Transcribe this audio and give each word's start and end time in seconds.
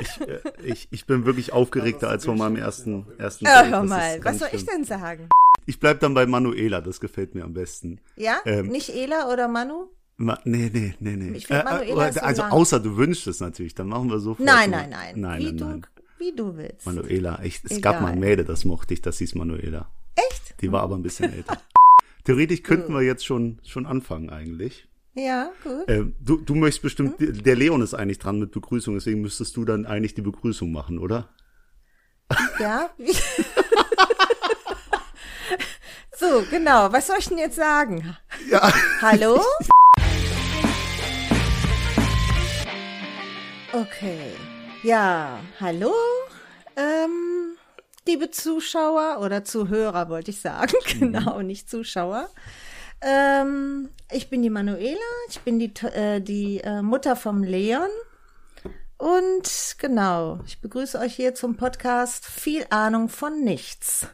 Ich, 0.00 0.20
äh, 0.20 0.40
ich, 0.64 0.88
ich 0.90 1.06
bin 1.06 1.24
wirklich 1.26 1.52
aufgeregter 1.52 2.08
als 2.08 2.24
vor 2.24 2.34
meinem 2.36 2.56
ersten, 2.56 3.06
ersten 3.18 3.44
Ja, 3.44 3.62
Date. 3.62 3.72
hör 3.72 3.82
mal, 3.84 4.20
was 4.22 4.38
soll 4.38 4.48
ich 4.52 4.64
denn 4.66 4.84
sagen? 4.84 5.28
Ich 5.66 5.78
bleib 5.78 6.00
dann 6.00 6.14
bei 6.14 6.26
Manuela, 6.26 6.80
das 6.80 7.00
gefällt 7.00 7.34
mir 7.34 7.44
am 7.44 7.52
besten. 7.54 8.00
Ja? 8.16 8.38
Ähm, 8.44 8.68
Nicht 8.68 8.90
Ela 8.90 9.32
oder 9.32 9.46
Manu? 9.48 9.88
Ma 10.16 10.38
nee, 10.44 10.70
nee, 10.72 10.94
nee, 10.98 11.16
nee. 11.16 11.36
Ich 11.36 11.46
find 11.46 11.64
Manuela 11.64 12.08
ist 12.08 12.16
so 12.16 12.20
also 12.20 12.42
lang. 12.42 12.52
außer 12.52 12.80
du 12.80 12.96
wünschst 12.96 13.26
es 13.26 13.40
natürlich, 13.40 13.74
dann 13.74 13.88
machen 13.88 14.10
wir 14.10 14.18
sofort. 14.18 14.44
Nein, 14.46 14.70
nein, 14.70 14.90
nein. 14.90 15.18
Nein, 15.18 15.40
wie, 15.40 15.44
nein, 15.46 15.56
du, 15.56 15.64
nein. 15.64 15.86
wie 16.18 16.32
du 16.36 16.56
willst. 16.56 16.84
Manuela, 16.86 17.40
ich, 17.42 17.60
es 17.64 17.70
Egal. 17.78 17.94
gab 17.94 18.02
mal 18.02 18.12
ein 18.12 18.20
Mädel, 18.20 18.44
das 18.44 18.64
mochte 18.64 18.92
ich, 18.94 19.00
das 19.00 19.18
hieß 19.18 19.34
Manuela. 19.34 19.90
Echt? 20.16 20.60
Die 20.60 20.70
war 20.72 20.82
aber 20.82 20.96
ein 20.96 21.02
bisschen 21.02 21.32
älter. 21.34 21.56
Theoretisch 22.24 22.62
könnten 22.62 22.92
wir 22.92 23.00
jetzt 23.02 23.24
schon, 23.24 23.60
schon 23.64 23.86
anfangen 23.86 24.28
eigentlich. 24.28 24.88
Ja, 25.14 25.50
gut. 25.64 25.84
Ähm, 25.88 26.14
du, 26.20 26.36
du 26.36 26.54
möchtest 26.54 26.82
bestimmt, 26.82 27.14
der 27.18 27.56
Leon 27.56 27.82
ist 27.82 27.94
eigentlich 27.94 28.18
dran 28.18 28.38
mit 28.38 28.52
Begrüßung, 28.52 28.94
deswegen 28.94 29.20
müsstest 29.20 29.56
du 29.56 29.64
dann 29.64 29.86
eigentlich 29.86 30.14
die 30.14 30.22
Begrüßung 30.22 30.70
machen, 30.70 30.98
oder? 30.98 31.28
Ja. 32.58 32.90
So, 36.20 36.44
genau. 36.50 36.92
Was 36.92 37.06
soll 37.06 37.16
ich 37.18 37.28
denn 37.28 37.38
jetzt 37.38 37.56
sagen? 37.56 38.14
Ja. 38.50 38.72
Hallo? 39.00 39.40
Okay. 43.72 44.32
Ja, 44.82 45.38
hallo? 45.60 45.92
Ähm, 46.76 47.56
liebe 48.06 48.30
Zuschauer 48.30 49.20
oder 49.20 49.44
Zuhörer 49.44 50.08
wollte 50.08 50.32
ich 50.32 50.40
sagen. 50.40 50.74
Genau, 50.98 51.40
nicht 51.40 51.70
Zuschauer. 51.70 52.28
Ähm, 53.02 53.90
ich 54.10 54.28
bin 54.28 54.42
die 54.42 54.50
Manuela, 54.50 54.98
ich 55.28 55.40
bin 55.40 55.58
die, 55.58 55.72
äh, 55.86 56.20
die 56.20 56.60
äh, 56.60 56.82
Mutter 56.82 57.16
vom 57.16 57.42
Leon. 57.42 57.88
Und 58.98 59.76
genau, 59.78 60.40
ich 60.46 60.60
begrüße 60.60 60.98
euch 60.98 61.14
hier 61.14 61.34
zum 61.34 61.56
Podcast 61.56 62.26
Viel 62.26 62.66
Ahnung 62.68 63.08
von 63.08 63.42
nichts. 63.42 64.06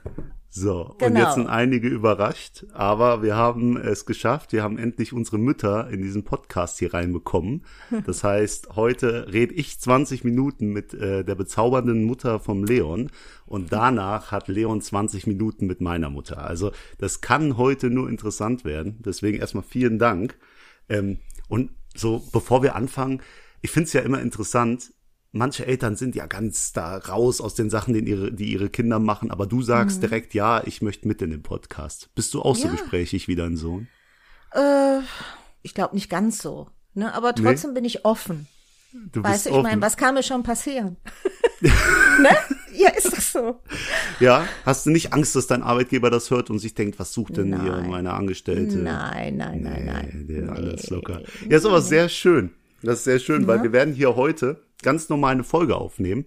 So, 0.57 0.87
und 0.87 0.99
Genau. 0.99 1.21
jetzt 1.21 1.35
sind 1.35 1.49
einige 1.49 1.87
überrascht, 1.89 2.65
aber 2.73 3.23
wir 3.23 3.37
haben 3.37 3.77
es 3.77 4.07
geschafft. 4.07 4.55
Wir 4.55 4.63
haben 4.63 4.79
endlich 4.79 5.13
unsere 5.13 5.37
Mütter 5.37 5.91
in 5.91 6.01
diesen 6.01 6.25
Podcast 6.25 6.79
hier 6.79 6.95
reinbekommen. 6.95 7.63
Das 8.07 8.25
heißt, 8.25 8.75
heute 8.75 9.31
rede 9.33 9.53
ich 9.53 9.79
20 9.79 10.25
Minuten 10.25 10.73
mit 10.73 10.95
äh, 10.95 11.25
der 11.25 11.35
bezaubernden 11.35 12.05
Mutter 12.05 12.41
vom 12.41 12.65
Leon 12.65 13.11
und 13.45 13.71
danach 13.71 14.33
hat 14.33 14.49
Leon 14.49 14.81
20 14.81 15.27
Minuten 15.27 15.67
mit 15.67 15.83
meiner 15.83 16.09
Mutter. 16.09 16.39
Also 16.43 16.73
das 16.97 17.21
kann 17.21 17.59
heute 17.59 17.91
nur 17.91 18.09
interessant 18.09 18.65
werden. 18.65 18.97
Deswegen 19.05 19.39
erstmal 19.39 19.65
vielen 19.65 19.99
Dank. 19.99 20.39
Ähm, 20.89 21.19
und 21.49 21.71
so, 21.95 22.23
bevor 22.33 22.63
wir 22.63 22.77
anfangen, 22.77 23.21
ich 23.61 23.71
finde 23.71 23.89
es 23.89 23.93
ja 23.93 24.01
immer 24.01 24.23
interessant, 24.23 24.93
manche 25.33 25.67
Eltern 25.67 25.97
sind 25.97 26.15
ja 26.15 26.27
ganz 26.27 26.73
da 26.73 26.97
raus 26.97 27.41
aus 27.41 27.55
den 27.55 27.71
Sachen, 27.71 27.95
die 27.95 28.01
ihre, 28.09 28.33
die 28.33 28.53
ihre 28.53 28.71
Kinder 28.71 28.99
machen, 28.99 29.31
aber 29.31 29.47
du 29.47 29.63
sagst 29.63 30.03
direkt, 30.03 30.35
ja, 30.35 30.63
ich 30.65 30.83
möchte 30.83 31.07
mit 31.09 31.21
in 31.23 31.31
den 31.31 31.43
Podcast. 31.43 32.11
Bist 32.15 32.33
du 32.35 32.43
auch 32.43 32.57
so 32.57 32.69
Mhm. 32.69 32.75
Ja. 32.75 32.81
gesprächig 32.81 33.29
wie 33.29 33.37
dein 33.37 33.57
Sohn? 33.57 33.89
Äh, 34.53 35.01
ich 35.63 35.75
glaube 35.75 35.95
nicht 35.95 36.09
ganz 36.09 36.39
so. 36.39 36.69
Ne? 36.95 37.13
Aber 37.15 37.35
trotzdem 37.35 37.75
bin 37.75 37.85
ich 37.85 38.05
offen. 38.05 38.47
Du 39.13 39.23
Weißt 39.23 39.47
du, 39.47 39.51
ich 39.51 39.63
meine, 39.63 39.83
was 39.83 39.99
kann 39.99 40.15
mir 40.15 40.23
schon 40.23 40.43
passieren? 40.43 40.97
ne? 41.61 42.31
Ja, 42.75 42.91
ist 42.91 43.13
doch 43.13 43.21
so. 43.21 43.61
Ja, 44.21 44.47
hast 44.65 44.87
du 44.87 44.91
nicht 44.91 45.13
Angst, 45.13 45.35
dass 45.37 45.47
dein 45.47 45.63
Arbeitgeber 45.63 46.09
das 46.11 46.31
hört 46.31 46.49
und 46.51 46.59
sich 46.61 46.75
denkt, 46.75 46.99
was 46.99 47.13
sucht 47.13 47.37
denn 47.37 47.61
hier 47.61 47.73
Nein. 47.73 47.91
meine 47.91 48.13
Angestellte? 48.15 48.77
Nein, 48.79 49.37
nein, 49.37 49.63
nein, 49.63 49.85
nein. 49.85 50.25
Nee, 50.29 50.49
alles 50.49 50.89
locker. 50.89 51.23
Ja, 51.51 51.57
ist 51.59 51.67
aber 51.67 51.83
sehr 51.83 52.09
schön. 52.09 52.55
Das 52.83 52.99
ist 52.99 53.05
sehr 53.05 53.19
schön, 53.19 53.47
weil 53.47 53.63
wir 53.63 53.73
werden 53.73 53.95
hier 53.95 54.17
heute 54.17 54.63
ganz 54.83 55.09
normal 55.09 55.33
eine 55.33 55.45
Folge 55.45 55.77
aufnehmen. 55.77 56.27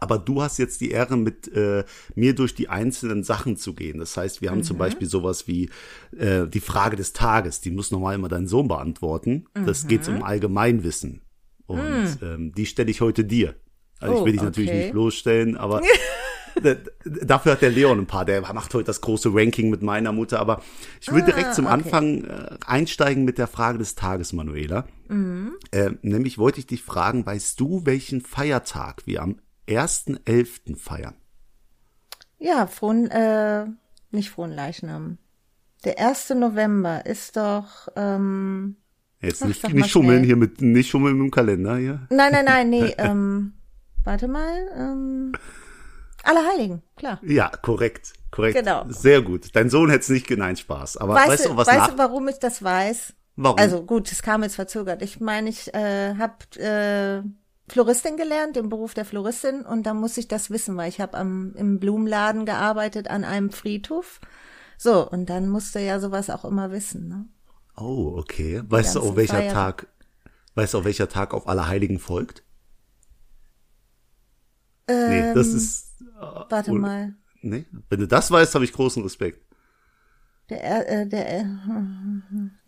Aber 0.00 0.18
du 0.18 0.40
hast 0.42 0.58
jetzt 0.58 0.80
die 0.80 0.90
Ehre, 0.90 1.16
mit 1.18 1.48
äh, 1.54 1.84
mir 2.14 2.34
durch 2.34 2.54
die 2.54 2.68
einzelnen 2.68 3.24
Sachen 3.24 3.56
zu 3.56 3.74
gehen. 3.74 3.98
Das 3.98 4.16
heißt, 4.16 4.40
wir 4.40 4.50
haben 4.50 4.62
zum 4.62 4.78
Beispiel 4.78 5.06
sowas 5.08 5.46
wie 5.48 5.68
äh, 6.16 6.46
die 6.46 6.60
Frage 6.60 6.96
des 6.96 7.12
Tages. 7.12 7.60
Die 7.60 7.70
muss 7.70 7.90
normal 7.90 8.14
immer 8.14 8.28
dein 8.28 8.46
Sohn 8.46 8.68
beantworten. 8.68 9.46
Das 9.66 9.86
geht 9.86 10.08
um 10.08 10.22
Allgemeinwissen. 10.22 11.20
Und 11.66 12.18
ähm, 12.22 12.52
die 12.54 12.66
stelle 12.66 12.90
ich 12.90 13.00
heute 13.00 13.24
dir. 13.24 13.54
Also 14.00 14.14
ich 14.14 14.20
Oh, 14.20 14.24
will 14.24 14.32
dich 14.32 14.42
natürlich 14.42 14.70
okay. 14.70 14.78
nicht 14.82 14.92
bloßstellen, 14.92 15.56
aber 15.56 15.82
Dafür 17.04 17.52
hat 17.52 17.62
der 17.62 17.70
Leon 17.70 18.00
ein 18.00 18.06
paar, 18.06 18.24
der 18.24 18.40
macht 18.52 18.74
heute 18.74 18.86
das 18.86 19.00
große 19.00 19.30
Ranking 19.32 19.70
mit 19.70 19.82
meiner 19.82 20.12
Mutter, 20.12 20.38
aber 20.40 20.62
ich 21.00 21.12
will 21.12 21.22
direkt 21.22 21.54
zum 21.54 21.66
okay. 21.66 21.74
Anfang 21.74 22.24
äh, 22.24 22.56
einsteigen 22.66 23.24
mit 23.24 23.38
der 23.38 23.46
Frage 23.46 23.78
des 23.78 23.94
Tages, 23.94 24.32
Manuela. 24.32 24.86
Äh, 25.72 25.90
nämlich 26.02 26.38
wollte 26.38 26.60
ich 26.60 26.66
dich 26.66 26.82
fragen, 26.82 27.26
weißt 27.26 27.60
du, 27.60 27.84
welchen 27.84 28.20
Feiertag 28.20 29.06
wir 29.06 29.22
am 29.22 29.36
1.11. 29.68 30.76
feiern? 30.76 31.14
Ja, 32.38 32.66
frohen, 32.66 33.10
äh, 33.10 33.66
nicht 34.10 34.30
frohen 34.30 34.52
Leichnam. 34.52 35.18
Der 35.84 35.98
1. 35.98 36.30
November 36.30 37.04
ist 37.06 37.36
doch, 37.36 37.88
ähm, 37.96 38.76
Jetzt 39.22 39.42
Ach, 39.42 39.46
nicht, 39.46 39.72
nicht 39.72 39.88
schummeln 39.88 40.18
schnell. 40.18 40.26
hier 40.26 40.36
mit, 40.36 40.60
nicht 40.60 40.90
schummeln 40.90 41.16
mit 41.16 41.26
dem 41.26 41.30
Kalender 41.30 41.76
hier. 41.76 42.06
nein, 42.10 42.32
nein, 42.32 42.44
nein, 42.44 42.70
nee, 42.70 42.94
ähm, 42.98 43.52
warte 44.02 44.26
mal, 44.26 44.52
ähm, 44.76 45.32
Allerheiligen, 46.24 46.82
klar. 46.96 47.20
Ja, 47.22 47.48
korrekt, 47.48 48.12
korrekt. 48.30 48.56
Genau. 48.58 48.84
Sehr 48.88 49.22
gut. 49.22 49.54
Dein 49.54 49.70
Sohn 49.70 49.90
hätte 49.90 50.02
es 50.02 50.08
nicht 50.08 50.26
geneint, 50.26 50.58
Spaß. 50.58 50.96
Aber 50.98 51.14
weißt, 51.14 51.28
Weißt, 51.28 51.46
du, 51.46 51.56
was 51.56 51.66
weißt 51.68 51.92
du, 51.92 51.98
warum 51.98 52.28
ich 52.28 52.38
das 52.38 52.62
weiß? 52.62 53.14
Warum? 53.36 53.58
Also 53.58 53.82
gut, 53.84 54.10
es 54.12 54.22
kam 54.22 54.42
jetzt 54.42 54.54
verzögert. 54.56 55.02
Ich 55.02 55.20
meine, 55.20 55.48
ich 55.48 55.72
äh, 55.74 56.14
habe 56.16 56.34
äh, 56.60 57.22
Floristin 57.72 58.16
gelernt, 58.16 58.56
im 58.56 58.68
Beruf 58.68 58.94
der 58.94 59.04
Floristin, 59.04 59.62
und 59.62 59.84
da 59.84 59.94
muss 59.94 60.16
ich 60.16 60.28
das 60.28 60.50
wissen, 60.50 60.76
weil 60.76 60.88
ich 60.88 61.00
habe 61.00 61.16
am 61.16 61.54
im 61.56 61.80
Blumenladen 61.80 62.44
gearbeitet 62.44 63.08
an 63.08 63.24
einem 63.24 63.50
Friedhof. 63.50 64.20
So, 64.76 65.08
und 65.08 65.30
dann 65.30 65.48
musste 65.48 65.80
ja 65.80 65.98
sowas 66.00 66.28
auch 66.30 66.44
immer 66.44 66.70
wissen. 66.70 67.08
Ne? 67.08 67.26
oh, 67.76 68.14
okay. 68.18 68.62
Weißt 68.66 68.96
du, 68.96 69.00
auch 69.00 69.16
welcher 69.16 69.38
Feier- 69.38 69.52
Tag, 69.52 69.86
weißt 70.54 70.74
du, 70.74 70.78
auch 70.78 70.84
welcher 70.84 71.08
Tag 71.08 71.32
auf 71.34 71.48
Allerheiligen 71.48 71.98
folgt? 71.98 72.42
nee, 74.88 75.32
das 75.34 75.48
ist, 75.48 76.01
Warte 76.52 76.70
Und- 76.70 76.80
mal. 76.82 77.14
nee. 77.40 77.64
Wenn 77.88 78.00
du 78.00 78.06
das 78.06 78.30
weißt, 78.30 78.54
habe 78.54 78.64
ich 78.64 78.72
großen 78.72 79.02
Respekt. 79.02 79.42
Der, 80.50 80.88
äh, 81.02 81.08
der 81.08 81.40
äh, 81.40 81.44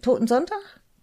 Totensonntag? 0.03 0.59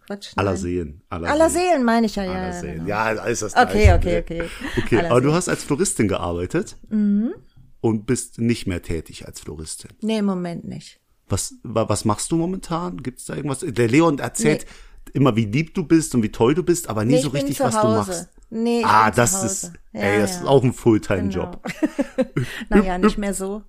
Quatsch. 0.07 0.31
Aller 0.35 0.57
Seelen. 0.57 1.01
Aller, 1.09 1.29
Aller 1.29 1.49
Seelen 1.49 1.83
meine 1.83 2.07
ich 2.07 2.15
ja, 2.15 2.23
ja. 2.23 2.31
Aller 2.31 2.47
ja, 2.47 2.59
Seelen. 2.59 2.73
genau. 2.77 2.87
Ja, 2.87 3.03
alles 3.03 3.39
das 3.41 3.55
Okay, 3.55 3.83
Gleiche. 3.85 3.95
okay, 3.95 4.19
okay. 4.19 4.49
Okay, 4.77 4.97
Aller 4.97 5.11
aber 5.11 5.21
du 5.21 5.27
Seelen. 5.27 5.35
hast 5.35 5.49
als 5.49 5.63
Floristin 5.63 6.07
gearbeitet 6.07 6.75
Mhm. 6.89 7.33
und 7.81 8.05
bist 8.07 8.39
nicht 8.39 8.65
mehr 8.67 8.81
tätig 8.81 9.27
als 9.27 9.39
Floristin. 9.41 9.91
Nee, 10.01 10.17
im 10.19 10.25
Moment 10.25 10.65
nicht. 10.65 10.99
Was, 11.29 11.53
wa- 11.63 11.87
was 11.87 12.03
machst 12.03 12.31
du 12.31 12.35
momentan? 12.37 12.97
Gibt's 13.03 13.25
da 13.25 13.35
irgendwas? 13.35 13.59
Der 13.65 13.87
Leon 13.87 14.17
erzählt 14.19 14.65
immer, 15.13 15.35
wie 15.35 15.45
lieb 15.45 15.75
du 15.75 15.83
bist 15.85 16.13
und 16.15 16.23
wie 16.23 16.31
toll 16.31 16.55
du 16.55 16.63
bist, 16.63 16.89
aber 16.89 17.05
nie 17.05 17.13
Nee, 17.15 17.21
so 17.21 17.29
richtig, 17.29 17.59
was 17.59 17.79
du 17.79 17.87
machst. 17.87 18.29
Nee, 18.53 18.83
ah, 18.85 19.09
das 19.11 19.43
ist, 19.43 19.71
Ja, 19.93 20.01
ey, 20.01 20.19
das 20.19 20.35
ja. 20.35 20.41
ist 20.41 20.47
auch 20.47 20.63
ein 20.63 20.73
Fulltime-Job. 20.73 21.63
Genau. 22.17 22.29
naja, 22.69 22.97
nicht 22.97 23.17
mehr 23.17 23.33
so. 23.33 23.63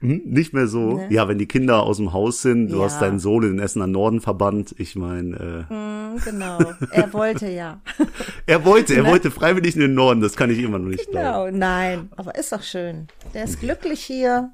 Hm? 0.00 0.22
Nicht 0.24 0.52
mehr 0.54 0.66
so. 0.66 1.02
Ja, 1.10 1.28
wenn 1.28 1.38
die 1.38 1.46
Kinder 1.46 1.82
aus 1.82 1.98
dem 1.98 2.12
Haus 2.12 2.42
sind, 2.42 2.68
du 2.68 2.78
Ja. 2.78 2.84
hast 2.84 3.00
deinen 3.00 3.18
Sohn 3.18 3.42
in 3.44 3.50
den 3.56 3.58
Essener 3.58 3.86
Norden 3.86 4.20
verbannt. 4.20 4.74
Ich 4.78 4.96
meine, 4.96 5.66
äh, 5.68 5.72
Hm, 5.72 6.20
Genau. 6.24 6.58
Er 6.92 7.12
wollte 7.12 7.50
ja. 7.50 7.82
er 8.46 8.64
wollte, 8.64 8.94
er 8.94 9.04
wollte 9.04 9.30
freiwillig 9.30 9.74
in 9.74 9.82
den 9.82 9.94
Norden, 9.94 10.22
das 10.22 10.34
kann 10.36 10.48
ich 10.50 10.58
immer 10.60 10.78
noch 10.78 10.88
nicht 10.88 11.10
glauben. 11.10 11.52
Genau, 11.52 11.58
nein. 11.58 12.08
Aber 12.16 12.34
ist 12.36 12.52
doch 12.52 12.62
schön. 12.62 13.08
Der 13.34 13.44
ist 13.44 13.60
glücklich 13.60 14.02
hier 14.02 14.50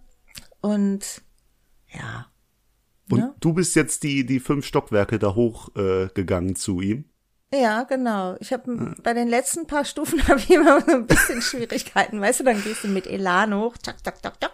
und 0.61 1.23
ja. 1.93 2.27
Und 3.11 3.19
ne? 3.19 3.35
du 3.41 3.53
bist 3.53 3.77
jetzt 3.77 4.03
die, 4.03 4.25
die 4.27 4.41
fünf 4.41 4.65
Stockwerke 4.67 5.19
da 5.21 5.35
hoch 5.35 5.69
äh, 5.77 6.09
gegangen 6.15 6.57
zu 6.57 6.81
ihm. 6.81 7.05
Ja, 7.55 7.83
genau. 7.83 8.37
Ich 8.41 8.53
habe 8.53 8.95
bei 9.03 9.13
den 9.13 9.29
letzten 9.29 9.67
paar 9.67 9.85
Stufen 9.85 10.27
habe 10.29 10.39
ich 10.41 10.51
immer 10.51 10.81
so 10.81 10.93
ein 10.93 11.07
bisschen 11.07 11.43
Schwierigkeiten, 11.43 12.21
weißt 12.21 12.41
du, 12.41 12.45
dann 12.45 12.63
gehst 12.63 12.85
du 12.85 12.89
mit 12.89 13.07
Elan 13.07 13.55
hoch, 13.55 13.77
tak, 13.77 14.03
tak, 14.03 14.23
tak, 14.23 14.41
tak. 14.41 14.53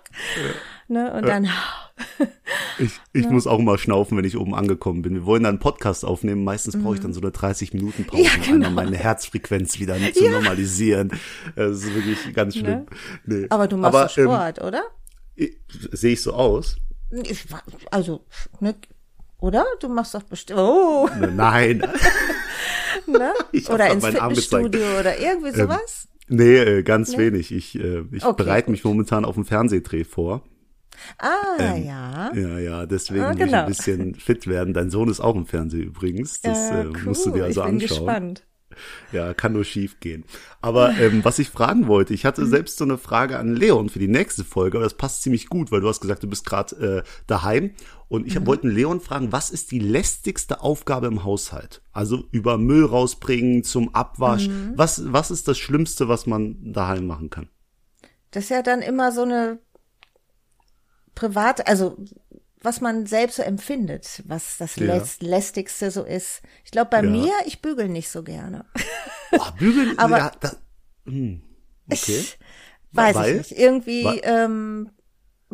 Ne, 0.89 1.13
und 1.13 1.27
dann 1.27 1.49
Ich, 2.79 2.93
ich 3.13 3.29
muss 3.29 3.47
auch 3.47 3.59
mal 3.59 3.77
schnaufen, 3.79 4.17
wenn 4.17 4.25
ich 4.25 4.37
oben 4.37 4.55
angekommen 4.55 5.03
bin. 5.03 5.15
Wir 5.15 5.27
wollen 5.27 5.43
dann 5.43 5.55
einen 5.55 5.59
Podcast 5.59 6.05
aufnehmen. 6.05 6.45
Meistens 6.45 6.81
brauche 6.81 6.95
ich 6.95 7.01
dann 7.01 7.13
so 7.13 7.21
eine 7.21 7.31
30 7.33 7.73
Minuten 7.75 8.05
Pause, 8.07 8.23
Mhm. 8.23 8.27
Ja, 8.27 8.33
um 8.37 8.43
genau. 8.53 8.67
einmal 8.69 8.85
meine 8.85 8.97
Herzfrequenz 8.97 9.79
wieder 9.81 9.97
zu 10.13 10.29
normalisieren. 10.31 11.11
Das 11.57 11.73
ist 11.83 11.95
wirklich 11.95 12.35
ganz 12.35 12.55
schlimm. 12.57 12.87
Nee. 13.27 13.35
Ne? 13.43 13.47
aber 13.51 13.67
du 13.69 13.77
machst 13.77 13.95
doch 13.95 14.19
ähm, 14.19 14.25
Sport, 14.25 14.61
oder? 14.63 14.83
ich- 15.35 15.57
Sehe 15.93 16.13
ich 16.15 16.23
so 16.23 16.33
aus? 16.33 16.77
Ich, 17.11 17.47
also, 17.91 18.25
ne, 18.61 18.75
oder? 19.41 19.65
Du 19.81 19.89
machst 19.89 20.15
doch 20.15 20.23
bestimmt. 20.23 20.61
Oh, 20.61 21.09
Nein. 21.35 21.83
Ne? 23.07 23.33
Ich 23.53 23.69
Oder 23.71 23.91
ins. 23.91 24.05
Fitnessstudio 24.05 24.99
oder 25.01 25.19
irgendwie 25.19 25.53
sowas? 25.53 26.09
Nee, 26.29 26.57
äh, 26.59 26.83
ganz 26.83 27.17
wenig. 27.17 27.53
Ich, 27.53 27.79
äh, 27.79 28.03
ich 28.13 28.25
Okay, 28.25 28.43
bereite 28.43 28.71
mich 28.71 28.85
momentan 28.85 29.25
auf 29.25 29.37
einen 29.37 29.45
Fernsehdreh 29.47 30.05
vor. 30.05 30.43
Ah, 31.19 31.77
ja. 31.77 32.33
Ja, 32.35 32.59
ja, 32.59 32.87
deswegen 32.87 33.21
Ah, 33.23 33.33
muss 33.33 33.37
ich 33.39 33.45
genau. 33.47 33.59
ein 33.61 33.67
bisschen 33.67 34.15
fit 34.17 34.47
werden. 34.47 34.75
Dein 34.75 34.91
Sohn 34.91 35.09
ist 35.09 35.21
auch 35.21 35.37
im 35.37 35.47
Fernsehen 35.47 35.85
übrigens. 35.85 36.41
Das 36.41 36.71
Äh, 36.71 36.83
äh, 36.83 36.85
musst 37.05 37.25
du 37.25 37.31
dir 37.31 37.45
cool, 37.45 37.45
also 37.45 37.61
ich 37.61 37.67
bin 37.67 37.75
anschauen. 37.77 37.79
gespannt. 37.79 38.47
Ja, 39.13 39.35
kann 39.35 39.53
nur 39.53 39.65
schief 39.65 40.01
gehen. 40.01 40.25
Aber 40.61 40.97
ähm, 40.99 41.25
was 41.25 41.39
ich 41.39 41.51
fragen 41.51 41.87
wollte, 41.87 42.15
ich 42.15 42.25
hatte 42.25 42.47
selbst 42.47 42.79
so 42.79 42.85
eine 42.85 42.99
Frage 42.99 43.39
an 43.39 43.55
Leon 43.55 43.89
für 43.89 43.99
die 43.99 44.09
nächste 44.09 44.45
Folge, 44.45 44.79
aber 44.79 44.85
das 44.85 44.95
passt 44.95 45.23
ziemlich 45.23 45.49
gut, 45.49 45.71
weil 45.73 45.81
du 45.81 45.89
hast 45.89 46.01
gesagt, 46.01 46.23
du 46.23 46.29
bist 46.29 46.45
gerade 46.45 47.05
äh, 47.05 47.09
daheim. 47.27 47.73
Und 48.09 48.27
ich 48.27 48.39
mhm. 48.39 48.47
wollte 48.47 48.69
Leon 48.69 49.01
fragen, 49.01 49.33
was 49.33 49.51
ist 49.51 49.71
die 49.71 49.79
lästigste 49.79 50.63
Aufgabe 50.63 51.07
im 51.07 51.25
Haushalt? 51.25 51.83
Also 51.93 52.25
über 52.31 52.57
Müll 52.57 52.85
rausbringen, 52.85 53.65
zum 53.65 53.95
Abwasch. 53.95 54.49
Mhm. 54.49 54.73
Was, 54.77 55.13
was 55.13 55.31
ist 55.31 55.47
das 55.47 55.59
Schlimmste, 55.59 56.09
was 56.09 56.27
man 56.27 56.73
daheim 56.73 57.07
machen 57.07 57.29
kann? 57.29 57.49
Das 58.31 58.45
ist 58.45 58.51
ja 58.51 58.63
dann 58.63 58.81
immer 58.81 59.13
so 59.13 59.23
eine 59.23 59.59
private, 61.15 61.67
also 61.67 61.97
was 62.63 62.81
man 62.81 63.07
selbst 63.07 63.37
so 63.37 63.43
empfindet, 63.43 64.23
was 64.27 64.57
das 64.59 64.77
ja. 64.77 64.87
läst, 64.87 65.23
lästigste 65.23 65.91
so 65.91 66.03
ist. 66.03 66.43
Ich 66.65 66.71
glaube, 66.71 66.91
bei 66.91 67.03
ja. 67.03 67.11
mir, 67.11 67.33
ich 67.47 67.63
bügel 67.63 67.89
nicht 67.89 68.09
so 68.09 68.23
gerne. 68.23 68.65
Boah, 69.31 69.55
bügeln, 69.59 69.99
aber 69.99 70.19
ja, 70.19 70.33
das, 70.41 70.59
hm, 71.05 71.43
okay. 71.91 72.25
Weiß 72.93 73.15
Weil? 73.17 73.31
ich 73.31 73.51
nicht. 73.51 73.61
Irgendwie, 73.61 74.07
ähm, 74.23 74.91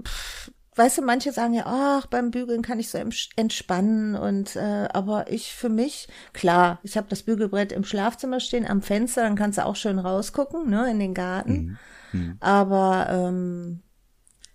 pff, 0.01 0.53
weißt 0.77 0.99
du, 0.99 1.03
manche 1.03 1.33
sagen 1.33 1.55
ja, 1.55 1.65
ach, 1.67 2.07
beim 2.07 2.31
Bügeln 2.31 2.63
kann 2.63 2.81
ich 2.81 2.91
so 2.91 2.99
entspannen 3.37 4.15
und 4.15 4.57
äh, 4.57 4.89
aber 4.93 5.31
ich 5.31 5.53
für 5.53 5.69
mich, 5.69 6.09
klar, 6.33 6.81
ich 6.83 6.97
habe 6.97 7.09
das 7.09 7.23
Bügelbrett 7.23 7.73
im 7.73 7.85
Schlafzimmer 7.85 8.41
stehen 8.41 8.67
am 8.67 8.83
Fenster, 8.83 9.23
dann 9.23 9.37
kannst 9.37 9.59
du 9.59 9.67
auch 9.67 9.77
schön 9.77 9.99
rausgucken, 9.99 10.69
ne, 10.69 10.91
in 10.91 10.99
den 10.99 11.15
Garten. 11.15 11.79
Mhm. 12.13 12.21
Mhm. 12.21 12.37
Aber 12.41 13.09
ähm, 13.11 13.83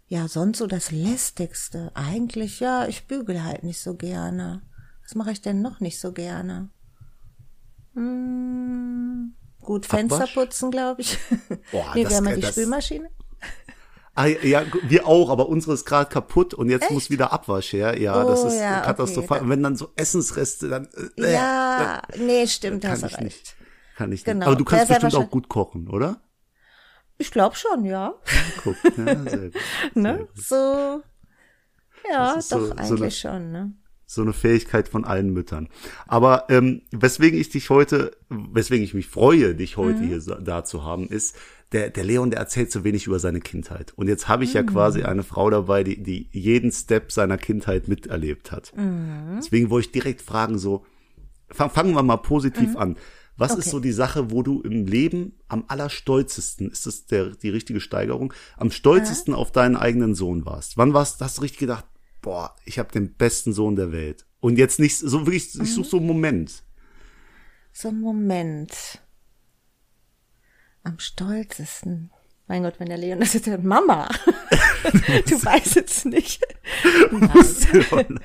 ja, 0.09 0.27
sonst 0.27 0.57
so 0.57 0.65
das 0.65 0.91
lästigste. 0.91 1.91
Eigentlich, 1.93 2.59
ja, 2.59 2.87
ich 2.87 3.05
bügel 3.05 3.43
halt 3.43 3.63
nicht 3.63 3.79
so 3.79 3.95
gerne. 3.95 4.63
Was 5.03 5.13
mache 5.13 5.31
ich 5.31 5.41
denn 5.41 5.61
noch 5.61 5.79
nicht 5.79 5.99
so 5.99 6.11
gerne? 6.11 6.69
Hm, 7.93 9.35
gut, 9.61 9.85
Fenster 9.85 10.27
putzen, 10.33 10.71
glaube 10.71 11.01
ich. 11.01 11.17
Boah, 11.71 11.91
nee, 11.95 12.03
das, 12.03 12.11
wir 12.11 12.17
haben 12.17 12.27
ja 12.27 12.35
die 12.35 12.41
das, 12.41 12.51
Spülmaschine. 12.51 13.09
Ah, 14.15 14.25
ja, 14.25 14.65
wir 14.81 15.07
auch, 15.07 15.29
aber 15.29 15.47
unsere 15.47 15.75
ist 15.75 15.85
gerade 15.85 16.09
kaputt 16.09 16.55
und 16.55 16.69
jetzt 16.69 16.83
Echt? 16.83 16.91
muss 16.91 17.11
wieder 17.11 17.31
Abwasch 17.31 17.71
her. 17.71 18.01
Ja, 18.01 18.25
oh, 18.25 18.27
das 18.27 18.43
ist 18.43 18.59
ja, 18.59 18.81
katastrophal. 18.81 19.37
Okay, 19.37 19.43
und 19.43 19.51
wenn 19.51 19.63
dann 19.63 19.75
so 19.75 19.93
Essensreste, 19.95 20.69
dann. 20.69 20.89
Äh, 21.17 21.33
ja, 21.33 22.01
dann, 22.11 22.25
nee, 22.25 22.47
stimmt, 22.47 22.83
hast 22.83 23.03
ich 23.03 23.13
recht. 23.13 23.21
Nicht. 23.21 23.55
Kann 23.95 24.11
ich 24.11 24.25
genau. 24.25 24.39
nicht. 24.39 24.47
Aber 24.47 24.55
du 24.55 24.65
kannst 24.65 24.87
bestimmt 24.87 25.15
auch 25.15 25.29
gut 25.29 25.49
kochen, 25.49 25.87
oder? 25.87 26.19
Ich 27.19 27.31
glaube 27.31 27.55
schon, 27.55 27.85
ja. 27.85 28.15
Guck, 28.63 28.75
ja, 28.97 29.23
sehr 29.23 29.49
gut. 29.49 29.55
ne? 29.93 30.27
So, 30.33 31.03
ja, 32.09 32.35
doch, 32.35 32.41
so, 32.41 32.71
eigentlich 32.71 32.87
so 32.87 32.95
eine, 32.95 33.11
schon, 33.11 33.51
ne? 33.51 33.73
So 34.05 34.21
eine 34.21 34.33
Fähigkeit 34.33 34.87
von 34.87 35.03
allen 35.05 35.31
Müttern. 35.33 35.67
Aber 36.07 36.45
ähm, 36.49 36.81
weswegen 36.91 37.39
ich 37.39 37.49
dich 37.49 37.69
heute, 37.69 38.17
weswegen 38.29 38.83
ich 38.83 38.93
mich 38.93 39.07
freue, 39.07 39.53
dich 39.53 39.77
heute 39.77 39.99
mhm. 39.99 40.07
hier 40.07 40.19
da 40.19 40.63
zu 40.63 40.83
haben, 40.83 41.07
ist, 41.07 41.35
der, 41.71 41.89
der 41.89 42.03
Leon, 42.03 42.31
der 42.31 42.39
erzählt 42.39 42.71
so 42.71 42.83
wenig 42.83 43.05
über 43.05 43.19
seine 43.19 43.41
Kindheit. 43.41 43.93
Und 43.95 44.07
jetzt 44.07 44.27
habe 44.27 44.43
ich 44.43 44.51
mhm. 44.51 44.55
ja 44.55 44.63
quasi 44.63 45.03
eine 45.03 45.23
Frau 45.23 45.49
dabei, 45.49 45.83
die, 45.83 46.01
die 46.01 46.27
jeden 46.31 46.71
Step 46.71 47.11
seiner 47.11 47.37
Kindheit 47.37 47.87
miterlebt 47.87 48.51
hat. 48.51 48.71
Mhm. 48.75 49.35
Deswegen 49.37 49.69
wollte 49.69 49.87
ich 49.87 49.91
direkt 49.91 50.21
fragen, 50.21 50.57
so, 50.57 50.85
fangen 51.51 51.93
wir 51.93 52.01
mal 52.01 52.17
positiv 52.17 52.71
mhm. 52.71 52.77
an. 52.77 52.97
Was 53.39 53.51
okay. 53.51 53.61
ist 53.61 53.69
so 53.69 53.79
die 53.79 53.93
Sache, 53.93 54.31
wo 54.31 54.43
du 54.43 54.59
im 54.61 54.85
Leben 54.85 55.31
am 55.47 55.63
allerstolzesten, 55.69 56.69
ist 56.69 56.85
das 56.85 57.05
der, 57.05 57.29
die 57.29 57.47
richtige 57.47 57.79
Steigerung, 57.79 58.33
am 58.57 58.69
stolzesten 58.69 59.31
ja. 59.31 59.37
auf 59.37 59.53
deinen 59.53 59.77
eigenen 59.77 60.13
Sohn 60.13 60.45
warst? 60.45 60.75
Wann 60.75 60.93
warst, 60.93 61.21
hast 61.21 61.37
du 61.37 61.43
richtig 61.43 61.59
gedacht, 61.59 61.85
boah, 62.21 62.53
ich 62.65 62.79
habe 62.79 62.91
den 62.91 63.13
besten 63.13 63.53
Sohn 63.53 63.77
der 63.77 63.93
Welt? 63.93 64.25
Und 64.41 64.57
jetzt 64.57 64.77
nicht 64.77 64.97
so 64.97 65.25
wirklich, 65.25 65.57
ich 65.57 65.73
suche 65.73 65.87
so 65.87 65.97
einen 65.97 66.07
Moment. 66.07 66.63
So 67.71 67.87
einen 67.87 68.01
Moment. 68.01 68.73
Am 70.83 70.99
stolzesten. 70.99 72.11
Mein 72.49 72.63
Gott, 72.63 72.79
wenn 72.79 72.89
der 72.89 72.97
Leon 72.97 73.19
das 73.19 73.33
jetzt 73.33 73.47
Mama, 73.61 74.09
du 75.29 75.45
weißt 75.45 75.77
es 75.77 76.03
nicht. 76.03 76.43
Nein. 77.11 78.19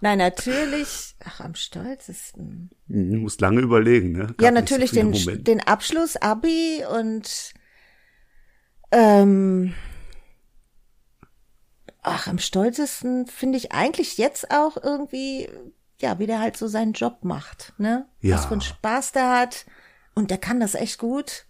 Nein, 0.00 0.16
natürlich, 0.16 1.14
ach, 1.22 1.40
am 1.40 1.54
stolzesten. 1.54 2.70
Du 2.88 3.16
musst 3.18 3.42
lange 3.42 3.60
überlegen, 3.60 4.12
ne? 4.12 4.28
Gab 4.28 4.40
ja, 4.40 4.50
natürlich 4.50 4.92
den, 4.92 5.12
den 5.44 5.60
Abschluss, 5.60 6.16
Abi 6.16 6.84
und 6.90 7.52
ähm, 8.90 9.74
ach, 12.00 12.26
am 12.26 12.38
stolzesten 12.38 13.26
finde 13.26 13.58
ich 13.58 13.72
eigentlich 13.72 14.16
jetzt 14.16 14.50
auch 14.52 14.82
irgendwie, 14.82 15.50
ja, 16.00 16.18
wie 16.18 16.26
der 16.26 16.40
halt 16.40 16.56
so 16.56 16.66
seinen 16.66 16.94
Job 16.94 17.18
macht, 17.24 17.74
ne? 17.76 18.08
Ja. 18.22 18.36
Was 18.36 18.46
für 18.46 18.52
einen 18.52 18.62
Spaß 18.62 19.12
der 19.12 19.30
hat. 19.30 19.66
Und 20.14 20.30
der 20.30 20.38
kann 20.38 20.60
das 20.60 20.74
echt 20.74 20.96
gut, 20.96 21.44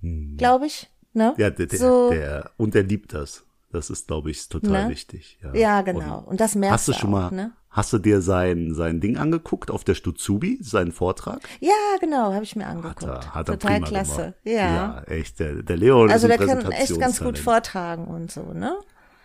hm. 0.00 0.38
glaube 0.38 0.64
ich. 0.64 0.88
Ne? 1.16 1.32
Ja, 1.38 1.48
der, 1.48 1.64
der, 1.64 1.78
so. 1.78 2.10
der, 2.10 2.50
und 2.58 2.74
er 2.74 2.82
liebt 2.82 3.14
das. 3.14 3.46
Das 3.72 3.88
ist, 3.88 4.06
glaube 4.06 4.30
ich, 4.30 4.48
total 4.48 4.84
ne? 4.84 4.90
wichtig. 4.90 5.38
Ja, 5.42 5.54
ja 5.54 5.80
genau. 5.80 6.18
Und, 6.18 6.24
und, 6.26 6.40
das 6.40 6.54
merkst 6.54 6.72
hast 6.72 6.88
du 6.88 6.92
schon 6.92 7.08
auch, 7.14 7.30
mal, 7.30 7.32
ne? 7.32 7.52
Hast 7.70 7.92
du 7.92 7.98
dir 7.98 8.20
sein, 8.20 8.74
sein 8.74 9.00
Ding 9.00 9.16
angeguckt 9.16 9.70
auf 9.70 9.82
der 9.82 9.94
Stuzubi, 9.94 10.58
seinen 10.60 10.92
Vortrag? 10.92 11.40
Ja, 11.60 11.72
genau, 12.00 12.32
habe 12.34 12.44
ich 12.44 12.54
mir 12.54 12.66
angeguckt. 12.66 13.06
Hat 13.06 13.24
er, 13.24 13.34
hat 13.34 13.48
er 13.48 13.58
Total 13.58 13.80
klasse. 13.80 14.34
Ja. 14.44 14.52
ja, 14.52 15.02
echt. 15.06 15.40
Der, 15.40 15.62
der 15.62 15.76
Leon 15.78 16.10
also 16.10 16.26
ist 16.26 16.32
ein 16.32 16.46
der 16.46 16.56
kann 16.56 16.72
echt 16.72 16.98
ganz 17.00 17.18
gut 17.20 17.38
vortragen 17.38 18.06
und 18.06 18.30
so, 18.30 18.52
ne? 18.52 18.76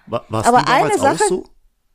War, 0.07 0.25
warst 0.29 0.47
Aber 0.47 0.63
du 0.63 0.71
eine 0.71 0.97
Sache. 0.97 1.23
Auch 1.23 1.27
so? 1.27 1.45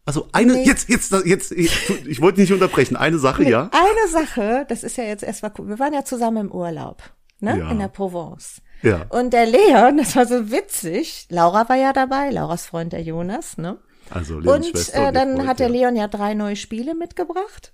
Also 0.05 0.29
eine, 0.33 0.53
nee. 0.55 0.65
jetzt, 0.65 0.91
jetzt, 0.91 1.13
jetzt, 1.25 1.53
ich, 1.53 2.07
ich 2.07 2.21
wollte 2.21 2.41
nicht 2.41 2.53
unterbrechen. 2.53 2.97
Eine 2.97 3.19
Sache, 3.19 3.43
nee, 3.43 3.51
ja. 3.51 3.71
Eine 3.73 4.09
Sache, 4.11 4.67
das 4.69 4.83
ist 4.85 4.97
ja 4.99 5.05
jetzt 5.05 5.25
erstmal 5.25 5.53
cool. 5.59 5.69
Wir 5.69 5.79
waren 5.79 5.93
ja 5.93 6.05
zusammen 6.05 6.47
im 6.47 6.53
Urlaub, 6.53 7.03
ne? 7.41 7.59
Ja. 7.59 7.71
In 7.71 7.79
der 7.79 7.89
Provence. 7.89 8.61
Ja. 8.83 9.07
Und 9.09 9.33
der 9.33 9.47
Leon, 9.47 9.97
das 9.97 10.17
war 10.17 10.27
so 10.27 10.51
witzig. 10.51 11.27
Laura 11.31 11.69
war 11.69 11.77
ja 11.77 11.93
dabei, 11.93 12.31
Lauras 12.31 12.67
Freund 12.67 12.93
der 12.93 13.03
Jonas, 13.03 13.59
ne? 13.59 13.79
Also 14.11 14.39
Leons 14.39 14.69
und 14.69 14.95
äh, 14.95 15.13
dann 15.13 15.37
Freund, 15.37 15.49
hat 15.49 15.59
der 15.59 15.69
Leon 15.69 15.97
ja 15.97 16.09
drei 16.09 16.35
neue 16.35 16.57
Spiele 16.57 16.95
mitgebracht 16.95 17.73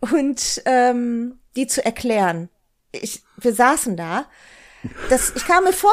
und 0.00 0.62
ähm, 0.64 1.38
die 1.56 1.66
zu 1.66 1.84
erklären. 1.84 2.48
Ich, 2.92 3.22
wir 3.36 3.54
saßen 3.54 3.96
da. 3.96 4.26
Das, 5.10 5.32
ich 5.36 5.46
kam 5.46 5.64
mir 5.64 5.72
vor 5.72 5.92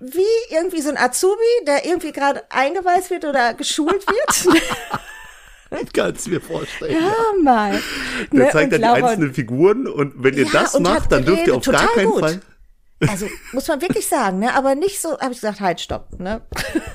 wie 0.00 0.22
irgendwie 0.54 0.80
so 0.80 0.88
ein 0.88 0.96
Azubi, 0.96 1.36
der 1.66 1.84
irgendwie 1.84 2.12
gerade 2.12 2.42
eingeweist 2.50 3.10
wird 3.10 3.24
oder 3.24 3.54
geschult 3.54 4.06
wird. 4.06 4.56
Ich 5.82 5.92
kann 5.92 6.12
es 6.16 6.26
mir 6.26 6.40
vorstellen. 6.40 6.92
Ja, 6.94 6.98
ja. 7.00 7.42
mal. 7.42 7.80
Der 8.32 8.46
ne? 8.46 8.50
zeigt 8.50 8.72
dann 8.72 8.80
die 8.80 8.86
einzelnen 8.86 9.32
Figuren 9.32 9.86
und 9.86 10.14
wenn 10.16 10.34
ihr 10.34 10.46
ja, 10.46 10.50
das 10.52 10.78
macht, 10.80 11.12
dann 11.12 11.24
dürft 11.24 11.46
ihr 11.46 11.54
auf 11.54 11.64
gar 11.64 11.86
keinen 11.92 12.10
gut. 12.10 12.20
Fall 12.20 12.40
also 13.08 13.26
muss 13.52 13.68
man 13.68 13.80
wirklich 13.80 14.06
sagen, 14.06 14.38
ne? 14.38 14.54
Aber 14.54 14.74
nicht 14.74 15.00
so, 15.00 15.18
habe 15.18 15.32
ich 15.32 15.40
gesagt, 15.40 15.60
halt, 15.60 15.80
stopp, 15.80 16.18
ne? 16.18 16.42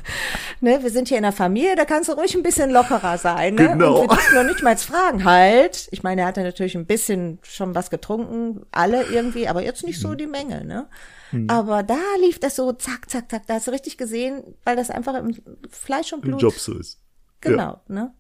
ne? 0.62 0.80
Wir 0.84 0.90
sind 0.92 1.08
hier 1.08 1.18
in 1.18 1.24
der 1.24 1.32
Familie, 1.32 1.76
da 1.76 1.86
kannst 1.86 2.10
du 2.10 2.14
ruhig 2.14 2.36
ein 2.36 2.44
bisschen 2.44 2.70
lockerer 2.70 3.18
sein, 3.18 3.56
ne? 3.56 3.70
Genau. 3.70 4.02
Und 4.02 4.10
wir 4.10 4.16
dürfen 4.16 4.36
noch 4.36 4.44
nicht 4.44 4.64
mal 4.64 4.78
fragen, 4.78 5.24
halt. 5.24 5.88
Ich 5.92 6.04
meine, 6.04 6.22
er 6.22 6.28
hatte 6.28 6.44
natürlich 6.44 6.76
ein 6.76 6.86
bisschen 6.86 7.40
schon 7.42 7.74
was 7.74 7.90
getrunken, 7.90 8.66
alle 8.72 9.04
irgendwie, 9.04 9.48
aber 9.48 9.64
jetzt 9.64 9.84
nicht 9.84 10.00
so 10.00 10.10
mhm. 10.10 10.18
die 10.18 10.28
Menge, 10.28 10.64
ne? 10.64 10.88
Mhm. 11.32 11.50
Aber 11.50 11.82
da 11.82 12.00
lief 12.22 12.40
das 12.40 12.56
so 12.56 12.72
zack, 12.74 13.10
zack, 13.10 13.32
zack. 13.32 13.48
Da 13.48 13.56
hast 13.56 13.68
du 13.68 13.72
richtig 13.72 13.98
gesehen, 13.98 14.56
weil 14.64 14.76
das 14.76 14.92
einfach 14.92 15.16
im 15.16 15.36
Fleisch 15.70 16.14
und 16.14 16.22
Blut. 16.22 16.34
Im 16.34 16.40
Job 16.40 16.54
so 16.54 16.78
ist. 16.78 17.02
Genau, 17.42 17.82
ja. 17.90 17.94
ne? 17.94 18.14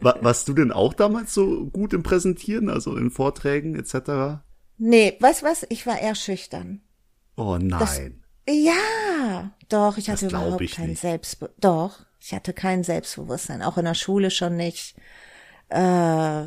Warst 0.00 0.48
du 0.48 0.52
denn 0.52 0.72
auch 0.72 0.94
damals 0.94 1.32
so 1.32 1.66
gut 1.66 1.92
im 1.92 2.02
Präsentieren, 2.02 2.68
also 2.68 2.96
in 2.96 3.10
Vorträgen 3.10 3.76
etc.? 3.76 4.42
Nee, 4.78 5.16
weißt 5.20 5.42
du 5.42 5.46
was? 5.46 5.66
Ich 5.68 5.86
war 5.86 6.00
eher 6.00 6.14
schüchtern. 6.14 6.82
Oh 7.36 7.56
nein. 7.58 7.78
Das, 7.78 8.00
ja, 8.48 9.50
doch, 9.68 9.96
ich 9.96 10.10
hatte 10.10 10.26
überhaupt 10.26 10.60
ich 10.60 10.76
kein 10.76 10.94
Selbstbe 10.94 11.50
doch, 11.58 12.00
ich 12.20 12.34
hatte 12.34 12.52
kein 12.52 12.84
Selbstbewusstsein, 12.84 13.62
auch 13.62 13.78
in 13.78 13.84
der 13.84 13.94
Schule 13.94 14.30
schon 14.30 14.56
nicht. 14.56 14.96
Äh, 15.68 16.44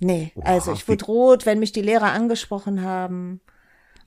nee, 0.00 0.32
Oha, 0.34 0.44
also 0.44 0.72
ich 0.72 0.86
wurde 0.86 1.04
rot, 1.06 1.46
wenn 1.46 1.58
mich 1.58 1.72
die 1.72 1.82
Lehrer 1.82 2.12
angesprochen 2.12 2.82
haben. 2.82 3.40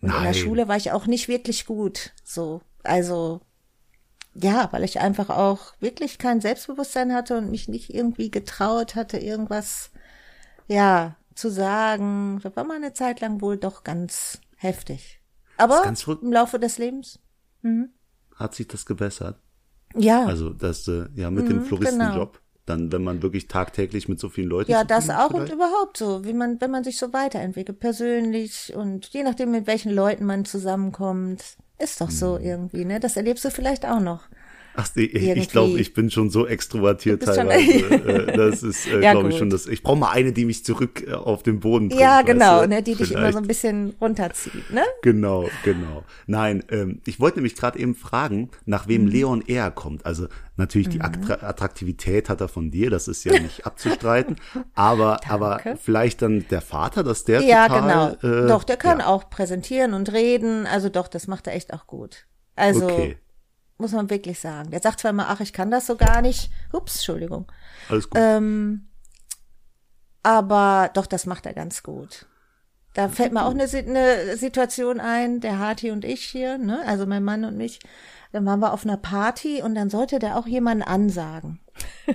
Und 0.01 0.09
nein. 0.09 0.17
in 0.19 0.23
der 0.25 0.33
Schule 0.33 0.67
war 0.67 0.77
ich 0.77 0.91
auch 0.91 1.07
nicht 1.07 1.27
wirklich 1.27 1.65
gut, 1.65 2.11
so. 2.23 2.61
Also 2.83 3.41
ja, 4.35 4.67
weil 4.71 4.83
ich 4.83 4.99
einfach 4.99 5.29
auch 5.29 5.73
wirklich 5.79 6.17
kein 6.17 6.41
Selbstbewusstsein 6.41 7.13
hatte 7.13 7.37
und 7.37 7.51
mich 7.51 7.67
nicht 7.67 7.93
irgendwie 7.93 8.31
getraut 8.31 8.95
hatte, 8.95 9.17
irgendwas, 9.17 9.91
ja, 10.67 11.15
zu 11.35 11.49
sagen. 11.49 12.39
Das 12.41 12.55
war 12.55 12.63
mal 12.63 12.77
eine 12.77 12.93
Zeit 12.93 13.21
lang 13.21 13.41
wohl 13.41 13.57
doch 13.57 13.83
ganz 13.83 14.39
heftig. 14.57 15.19
Aber 15.63 15.83
im 16.21 16.31
Laufe 16.31 16.59
des 16.59 16.77
Lebens 16.77 17.19
mhm. 17.61 17.89
hat 18.35 18.55
sich 18.55 18.67
das 18.67 18.85
gebessert. 18.85 19.39
Ja. 19.95 20.25
Also 20.25 20.49
das 20.49 20.87
äh, 20.87 21.07
ja 21.15 21.29
mit 21.29 21.45
mhm, 21.45 21.49
dem 21.49 21.65
Floristenjob. 21.65 22.33
Genau. 22.33 22.43
Dann, 22.65 22.93
wenn 22.93 23.03
man 23.03 23.21
wirklich 23.21 23.49
tagtäglich 23.49 24.07
mit 24.07 24.21
so 24.21 24.29
vielen 24.29 24.47
Leuten. 24.47 24.71
Ja, 24.71 24.85
das 24.85 25.09
auch 25.09 25.31
vielleicht. 25.31 25.51
und 25.51 25.55
überhaupt 25.55 25.97
so, 25.97 26.23
wie 26.23 26.31
man, 26.31 26.61
wenn 26.61 26.71
man 26.71 26.85
sich 26.85 26.97
so 26.97 27.11
weiterentwickelt, 27.11 27.77
persönlich 27.81 28.73
und 28.73 29.07
je 29.07 29.23
nachdem, 29.23 29.51
mit 29.51 29.67
welchen 29.67 29.91
Leuten 29.91 30.25
man 30.25 30.45
zusammenkommt, 30.45 31.43
ist 31.77 31.99
doch 31.99 32.09
so 32.09 32.37
mhm. 32.39 32.45
irgendwie, 32.45 32.85
ne? 32.85 33.01
Das 33.01 33.17
erlebst 33.17 33.43
du 33.43 33.51
vielleicht 33.51 33.85
auch 33.85 33.99
noch. 33.99 34.29
Ach, 34.75 34.89
ich, 34.95 35.13
ich 35.13 35.49
glaube, 35.49 35.79
ich 35.79 35.93
bin 35.93 36.09
schon 36.09 36.29
so 36.29 36.47
extrovertiert 36.47 37.23
teilweise. 37.23 37.63
Äh, 38.03 38.35
das 38.35 38.63
ist, 38.63 38.87
äh, 38.87 39.01
ja, 39.01 39.11
glaube 39.11 39.29
ich, 39.29 39.37
schon 39.37 39.49
das. 39.49 39.67
Ich 39.67 39.83
brauche 39.83 39.97
mal 39.97 40.11
eine, 40.11 40.31
die 40.31 40.45
mich 40.45 40.65
zurück 40.65 41.05
äh, 41.07 41.13
auf 41.13 41.43
den 41.43 41.59
Boden 41.59 41.89
bringt. 41.89 42.01
Ja, 42.01 42.21
genau, 42.21 42.57
weißt 42.57 42.65
du? 42.65 42.69
ne, 42.69 42.83
die 42.83 42.95
Vielleicht. 42.95 43.11
dich 43.11 43.17
immer 43.17 43.31
so 43.31 43.37
ein 43.37 43.47
bisschen 43.47 43.93
runterzieht, 44.01 44.71
ne? 44.71 44.81
Genau, 45.01 45.49
genau. 45.63 46.03
Nein, 46.27 46.63
ähm, 46.69 47.01
ich 47.05 47.19
wollte 47.19 47.37
nämlich 47.37 47.55
gerade 47.55 47.79
eben 47.79 47.95
fragen, 47.95 48.49
nach 48.65 48.87
wem 48.87 49.03
mhm. 49.03 49.07
Leon 49.07 49.43
eher 49.45 49.71
kommt. 49.71 50.05
Also 50.05 50.27
natürlich 50.57 50.89
die 50.89 50.99
mhm. 50.99 51.05
Attraktivität 51.41 52.29
hat 52.29 52.41
er 52.41 52.47
von 52.47 52.71
dir, 52.71 52.89
das 52.89 53.07
ist 53.07 53.23
ja 53.23 53.39
nicht 53.39 53.65
abzustreiten. 53.65 54.35
aber, 54.73 55.19
aber 55.27 55.61
vielleicht 55.79 56.21
dann 56.21 56.45
der 56.49 56.61
Vater, 56.61 57.03
dass 57.03 57.23
der 57.25 57.41
ja, 57.41 57.67
total, 57.67 58.17
genau. 58.21 58.43
Äh, 58.45 58.47
doch, 58.47 58.63
der 58.63 58.77
kann 58.77 58.99
ja. 58.99 59.07
auch 59.07 59.29
präsentieren 59.29 59.93
und 59.93 60.11
reden. 60.11 60.65
Also 60.65 60.89
doch, 60.89 61.07
das 61.07 61.27
macht 61.27 61.47
er 61.47 61.53
echt 61.53 61.73
auch 61.73 61.87
gut. 61.87 62.25
Also 62.55 62.85
okay 62.85 63.17
muss 63.77 63.91
man 63.91 64.09
wirklich 64.09 64.39
sagen. 64.39 64.71
Der 64.71 64.81
sagt 64.81 64.99
zwar 64.99 65.11
immer, 65.11 65.29
ach, 65.29 65.39
ich 65.39 65.53
kann 65.53 65.71
das 65.71 65.87
so 65.87 65.95
gar 65.95 66.21
nicht. 66.21 66.51
Ups, 66.71 66.95
Entschuldigung. 66.95 67.51
Alles 67.89 68.09
gut. 68.09 68.19
Ähm, 68.21 68.89
aber 70.21 70.89
doch, 70.93 71.05
das 71.05 71.25
macht 71.25 71.45
er 71.45 71.53
ganz 71.53 71.83
gut. 71.83 72.25
Da 72.93 73.09
fällt 73.09 73.33
mir 73.33 73.45
auch 73.45 73.51
eine, 73.51 73.63
eine 73.63 74.37
Situation 74.37 74.99
ein, 74.99 75.39
der 75.39 75.57
Harti 75.57 75.89
und 75.91 76.05
ich 76.05 76.23
hier, 76.23 76.57
ne, 76.57 76.83
also 76.85 77.05
mein 77.05 77.23
Mann 77.23 77.43
und 77.43 77.57
mich. 77.57 77.79
Dann 78.31 78.45
waren 78.45 78.59
wir 78.59 78.73
auf 78.73 78.85
einer 78.85 78.97
Party 78.97 79.61
und 79.61 79.75
dann 79.75 79.89
sollte 79.89 80.19
der 80.19 80.37
auch 80.37 80.47
jemanden 80.47 80.83
ansagen. 80.83 81.59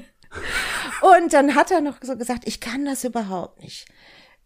und 1.03 1.33
dann 1.33 1.55
hat 1.55 1.71
er 1.71 1.81
noch 1.81 1.97
so 2.03 2.17
gesagt, 2.17 2.47
ich 2.47 2.61
kann 2.61 2.85
das 2.85 3.05
überhaupt 3.05 3.61
nicht. 3.61 3.87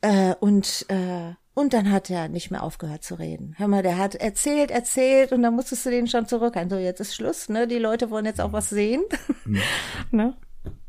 Äh, 0.01 0.35
und 0.41 0.87
äh, 0.89 1.35
und 1.55 1.75
dann 1.75 1.91
hat 1.91 2.09
er 2.11 2.29
nicht 2.29 2.51
mehr 2.51 2.63
aufgehört 2.63 3.05
zu 3.05 3.15
reden. 3.15 3.55
Hör 3.59 3.69
mal, 3.69 3.83
der 3.83 3.99
hat 3.99 4.15
erzählt, 4.15 4.71
erzählt 4.71 5.33
und 5.33 5.43
dann 5.43 5.55
musstest 5.55 5.85
du 5.85 5.91
den 5.91 6.07
schon 6.07 6.27
zurück. 6.27 6.55
So, 6.69 6.77
jetzt 6.77 7.01
ist 7.01 7.15
Schluss, 7.15 7.49
ne? 7.49 7.67
Die 7.67 7.79
Leute 7.79 8.11
wollen 8.11 8.25
jetzt 8.25 8.41
auch 8.41 8.53
was 8.53 8.71
sehen. 8.71 9.03
Mhm. 9.45 9.61
ne? 10.11 10.37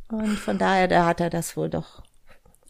Und 0.09 0.39
von 0.39 0.57
daher, 0.57 0.87
da 0.87 1.05
hat 1.05 1.19
er 1.19 1.29
das 1.29 1.57
wohl 1.57 1.69
doch. 1.69 2.03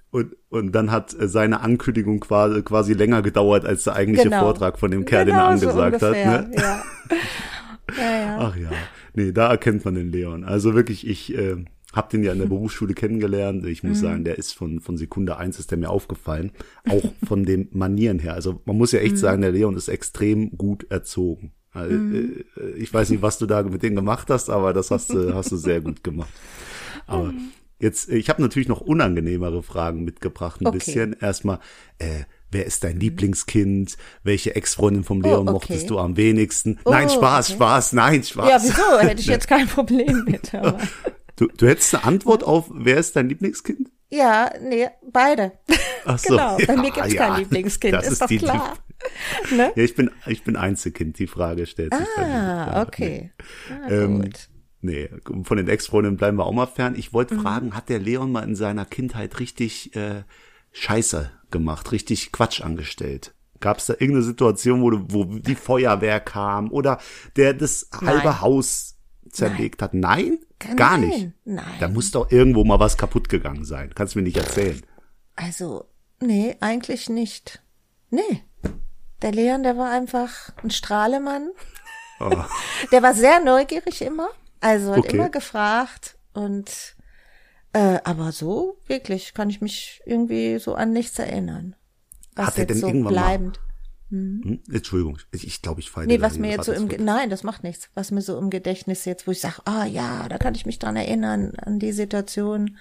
Und, 0.09 0.35
und 0.49 0.71
dann 0.73 0.91
hat 0.91 1.13
äh, 1.19 1.27
seine 1.27 1.61
Ankündigung 1.61 2.19
quasi, 2.19 2.61
quasi 2.61 2.93
länger 2.93 3.21
gedauert 3.21 3.65
als 3.65 3.83
der 3.83 3.95
eigentliche 3.95 4.29
genau. 4.29 4.41
Vortrag 4.41 4.79
von 4.79 4.91
dem 4.91 5.05
Kerl, 5.05 5.25
genau, 5.25 5.49
den 5.49 5.57
er 5.57 5.59
genau, 5.59 5.81
angesagt 5.81 5.99
so 5.99 6.05
ungefähr, 6.07 6.31
hat. 6.31 6.49
Ne? 6.49 6.55
Ja. 6.55 6.83
ja, 7.97 8.19
ja. 8.19 8.37
Ach 8.39 8.55
ja. 8.55 8.69
Nee, 9.15 9.31
da 9.31 9.49
erkennt 9.49 9.85
man 9.85 9.95
den 9.95 10.11
Leon. 10.11 10.43
Also 10.43 10.73
wirklich, 10.75 11.07
ich, 11.07 11.35
äh, 11.35 11.65
hab 11.93 12.09
den 12.09 12.23
ja 12.23 12.33
in 12.33 12.39
der 12.39 12.45
Berufsschule 12.47 12.93
kennengelernt. 12.93 13.65
Ich 13.65 13.83
muss 13.83 13.97
mhm. 13.97 14.01
sagen, 14.01 14.23
der 14.25 14.37
ist 14.37 14.53
von, 14.53 14.81
von 14.81 14.97
Sekunde 14.97 15.37
eins 15.37 15.59
ist 15.59 15.71
der 15.71 15.77
mir 15.77 15.89
aufgefallen. 15.89 16.51
Auch 16.89 17.03
von 17.25 17.45
den 17.45 17.69
Manieren 17.71 18.19
her. 18.19 18.33
Also 18.33 18.61
man 18.65 18.77
muss 18.77 18.91
ja 18.91 18.99
echt 18.99 19.13
mhm. 19.13 19.19
sagen, 19.19 19.41
der 19.41 19.51
Leon 19.51 19.77
ist 19.77 19.87
extrem 19.87 20.57
gut 20.57 20.85
erzogen. 20.89 21.53
Also, 21.71 21.95
mhm. 21.95 22.43
Äh, 22.57 22.77
ich 22.77 22.93
weiß 22.93 23.09
nicht, 23.09 23.21
was 23.21 23.37
du 23.37 23.45
da 23.45 23.63
mit 23.63 23.83
dem 23.83 23.95
gemacht 23.95 24.29
hast, 24.29 24.49
aber 24.49 24.73
das 24.73 24.91
hast 24.91 25.11
du, 25.11 25.33
hast 25.33 25.51
du 25.51 25.57
sehr 25.57 25.81
gut 25.81 26.03
gemacht. 26.03 26.33
Aber 27.07 27.31
mhm. 27.31 27.51
jetzt, 27.79 28.09
ich 28.09 28.29
habe 28.29 28.41
natürlich 28.41 28.67
noch 28.67 28.81
unangenehmere 28.81 29.63
Fragen 29.63 30.03
mitgebracht, 30.03 30.61
ein 30.61 30.67
okay. 30.67 30.77
bisschen. 30.77 31.15
Erstmal, 31.19 31.59
äh, 31.97 32.23
wer 32.51 32.65
ist 32.65 32.83
dein 32.83 32.99
Lieblingskind? 32.99 33.97
Welche 34.23 34.55
Ex-Freundin 34.55 35.03
vom 35.03 35.21
Leon 35.21 35.39
oh, 35.39 35.41
okay. 35.41 35.51
mochtest 35.51 35.89
du 35.89 35.97
am 35.97 36.15
wenigsten? 36.15 36.79
Oh, 36.85 36.91
nein, 36.91 37.09
Spaß, 37.09 37.49
okay. 37.49 37.55
Spaß, 37.55 37.93
nein, 37.93 38.23
Spaß. 38.23 38.49
Ja, 38.49 38.57
wieso? 38.61 38.99
Hätte 38.99 39.21
ich 39.21 39.27
jetzt 39.35 39.47
kein 39.47 39.67
Problem 39.67 40.25
mit. 40.25 40.53
Aber. 40.53 40.77
Du, 41.35 41.47
du 41.47 41.67
hättest 41.67 41.95
eine 41.95 42.03
Antwort 42.03 42.43
auf, 42.43 42.69
wer 42.71 42.97
ist 42.97 43.15
dein 43.15 43.29
Lieblingskind? 43.29 43.89
Ja, 44.09 44.51
nee, 44.61 44.87
beide. 45.11 45.53
Ach 46.05 46.19
so. 46.19 46.35
genau, 46.35 46.57
bei 46.57 46.63
ja, 46.63 46.75
mir 46.75 46.91
gibt's 46.91 47.13
ja, 47.13 47.27
kein 47.27 47.39
Lieblingskind, 47.39 48.01
ist, 48.03 48.11
ist 48.11 48.21
doch 48.21 48.27
klar. 48.27 48.77
ne? 49.51 49.71
Ja, 49.75 49.83
ich 49.83 49.95
bin, 49.95 50.11
ich 50.27 50.43
bin 50.43 50.55
Einzelkind, 50.55 51.17
die 51.17 51.27
Frage 51.27 51.65
stellt 51.65 51.93
sich 51.95 52.07
Ah, 52.17 52.83
okay. 52.83 53.31
Nee. 53.69 53.75
Ah, 53.75 53.89
ähm, 53.89 54.21
gut. 54.21 54.49
Nee, 54.81 55.09
von 55.43 55.57
den 55.57 55.69
Ex-Freundinnen 55.69 56.17
bleiben 56.17 56.37
wir 56.37 56.45
auch 56.45 56.51
mal 56.51 56.65
fern. 56.65 56.95
Ich 56.97 57.13
wollte 57.13 57.35
mhm. 57.35 57.41
fragen, 57.41 57.75
hat 57.75 57.87
der 57.87 57.99
Leon 57.99 58.31
mal 58.31 58.43
in 58.43 58.55
seiner 58.55 58.85
Kindheit 58.85 59.39
richtig 59.39 59.95
äh, 59.95 60.23
Scheiße 60.73 61.31
gemacht, 61.51 61.91
richtig 61.93 62.33
Quatsch 62.33 62.61
angestellt? 62.61 63.33
Gab 63.61 63.77
es 63.77 63.85
da 63.85 63.93
irgendeine 63.93 64.23
Situation, 64.23 64.81
wo, 64.81 64.89
du, 64.89 65.05
wo 65.07 65.23
die 65.23 65.55
Feuerwehr 65.55 66.19
kam 66.19 66.69
oder 66.69 66.99
der 67.37 67.53
das 67.53 67.89
halbe 67.93 68.25
Nein. 68.25 68.41
Haus 68.41 68.97
zerlegt 69.29 69.81
Nein. 69.81 69.85
hat? 69.85 69.93
Nein? 69.93 70.39
Gar 70.75 70.97
Nein. 70.97 71.09
nicht. 71.09 71.31
Nein. 71.45 71.75
Da 71.79 71.87
muss 71.87 72.11
doch 72.11 72.31
irgendwo 72.31 72.63
mal 72.63 72.79
was 72.79 72.97
kaputt 72.97 73.29
gegangen 73.29 73.65
sein. 73.65 73.93
Kannst 73.95 74.15
du 74.15 74.19
mir 74.19 74.23
nicht 74.23 74.37
erzählen. 74.37 74.81
Also, 75.35 75.85
nee, 76.19 76.55
eigentlich 76.59 77.09
nicht. 77.09 77.61
Nee. 78.09 78.43
Der 79.21 79.31
Leon, 79.31 79.63
der 79.63 79.77
war 79.77 79.89
einfach 79.89 80.51
ein 80.63 80.69
Strahlemann. 80.69 81.49
Oh. 82.19 82.29
Der 82.91 83.01
war 83.01 83.13
sehr 83.13 83.39
neugierig 83.39 84.01
immer. 84.01 84.29
Also 84.61 84.91
hat 84.91 84.99
okay. 84.99 85.15
immer 85.17 85.29
gefragt 85.29 86.17
und 86.33 86.95
äh, 87.73 87.99
aber 88.03 88.31
so 88.31 88.77
wirklich 88.87 89.33
kann 89.33 89.49
ich 89.49 89.61
mich 89.61 90.01
irgendwie 90.05 90.59
so 90.59 90.75
an 90.75 90.93
nichts 90.93 91.19
erinnern. 91.19 91.75
Was 92.35 92.47
hat 92.47 92.59
er 92.59 92.65
denn 92.67 92.77
so 92.77 92.87
irgendwann 92.87 93.13
bleibend. 93.13 93.57
Mal 93.57 93.72
Mhm. 94.13 94.41
Hm? 94.43 94.59
Entschuldigung, 94.71 95.17
ich, 95.31 95.47
ich 95.47 95.61
glaube, 95.63 95.79
ich 95.79 95.89
falle 95.89 96.05
Nee, 96.05 96.21
was 96.21 96.37
mir 96.37 96.51
jetzt 96.51 96.65
so 96.65 96.71
im, 96.71 96.87
nein, 97.03 97.31
das 97.31 97.41
macht 97.41 97.63
nichts. 97.63 97.89
Was 97.95 98.11
mir 98.11 98.21
so 98.21 98.37
im 98.37 98.51
Gedächtnis 98.51 99.05
jetzt, 99.05 99.25
wo 99.25 99.31
ich 99.31 99.41
sage, 99.41 99.61
ah 99.65 99.85
ja, 99.85 100.27
da 100.29 100.37
kann 100.37 100.53
ich 100.53 100.67
mich 100.67 100.77
dran 100.77 100.95
erinnern, 100.95 101.53
an 101.57 101.79
die 101.79 101.91
Situation. 101.91 102.77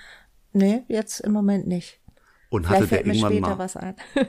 Nee, 0.52 0.84
jetzt 0.88 1.20
im 1.20 1.32
Moment 1.32 1.66
nicht. 1.66 2.00
Und 2.50 2.68
hatte 2.68 2.86
der 2.86 3.06
irgendwann 3.06 3.40
mal, 3.40 3.56
was 3.56 3.78
ein. 3.78 3.96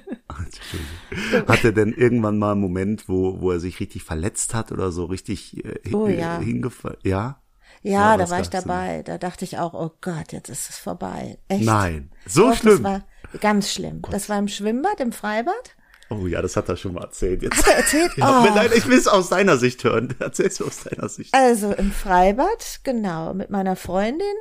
hatte 1.48 1.74
denn 1.74 1.91
irgendwann 1.91 2.38
mal 2.39 2.53
einen 2.53 2.62
Moment, 2.62 3.10
wo, 3.10 3.41
wo 3.41 3.51
er 3.51 3.60
sich 3.60 3.81
richtig 3.81 4.03
verletzt 4.03 4.53
hat 4.53 4.72
oder 4.72 4.93
so 4.93 5.03
richtig 5.03 5.65
äh, 5.65 5.93
oh, 5.93 6.07
ja. 6.07 6.39
hingefallen? 6.39 7.00
Ja? 7.03 7.41
Ja, 7.81 7.91
ja 7.91 8.17
da 8.17 8.29
war 8.29 8.39
ich 8.39 8.50
dabei. 8.50 9.03
Da 9.03 9.17
dachte 9.17 9.43
ich 9.43 9.57
auch, 9.57 9.74
oh 9.74 9.91
Gott, 10.00 10.31
jetzt 10.31 10.48
ist 10.48 10.69
es 10.69 10.77
vorbei. 10.77 11.38
Echt? 11.50 11.65
Nein, 11.65 12.12
so 12.25 12.48
Doch, 12.48 12.55
schlimm. 12.55 12.81
Das 12.81 12.93
war 12.93 13.03
ganz 13.41 13.74
schlimm. 13.74 14.01
Gott. 14.01 14.13
Das 14.13 14.29
war 14.29 14.39
im 14.39 14.48
Schwimmbad, 14.48 15.01
im 15.01 15.12
Freibad. 15.12 15.75
Oh 16.13 16.27
ja, 16.27 16.41
das 16.41 16.55
hat 16.55 16.70
er 16.70 16.77
schon 16.77 16.93
mal 16.93 17.03
erzählt. 17.03 17.41
Jetzt. 17.41 17.58
Hat 17.58 17.67
er 17.67 17.77
erzählt? 17.77 18.12
Oh. 18.17 18.46
Nein, 18.55 18.70
ich 18.75 18.88
will 18.88 18.98
es 18.98 19.08
aus 19.08 19.29
seiner 19.29 19.58
Sicht 19.58 19.84
hören. 19.84 20.15
Erzähl's 20.20 20.62
aus 20.62 20.84
seiner 20.84 21.10
Sicht. 21.10 21.34
Also 21.34 21.72
im 21.74 21.91
Freibad, 21.91 22.79
genau, 22.84 23.34
mit 23.34 23.50
meiner 23.50 23.75
Freundin 23.75 24.36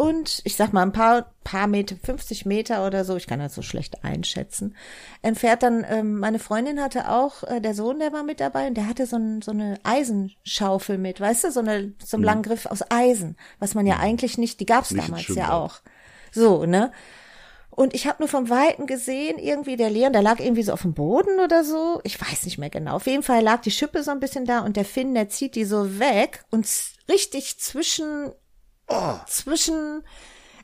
und 0.00 0.40
ich 0.44 0.56
sag 0.56 0.72
mal 0.72 0.80
ein 0.80 0.92
paar, 0.92 1.34
paar 1.44 1.66
Meter, 1.66 1.94
50 2.02 2.46
Meter 2.46 2.86
oder 2.86 3.04
so, 3.04 3.16
ich 3.16 3.26
kann 3.26 3.38
das 3.38 3.54
so 3.54 3.60
schlecht 3.60 4.02
einschätzen, 4.02 4.74
entfernt 5.20 5.62
dann, 5.62 5.84
ähm, 5.86 6.18
meine 6.18 6.38
Freundin 6.38 6.80
hatte 6.80 7.10
auch, 7.10 7.42
äh, 7.42 7.60
der 7.60 7.74
Sohn, 7.74 7.98
der 7.98 8.10
war 8.10 8.22
mit 8.22 8.40
dabei 8.40 8.68
und 8.68 8.78
der 8.78 8.88
hatte 8.88 9.04
so, 9.04 9.16
ein, 9.16 9.42
so 9.42 9.50
eine 9.50 9.78
Eisenschaufel 9.82 10.96
mit, 10.96 11.20
weißt 11.20 11.44
du, 11.44 11.52
so, 11.52 11.60
eine, 11.60 11.92
so 12.02 12.16
einen 12.16 12.22
hm. 12.22 12.24
langen 12.24 12.42
Griff 12.44 12.64
aus 12.64 12.82
Eisen, 12.90 13.36
was 13.58 13.74
man 13.74 13.86
ja 13.86 13.96
hm. 13.96 14.00
eigentlich 14.00 14.38
nicht, 14.38 14.58
die 14.60 14.64
gab's 14.64 14.90
nicht 14.90 15.06
damals 15.06 15.28
ja 15.28 15.52
auch. 15.52 15.80
So, 16.32 16.64
ne? 16.64 16.92
Und 17.80 17.94
ich 17.94 18.06
habe 18.06 18.18
nur 18.18 18.28
vom 18.28 18.50
Weiten 18.50 18.86
gesehen, 18.86 19.38
irgendwie 19.38 19.74
der 19.78 19.88
Leon, 19.88 20.12
der 20.12 20.20
lag 20.20 20.38
irgendwie 20.38 20.64
so 20.64 20.74
auf 20.74 20.82
dem 20.82 20.92
Boden 20.92 21.40
oder 21.42 21.64
so. 21.64 22.02
Ich 22.04 22.20
weiß 22.20 22.44
nicht 22.44 22.58
mehr 22.58 22.68
genau. 22.68 22.96
Auf 22.96 23.06
jeden 23.06 23.22
Fall 23.22 23.42
lag 23.42 23.62
die 23.62 23.70
Schippe 23.70 24.02
so 24.02 24.10
ein 24.10 24.20
bisschen 24.20 24.44
da 24.44 24.58
und 24.58 24.76
der 24.76 24.84
Finn, 24.84 25.14
der 25.14 25.30
zieht 25.30 25.54
die 25.54 25.64
so 25.64 25.98
weg 25.98 26.44
und 26.50 26.68
richtig 27.08 27.58
zwischen, 27.58 28.32
oh, 28.86 29.14
zwischen, 29.26 30.02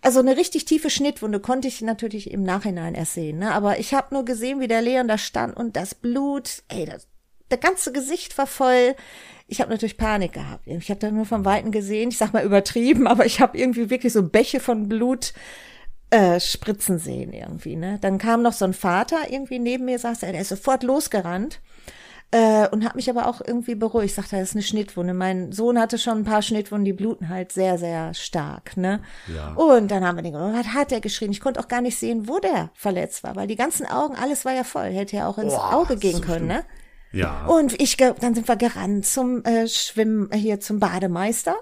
also 0.02 0.20
eine 0.20 0.36
richtig 0.36 0.66
tiefe 0.66 0.90
Schnittwunde 0.90 1.40
konnte 1.40 1.68
ich 1.68 1.80
natürlich 1.80 2.30
im 2.30 2.42
Nachhinein 2.42 2.94
erst 2.94 3.14
sehen. 3.14 3.38
Ne? 3.38 3.50
Aber 3.54 3.78
ich 3.78 3.94
habe 3.94 4.14
nur 4.14 4.26
gesehen, 4.26 4.60
wie 4.60 4.68
der 4.68 4.82
Leon 4.82 5.08
da 5.08 5.16
stand 5.16 5.56
und 5.56 5.74
das 5.74 5.94
Blut, 5.94 6.64
ey, 6.68 6.84
das, 6.84 7.08
das 7.48 7.60
ganze 7.60 7.92
Gesicht 7.92 8.36
war 8.36 8.46
voll. 8.46 8.94
Ich 9.46 9.62
habe 9.62 9.70
natürlich 9.70 9.96
Panik 9.96 10.34
gehabt. 10.34 10.66
Ich 10.66 10.90
habe 10.90 11.00
da 11.00 11.10
nur 11.10 11.24
vom 11.24 11.46
Weiten 11.46 11.70
gesehen, 11.70 12.10
ich 12.10 12.18
sag 12.18 12.34
mal 12.34 12.44
übertrieben, 12.44 13.06
aber 13.06 13.24
ich 13.24 13.40
habe 13.40 13.56
irgendwie 13.56 13.88
wirklich 13.88 14.12
so 14.12 14.22
Bäche 14.22 14.60
von 14.60 14.86
Blut 14.86 15.32
äh, 16.10 16.38
spritzen 16.40 16.98
sehen 16.98 17.32
irgendwie. 17.32 17.76
Ne? 17.76 17.98
Dann 18.00 18.18
kam 18.18 18.42
noch 18.42 18.52
so 18.52 18.64
ein 18.64 18.74
Vater 18.74 19.30
irgendwie 19.30 19.58
neben 19.58 19.84
mir, 19.84 19.98
saß 19.98 20.22
er, 20.22 20.32
der 20.32 20.42
ist 20.42 20.50
sofort 20.50 20.82
losgerannt 20.82 21.60
äh, 22.30 22.68
und 22.68 22.84
hat 22.84 22.96
mich 22.96 23.08
aber 23.10 23.26
auch 23.26 23.40
irgendwie 23.44 23.74
beruhigt. 23.74 24.14
Sagte, 24.14 24.36
das 24.36 24.50
ist 24.50 24.54
eine 24.54 24.62
Schnittwunde. 24.62 25.14
Mein 25.14 25.52
Sohn 25.52 25.78
hatte 25.78 25.98
schon 25.98 26.18
ein 26.18 26.24
paar 26.24 26.42
Schnittwunden, 26.42 26.84
die 26.84 26.92
bluten 26.92 27.28
halt 27.28 27.52
sehr, 27.52 27.78
sehr 27.78 28.14
stark. 28.14 28.76
Ne? 28.76 29.00
Ja. 29.34 29.52
Und 29.54 29.90
dann 29.90 30.04
haben 30.04 30.16
wir 30.16 30.22
den 30.22 30.34
was 30.34 30.66
hat 30.68 30.92
er 30.92 31.00
geschrien? 31.00 31.32
Ich 31.32 31.40
konnte 31.40 31.60
auch 31.60 31.68
gar 31.68 31.80
nicht 31.80 31.98
sehen, 31.98 32.28
wo 32.28 32.38
der 32.38 32.70
verletzt 32.74 33.24
war, 33.24 33.36
weil 33.36 33.46
die 33.46 33.56
ganzen 33.56 33.86
Augen, 33.86 34.16
alles 34.16 34.44
war 34.44 34.54
ja 34.54 34.64
voll. 34.64 34.90
Hätte 34.90 35.16
ja 35.16 35.28
auch 35.28 35.38
ins 35.38 35.54
Boah, 35.54 35.74
Auge 35.74 35.96
gehen 35.96 36.16
so 36.16 36.22
können, 36.22 36.46
ne? 36.46 36.64
Ja. 37.12 37.46
Und 37.46 37.80
ich, 37.80 37.96
dann 37.96 38.34
sind 38.34 38.46
wir 38.46 38.56
gerannt 38.56 39.06
zum 39.06 39.42
äh, 39.44 39.68
Schwimmen, 39.68 40.30
äh, 40.30 40.36
hier 40.36 40.60
zum 40.60 40.80
Bademeister. 40.80 41.56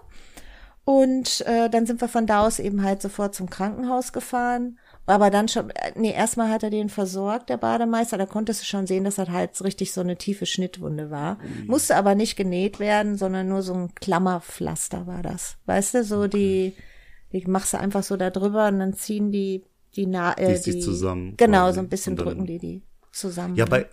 Und 0.84 1.40
äh, 1.46 1.70
dann 1.70 1.86
sind 1.86 2.00
wir 2.00 2.08
von 2.08 2.26
da 2.26 2.46
aus 2.46 2.58
eben 2.58 2.82
halt 2.82 3.00
sofort 3.00 3.34
zum 3.34 3.48
Krankenhaus 3.48 4.12
gefahren. 4.12 4.78
Aber 5.06 5.30
dann 5.30 5.48
schon, 5.48 5.70
äh, 5.70 5.92
nee, 5.96 6.12
erstmal 6.12 6.50
hat 6.50 6.62
er 6.62 6.70
den 6.70 6.88
versorgt, 6.88 7.48
der 7.48 7.56
Bademeister. 7.56 8.18
Da 8.18 8.26
konntest 8.26 8.62
du 8.62 8.66
schon 8.66 8.86
sehen, 8.86 9.04
dass 9.04 9.16
das 9.16 9.28
halt 9.28 9.62
richtig 9.62 9.92
so 9.92 10.00
eine 10.00 10.16
tiefe 10.16 10.46
Schnittwunde 10.46 11.10
war. 11.10 11.36
Mhm. 11.36 11.66
Musste 11.66 11.96
aber 11.96 12.14
nicht 12.14 12.36
genäht 12.36 12.80
werden, 12.80 13.16
sondern 13.16 13.48
nur 13.48 13.62
so 13.62 13.74
ein 13.74 13.94
Klammerpflaster 13.94 15.06
war 15.06 15.22
das. 15.22 15.56
Weißt 15.66 15.94
du, 15.94 16.04
so 16.04 16.22
okay. 16.22 16.74
die, 17.32 17.38
die 17.38 17.50
machst 17.50 17.72
du 17.72 17.78
einfach 17.78 18.02
so 18.02 18.16
da 18.16 18.30
drüber 18.30 18.68
und 18.68 18.78
dann 18.78 18.94
ziehen 18.94 19.30
die, 19.30 19.64
die, 19.96 20.06
Na 20.06 20.36
äh, 20.38 20.58
die, 20.60 20.72
die 20.72 20.80
zusammen. 20.80 21.34
Genau, 21.36 21.70
so 21.72 21.80
ein 21.80 21.88
bisschen 21.88 22.16
drücken 22.16 22.46
die 22.46 22.58
die 22.58 22.82
zusammen. 23.12 23.56
Ja, 23.56 23.64
bei, 23.64 23.86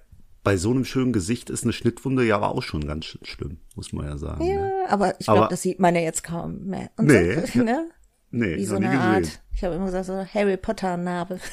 bei 0.43 0.57
so 0.57 0.71
einem 0.71 0.85
schönen 0.85 1.13
Gesicht 1.13 1.49
ist 1.49 1.63
eine 1.63 1.73
Schnittwunde 1.73 2.23
ja 2.25 2.35
aber 2.37 2.49
auch 2.49 2.63
schon 2.63 2.85
ganz 2.87 3.05
sch- 3.05 3.23
schlimm, 3.25 3.57
muss 3.75 3.93
man 3.93 4.05
ja 4.07 4.17
sagen. 4.17 4.43
Ja, 4.45 4.55
Ne? 4.61 4.71
aber 4.89 5.19
ich 5.19 5.25
glaube, 5.27 5.47
das 5.49 5.61
sieht 5.61 5.79
man 5.79 5.93
ja 5.95 6.01
jetzt 6.01 6.23
kaum 6.23 6.65
mehr. 6.65 6.89
Und 6.97 7.05
Nee, 7.07 7.45
so, 7.45 7.59
ne? 7.63 7.89
Nee, 8.33 8.55
Wie 8.55 8.65
so 8.65 8.75
eine 8.77 8.85
gesehen. 8.87 9.01
Art, 9.01 9.41
ich 9.53 9.63
habe 9.63 9.75
immer 9.75 9.85
gesagt, 9.85 10.05
so 10.05 10.25
Harry 10.25 10.57
Potter 10.57 10.97
Narbe. 10.97 11.39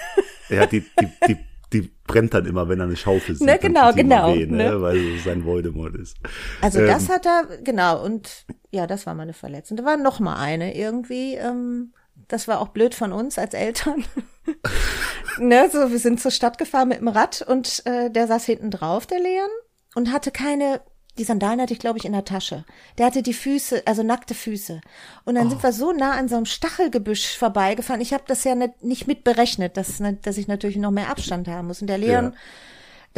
Ja, 0.51 0.65
die, 0.65 0.81
die, 0.81 1.09
die, 1.27 1.37
die 1.75 1.93
brennt 2.07 2.33
dann 2.33 2.47
immer, 2.47 2.71
wenn 2.71 2.81
er 2.81 2.87
eine 2.87 2.97
Schaufel 2.97 3.35
sieht. 3.35 3.47
Ne, 3.47 3.59
genau, 3.59 3.93
genau, 3.93 4.35
Weh, 4.35 4.47
ne? 4.47 4.57
ne? 4.71 4.81
Weil 4.81 4.97
es 5.17 5.25
sein 5.25 5.45
Voldemort 5.45 5.95
ist. 5.97 6.17
Also 6.63 6.79
Ähm, 6.81 6.87
das 6.87 7.11
hat 7.11 7.27
er, 7.27 7.59
genau, 7.63 8.03
und 8.03 8.47
ja, 8.71 8.87
das 8.87 9.05
war 9.07 9.15
meine 9.15 9.35
Verletzung. 9.35 9.77
Da 9.77 9.85
war 9.85 9.99
noch 9.99 10.21
mal 10.21 10.37
eine 10.37 10.75
irgendwie, 10.75 11.35
ähm, 11.35 11.93
das 12.29 12.47
war 12.49 12.61
auch 12.61 12.69
blöd 12.69 12.95
von 12.95 13.13
uns 13.13 13.39
als 13.39 13.55
Eltern. 13.55 14.05
ne, 15.39 15.69
so, 15.73 15.91
wir 15.91 15.99
sind 15.99 16.21
zur 16.21 16.31
Stadt 16.31 16.59
gefahren 16.59 16.89
mit 16.89 16.99
dem 17.01 17.09
Rad 17.09 17.43
und 17.43 17.83
äh, 17.87 18.11
der 18.11 18.27
saß 18.27 18.45
hinten 18.45 18.71
drauf, 18.71 19.07
der 19.07 19.21
Leon, 19.21 19.49
und 19.95 20.13
hatte 20.13 20.31
keine, 20.31 20.81
die 21.17 21.25
Sandalen 21.25 21.61
hatte 21.61 21.73
ich, 21.73 21.79
glaube 21.79 21.99
ich, 21.99 22.05
in 22.05 22.13
der 22.13 22.25
Tasche. 22.25 22.65
Der 22.99 23.07
hatte 23.07 23.23
die 23.23 23.33
Füße, 23.35 23.83
also 23.87 24.03
nackte 24.03 24.35
Füße. 24.35 24.81
Und 25.25 25.35
dann 25.35 25.47
Oh. 25.47 25.51
sind 25.51 25.63
wir 25.63 25.73
so 25.73 25.93
nah 25.93 26.13
an 26.13 26.29
so 26.29 26.37
einem 26.37 26.45
Stachelgebüsch 26.47 27.37
vorbeigefahren. 27.37 28.01
Ich 28.01 28.13
habe 28.13 28.25
das 28.27 28.45
ja 28.45 28.55
nicht, 28.55 28.83
nicht 28.85 29.07
mitberechnet, 29.07 29.77
dass, 29.77 30.01
dass 30.23 30.37
ich 30.39 30.47
natürlich 30.47 30.77
noch 30.77 30.91
mehr 30.93 31.11
Abstand 31.11 31.49
haben 31.49 31.67
muss. 31.69 31.81
Und 31.81 31.89
der 31.89 31.99
Leon, 31.99 32.25
Ja. 32.27 32.33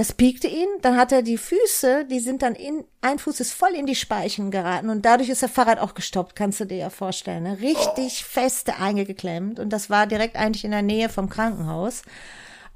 Das 0.00 0.14
piekte 0.14 0.49
ihn, 0.49 0.66
dann 0.80 0.97
hat 0.97 1.12
er 1.12 1.21
die 1.21 1.37
Füße, 1.37 2.07
die 2.07 2.21
sind 2.21 2.40
dann 2.40 2.54
in, 2.54 2.85
ein 3.02 3.19
Fuß 3.19 3.38
ist 3.38 3.52
voll 3.52 3.75
in 3.75 3.85
die 3.85 3.95
Speichen 3.95 4.50
geraten 4.50 4.88
und 4.88 5.04
dadurch 5.04 5.28
ist 5.28 5.42
das 5.42 5.50
Fahrrad 5.50 5.78
auch 5.78 5.92
gestoppt, 5.92 6.35
kannst 6.35 6.59
du 6.59 6.64
dir 6.64 6.78
ja 6.78 6.88
vorstellen. 6.88 7.42
Ne? 7.42 7.59
Richtig 7.61 8.25
feste 8.25 8.78
eingeklemmt 8.78 9.61
und 9.61 9.69
das 9.75 9.90
war 9.90 10.07
direkt 10.07 10.37
eigentlich 10.37 10.64
in 10.64 10.71
der 10.71 10.80
Nähe 10.80 11.11
vom 11.11 11.28
Krankenhaus. 11.28 12.00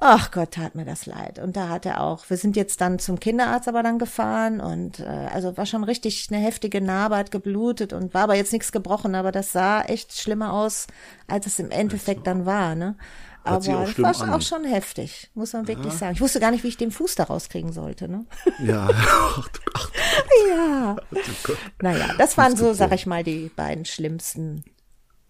Ach 0.00 0.32
Gott, 0.32 0.50
tat 0.50 0.74
mir 0.74 0.84
das 0.84 1.06
leid. 1.06 1.38
Und 1.38 1.56
da 1.56 1.70
hat 1.70 1.86
er 1.86 2.02
auch, 2.02 2.28
wir 2.28 2.36
sind 2.36 2.56
jetzt 2.56 2.82
dann 2.82 2.98
zum 2.98 3.18
Kinderarzt 3.18 3.68
aber 3.68 3.82
dann 3.82 3.98
gefahren 3.98 4.60
und 4.60 5.00
äh, 5.00 5.04
also 5.04 5.56
war 5.56 5.64
schon 5.64 5.84
richtig 5.84 6.26
eine 6.30 6.42
heftige 6.42 6.82
Narbe, 6.82 7.16
hat 7.16 7.30
geblutet 7.30 7.94
und 7.94 8.12
war 8.12 8.24
aber 8.24 8.34
jetzt 8.34 8.52
nichts 8.52 8.70
gebrochen, 8.70 9.14
aber 9.14 9.32
das 9.32 9.50
sah 9.50 9.80
echt 9.80 10.12
schlimmer 10.12 10.52
aus, 10.52 10.88
als 11.26 11.46
es 11.46 11.58
im 11.58 11.70
Endeffekt 11.70 12.26
dann 12.26 12.44
war, 12.44 12.74
ne? 12.74 12.96
Aber 13.44 13.58
das 13.58 14.20
war 14.20 14.28
an. 14.28 14.34
auch 14.34 14.40
schon 14.42 14.64
heftig, 14.64 15.30
muss 15.34 15.52
man 15.52 15.68
wirklich 15.68 15.92
sagen. 15.92 16.14
Ich 16.14 16.20
wusste 16.20 16.40
gar 16.40 16.50
nicht, 16.50 16.64
wie 16.64 16.68
ich 16.68 16.76
den 16.76 16.90
Fuß 16.90 17.14
da 17.14 17.24
rauskriegen 17.24 17.72
sollte, 17.72 18.08
ne? 18.08 18.24
Ja, 18.58 18.88
ach, 18.92 19.48
du, 19.48 19.60
ach, 19.74 19.90
Ja. 20.48 20.96
du 21.10 21.20
Gott. 21.42 21.58
Naja, 21.82 22.14
das 22.18 22.36
waren 22.38 22.56
so, 22.56 22.72
sag 22.72 22.92
ich 22.92 23.06
mal, 23.06 23.22
die 23.22 23.50
beiden 23.54 23.84
schlimmsten 23.84 24.64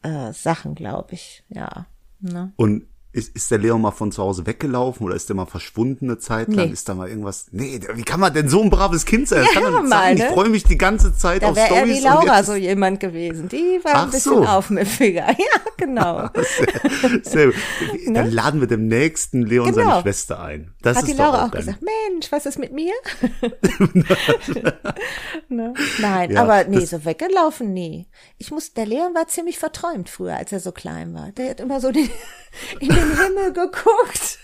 äh, 0.03 0.33
Sachen, 0.33 0.75
glaube 0.75 1.15
ich. 1.15 1.45
Ja. 1.49 1.87
Ne? 2.21 2.53
Und 2.57 2.87
ist, 3.15 3.35
ist 3.35 3.51
der 3.51 3.59
Leon 3.59 3.81
mal 3.81 3.93
von 3.93 4.11
zu 4.13 4.23
Hause 4.23 4.45
weggelaufen 4.47 5.07
oder 5.07 5.15
ist 5.15 5.29
der 5.29 5.37
mal 5.37 5.47
verschwunden 5.47 6.07
eine 6.07 6.19
Zeit 6.19 6.49
lang? 6.53 6.67
Nee. 6.67 6.73
Ist 6.73 6.89
da 6.89 6.95
mal 6.95 7.09
irgendwas? 7.09 7.47
Nee, 7.53 7.81
wie 7.95 8.03
kann 8.03 8.19
man 8.21 8.35
denn 8.35 8.49
so 8.49 8.61
ein 8.61 8.71
braves 8.71 9.05
Kind 9.07 9.29
sein? 9.29 9.45
Das 9.45 9.53
kann 9.53 9.63
Ja, 9.63 9.71
doch 9.71 9.81
nicht 9.83 9.91
mal, 9.91 9.99
sein. 10.03 10.17
ne? 10.19 10.25
Ich 10.27 10.33
freue 10.33 10.49
mich 10.49 10.65
die 10.65 10.77
ganze 10.77 11.17
Zeit 11.17 11.43
Da 11.43 11.49
auf 11.51 11.57
wäre 11.57 11.67
Stories. 11.75 11.97
wie 11.99 12.03
Laura 12.05 12.21
und 12.21 12.27
jetzt- 12.37 12.47
so 12.47 12.55
jemand 12.57 13.01
gewesen. 13.01 13.49
Die 13.49 13.81
war 13.85 13.93
Ach 13.95 14.05
ein 14.05 14.11
bisschen 14.11 14.35
so. 14.35 14.45
aufmüffiger. 14.45 15.27
Ja, 15.39 15.61
genau. 15.77 16.29
Sehr 17.23 17.47
gut. 17.47 17.55
Dann 18.09 18.31
laden 18.31 18.61
wir 18.61 18.67
demnächst 18.69 19.33
den 19.33 19.43
Leon 19.43 19.67
Ne? 19.67 19.73
Genau. 19.73 19.89
seine 19.91 20.03
Schwester 20.03 20.41
ein. 20.41 20.73
Das 20.83 20.97
Hat 20.97 21.05
ist 21.05 21.13
die 21.13 21.17
Laura 21.19 21.47
auch 21.47 21.51
dann- 21.51 21.61
gesagt, 21.61 21.79
Mensch, 21.83 22.31
was 22.33 22.47
ist 22.47 22.59
mit 22.59 22.73
mir? 22.73 22.93
ne? 25.49 25.75
Nein, 26.01 26.31
Ja, 26.33 26.43
aber 26.43 26.65
nee, 26.65 26.85
so 26.85 27.05
weggelaufen, 27.05 27.73
nee. 27.73 28.07
Ich 28.39 28.51
muss, 28.51 28.73
der 28.75 28.87
Leon 28.87 29.15
war 29.15 29.27
ziemlich 29.29 29.59
verträumt 29.59 30.09
früher, 30.09 30.37
als 30.37 30.53
er 30.53 30.61
so 30.61 30.73
klein 30.73 31.15
war. 31.15 31.33
Der 31.33 31.51
hat 31.51 31.61
immer 31.61 31.81
so 31.81 31.91
den, 31.93 32.09
in 32.81 32.89
den 32.89 33.04
Himmel 33.11 33.53
geguckt 33.53 34.39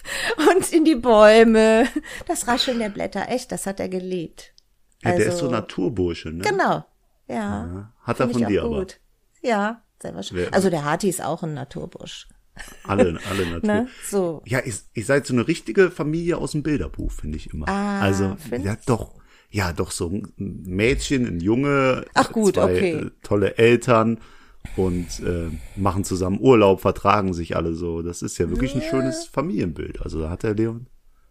und 0.48 0.72
in 0.72 0.84
die 0.84 0.94
Bäume. 0.96 1.86
Das 2.26 2.46
Rascheln 2.46 2.78
der 2.78 2.88
Blätter, 2.90 3.28
echt, 3.28 3.52
das 3.52 3.66
hat 3.66 3.80
er 3.80 3.88
geliebt. 3.88 4.52
Ja, 5.02 5.10
der 5.12 5.20
ist 5.26 5.32
Also- 5.34 5.46
so 5.46 5.50
Naturbursche, 5.52 6.30
ne? 6.30 6.42
Genau, 6.44 6.84
ja. 7.28 7.92
Hat 8.02 8.20
er 8.20 8.28
von 8.28 8.40
ich 8.42 8.46
dir 8.48 8.62
aber. 8.64 8.80
gut. 8.80 9.00
Ja, 9.42 9.82
sehr 10.00 10.14
wahrscheinlich. 10.14 10.52
Also 10.52 10.68
der 10.70 10.84
Hati 10.84 11.08
ist 11.08 11.22
auch 11.24 11.42
ein 11.42 11.54
Naturbusch. 11.54 12.28
Alle, 12.84 13.18
alle 13.30 13.46
Natur. 13.46 13.60
Ne? 13.62 13.88
So. 14.06 14.42
Ja, 14.44 14.60
ihr, 14.60 14.74
ihr 14.92 15.04
seid 15.04 15.26
so 15.26 15.32
eine 15.32 15.48
richtige 15.48 15.90
Familie 15.90 16.36
aus 16.36 16.52
dem 16.52 16.62
Bilderbuch, 16.62 17.10
finde 17.12 17.38
ich 17.38 17.52
immer. 17.54 17.66
Ah, 17.68 18.00
also, 18.00 18.36
ja, 18.62 18.76
doch. 18.86 19.14
Ja, 19.52 19.72
doch, 19.72 19.90
so 19.90 20.08
ein 20.08 20.32
Mädchen, 20.36 21.26
ein 21.26 21.40
Junge, 21.40 22.04
Ach 22.14 22.30
gut, 22.30 22.54
zwei 22.54 22.64
okay. 22.76 22.92
äh, 22.92 23.10
tolle 23.22 23.56
Eltern 23.58 24.20
und 24.76 25.20
äh, 25.20 25.50
machen 25.76 26.04
zusammen 26.04 26.40
Urlaub, 26.40 26.80
vertragen 26.80 27.34
sich 27.34 27.56
alle 27.56 27.74
so. 27.74 28.02
Das 28.02 28.22
ist 28.22 28.38
ja 28.38 28.48
wirklich 28.48 28.74
ein 28.74 28.82
schönes 28.82 29.26
Familienbild. 29.26 30.02
Also 30.02 30.20
da 30.20 30.30
hat 30.30 30.42
der 30.42 30.54
Leon 30.54 30.86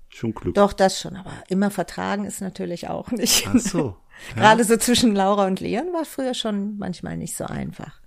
schon 0.09 0.33
Glück. 0.33 0.55
Doch, 0.55 0.73
das 0.73 0.99
schon, 0.99 1.15
aber 1.15 1.31
immer 1.47 1.71
vertragen 1.71 2.25
ist 2.25 2.41
natürlich 2.41 2.89
auch 2.89 3.11
nicht. 3.11 3.47
Ach 3.47 3.59
so. 3.59 3.97
Gerade 4.35 4.63
so 4.63 4.75
zwischen 4.77 5.15
Laura 5.15 5.47
und 5.47 5.59
Leon 5.61 5.93
war 5.93 6.05
früher 6.05 6.33
schon 6.33 6.77
manchmal 6.77 7.15
nicht 7.15 7.37
so 7.37 7.45
einfach. 7.45 8.01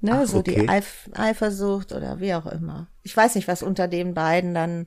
Ne, 0.00 0.20
Ach, 0.22 0.26
so 0.26 0.38
okay. 0.38 0.60
die 0.60 0.68
Eif 0.68 1.10
Eifersucht 1.14 1.92
oder 1.92 2.20
wie 2.20 2.34
auch 2.34 2.46
immer. 2.46 2.88
Ich 3.02 3.16
weiß 3.16 3.34
nicht, 3.34 3.48
was 3.48 3.62
unter 3.62 3.88
den 3.88 4.14
beiden 4.14 4.54
dann, 4.54 4.86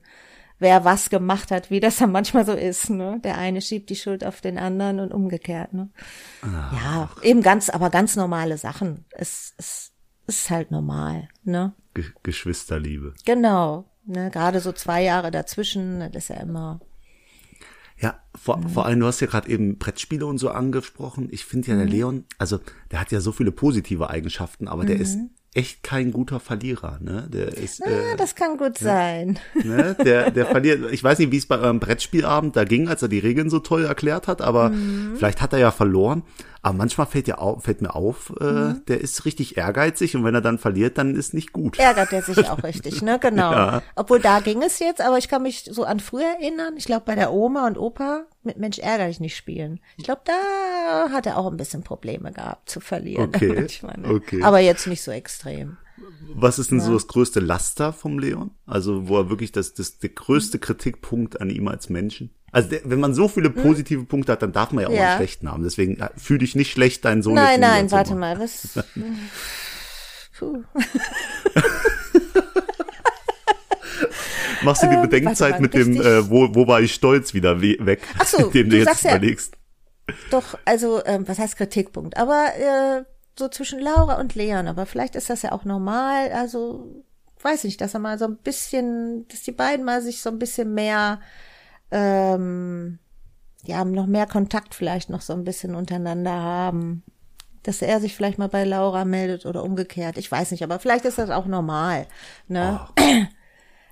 wer 0.60 0.84
was 0.84 1.10
gemacht 1.10 1.50
hat, 1.50 1.70
wie 1.70 1.80
das 1.80 1.96
dann 1.96 2.12
manchmal 2.12 2.46
so 2.46 2.52
ist. 2.52 2.88
Ne? 2.90 3.20
Der 3.24 3.36
eine 3.38 3.60
schiebt 3.60 3.90
die 3.90 3.96
Schuld 3.96 4.24
auf 4.24 4.40
den 4.40 4.56
anderen 4.58 5.00
und 5.00 5.12
umgekehrt. 5.12 5.72
Ne? 5.72 5.88
Ja, 6.42 7.10
eben 7.22 7.42
ganz, 7.42 7.68
aber 7.70 7.90
ganz 7.90 8.14
normale 8.16 8.56
Sachen. 8.58 9.04
Es, 9.10 9.54
es 9.58 9.92
ist 10.26 10.48
halt 10.50 10.70
normal. 10.70 11.28
Ne? 11.42 11.72
Ge 11.94 12.04
Geschwisterliebe. 12.22 13.14
Genau. 13.24 13.86
Ne? 14.06 14.30
Gerade 14.30 14.60
so 14.60 14.72
zwei 14.72 15.02
Jahre 15.02 15.30
dazwischen, 15.30 16.00
das 16.12 16.24
ist 16.24 16.28
ja 16.28 16.36
immer. 16.36 16.80
Ja, 17.98 18.18
vor, 18.34 18.56
Mhm. 18.58 18.68
vor 18.70 18.86
allem, 18.86 19.00
du 19.00 19.06
hast 19.06 19.20
ja 19.20 19.26
gerade 19.26 19.48
eben 19.50 19.76
Brettspiele 19.76 20.24
und 20.24 20.38
so 20.38 20.48
angesprochen. 20.50 21.28
Ich 21.30 21.44
finde 21.44 21.68
ja, 21.68 21.76
der 21.76 21.84
Mhm. 21.84 21.90
Leon, 21.90 22.24
also 22.38 22.58
der 22.90 23.00
hat 23.00 23.10
ja 23.12 23.20
so 23.20 23.32
viele 23.32 23.52
positive 23.52 24.08
Eigenschaften, 24.08 24.68
aber 24.68 24.84
der 24.86 24.96
ist 24.98 25.18
echt 25.54 25.82
kein 25.82 26.12
guter 26.12 26.38
Verlierer, 26.40 26.98
ne? 27.00 27.26
Der 27.32 27.48
ist. 27.56 27.82
Ah, 27.84 27.88
äh, 27.90 28.16
das 28.16 28.34
kann 28.34 28.56
gut 28.56 28.78
sein. 28.78 29.38
ne? 29.54 29.96
der, 30.04 30.30
der 30.30 30.46
verliert. 30.46 30.92
Ich 30.92 31.02
weiß 31.02 31.18
nicht, 31.18 31.32
wie 31.32 31.38
es 31.38 31.46
bei 31.46 31.58
eurem 31.58 31.80
Brettspielabend 31.80 32.54
da 32.56 32.64
ging, 32.64 32.88
als 32.88 33.02
er 33.02 33.08
die 33.08 33.18
Regeln 33.18 33.50
so 33.50 33.58
toll 33.58 33.84
erklärt 33.84 34.28
hat, 34.28 34.42
aber 34.42 34.70
Mhm. 34.70 35.16
vielleicht 35.16 35.40
hat 35.42 35.52
er 35.52 35.58
ja 35.58 35.70
verloren. 35.70 36.22
Aber 36.62 36.76
manchmal 36.76 37.06
fällt, 37.06 37.26
ja 37.26 37.38
auf, 37.38 37.64
fällt 37.64 37.80
mir 37.80 37.94
auf, 37.94 38.34
äh, 38.38 38.44
Mhm. 38.44 38.82
der 38.86 39.00
ist 39.00 39.24
richtig 39.24 39.56
ehrgeizig 39.56 40.14
und 40.14 40.24
wenn 40.24 40.34
er 40.34 40.42
dann 40.42 40.58
verliert, 40.58 40.98
dann 40.98 41.14
ist 41.16 41.32
nicht 41.32 41.52
gut. 41.54 41.78
ärgert 41.78 42.12
er 42.12 42.22
sich 42.22 42.48
auch 42.50 42.62
richtig, 42.62 43.00
ne? 43.02 43.18
Genau. 43.18 43.50
Ja. 43.50 43.82
Obwohl 43.96 44.20
da 44.20 44.40
ging 44.40 44.62
es 44.62 44.78
jetzt, 44.78 45.00
aber 45.00 45.16
ich 45.18 45.28
kann 45.28 45.42
mich 45.42 45.64
so 45.70 45.84
an 45.84 46.00
früher 46.00 46.26
erinnern. 46.40 46.74
Ich 46.76 46.84
glaube, 46.84 47.04
bei 47.06 47.14
der 47.14 47.32
Oma 47.32 47.66
und 47.66 47.78
Opa 47.78 48.24
mit 48.42 48.56
Mensch 48.58 48.78
ärger 48.78 49.06
dich 49.08 49.20
nicht 49.20 49.36
spielen. 49.36 49.80
Ich 49.96 50.04
glaube, 50.04 50.22
da 50.24 51.10
hat 51.10 51.26
er 51.26 51.36
auch 51.36 51.50
ein 51.50 51.56
bisschen 51.56 51.82
Probleme 51.82 52.32
gehabt 52.32 52.70
zu 52.70 52.80
verlieren. 52.80 53.24
Okay, 53.34 53.66
okay. 54.04 54.42
Aber 54.42 54.60
jetzt 54.60 54.86
nicht 54.86 55.02
so 55.02 55.10
extrem. 55.10 55.76
Was 56.34 56.58
ist 56.58 56.70
denn 56.70 56.80
so 56.80 56.94
das 56.94 57.06
größte 57.08 57.40
Laster 57.40 57.92
vom 57.92 58.18
Leon? 58.18 58.52
Also, 58.66 59.08
wo 59.08 59.18
er 59.18 59.28
wirklich 59.30 59.52
das, 59.52 59.74
das, 59.74 59.98
der 59.98 60.10
größte 60.10 60.54
Hm. 60.56 60.60
Kritikpunkt 60.60 61.40
an 61.40 61.50
ihm 61.50 61.68
als 61.68 61.88
Menschen? 61.90 62.30
Also, 62.52 62.70
der, 62.70 62.80
wenn 62.84 63.00
man 63.00 63.14
so 63.14 63.28
viele 63.28 63.50
positive 63.50 64.04
Punkte 64.04 64.32
hat, 64.32 64.42
dann 64.42 64.52
darf 64.52 64.72
man 64.72 64.82
ja 64.82 64.88
auch 64.88 64.92
Ja. 64.92 65.08
einen 65.10 65.16
schlechten 65.18 65.50
haben. 65.50 65.62
Deswegen 65.62 65.98
äh, 66.00 66.08
fühl 66.16 66.38
dich 66.38 66.54
nicht 66.54 66.70
schlecht, 66.72 67.04
deinen 67.04 67.22
Sohn 67.22 67.34
nein, 67.34 67.60
nein, 67.60 67.90
warte 67.90 68.14
mal, 68.14 68.38
was? 68.38 68.78
Puh. 70.38 70.62
Machst 74.62 74.82
du 74.82 74.88
die 74.88 74.94
Ähm, 74.94 75.02
Bedenkzeit 75.02 75.52
mal, 75.52 75.60
mit 75.60 75.74
dem, 75.74 76.00
äh, 76.00 76.28
wo, 76.30 76.54
wo 76.54 76.66
war 76.66 76.80
ich 76.80 76.94
stolz 76.94 77.34
wieder 77.34 77.60
we 77.62 77.76
weg, 77.80 78.00
Ach 78.18 78.26
so, 78.26 78.50
dem 78.50 78.64
du 78.68 78.70
du 78.70 78.76
jetzt 78.78 78.86
sagst 78.86 79.04
ja- 79.04 79.10
überlegst. 79.12 79.54
Doch, 80.30 80.58
also, 80.64 81.04
ähm, 81.04 81.26
was 81.28 81.38
heißt 81.38 81.56
Kritikpunkt? 81.56 82.16
Aber 82.16 82.46
äh, 82.56 83.04
so 83.38 83.48
zwischen 83.48 83.78
Laura 83.78 84.18
und 84.20 84.34
Leon, 84.34 84.66
aber 84.66 84.84
vielleicht 84.86 85.14
ist 85.14 85.30
das 85.30 85.42
ja 85.42 85.52
auch 85.52 85.64
normal, 85.64 86.32
also 86.32 87.04
weiß 87.42 87.64
nicht, 87.64 87.80
dass 87.80 87.94
er 87.94 88.00
mal 88.00 88.18
so 88.18 88.26
ein 88.26 88.36
bisschen, 88.36 89.26
dass 89.28 89.42
die 89.42 89.52
beiden 89.52 89.84
mal 89.84 90.02
sich 90.02 90.20
so 90.20 90.28
ein 90.30 90.38
bisschen 90.38 90.74
mehr, 90.74 91.20
ähm, 91.90 92.98
ja, 93.64 93.84
noch 93.84 94.06
mehr 94.06 94.26
Kontakt 94.26 94.74
vielleicht 94.74 95.10
noch 95.10 95.20
so 95.22 95.32
ein 95.32 95.44
bisschen 95.44 95.74
untereinander 95.74 96.32
haben. 96.32 97.02
Dass 97.62 97.82
er 97.82 98.00
sich 98.00 98.16
vielleicht 98.16 98.38
mal 98.38 98.48
bei 98.48 98.64
Laura 98.64 99.04
meldet 99.04 99.44
oder 99.44 99.62
umgekehrt. 99.62 100.16
Ich 100.16 100.30
weiß 100.32 100.50
nicht, 100.50 100.64
aber 100.64 100.78
vielleicht 100.78 101.04
ist 101.04 101.18
das 101.18 101.28
auch 101.30 101.44
normal. 101.46 102.06
Ne? 102.48 102.80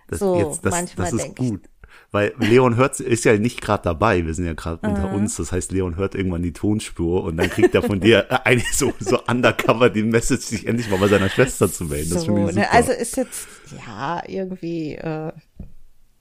Das, 0.08 0.18
So, 0.20 0.36
jetzt, 0.38 0.64
das, 0.64 0.72
manchmal 0.72 1.10
das 1.10 1.20
ist 1.20 1.28
ich. 1.28 1.34
gut. 1.36 1.62
Weil 2.10 2.32
Leon 2.38 2.76
hört, 2.76 2.98
ist 3.00 3.24
ja 3.24 3.36
nicht 3.36 3.60
gerade 3.60 3.82
dabei. 3.82 4.24
Wir 4.24 4.32
sind 4.32 4.46
ja 4.46 4.54
gerade 4.54 4.86
Mhm. 4.86 4.94
unter 4.94 5.12
uns. 5.12 5.36
Das 5.36 5.52
heißt, 5.52 5.72
Leon 5.72 5.96
hört 5.96 6.14
irgendwann 6.14 6.42
die 6.42 6.52
Tonspur 6.54 7.22
und 7.24 7.36
dann 7.36 7.50
kriegt 7.50 7.74
er 7.74 7.82
von 7.82 8.00
dir 8.00 8.26
eigentlich 8.46 8.74
so, 8.74 8.92
so 8.98 9.22
undercover 9.26 9.90
die 9.90 10.02
Message, 10.02 10.44
sich 10.46 10.66
endlich 10.66 10.88
mal 10.90 10.98
bei 10.98 11.08
seiner 11.08 11.28
Schwester 11.28 11.70
zu 11.70 11.84
melden. 11.84 12.10
Das 12.10 12.22
so, 12.22 12.26
finde 12.34 12.42
ich 12.42 12.48
super. 12.54 12.60
ne? 12.60 12.70
Also 12.72 12.92
ist 12.92 13.16
jetzt, 13.16 13.46
ja, 13.86 14.22
irgendwie, 14.26 14.94
äh, 14.94 15.32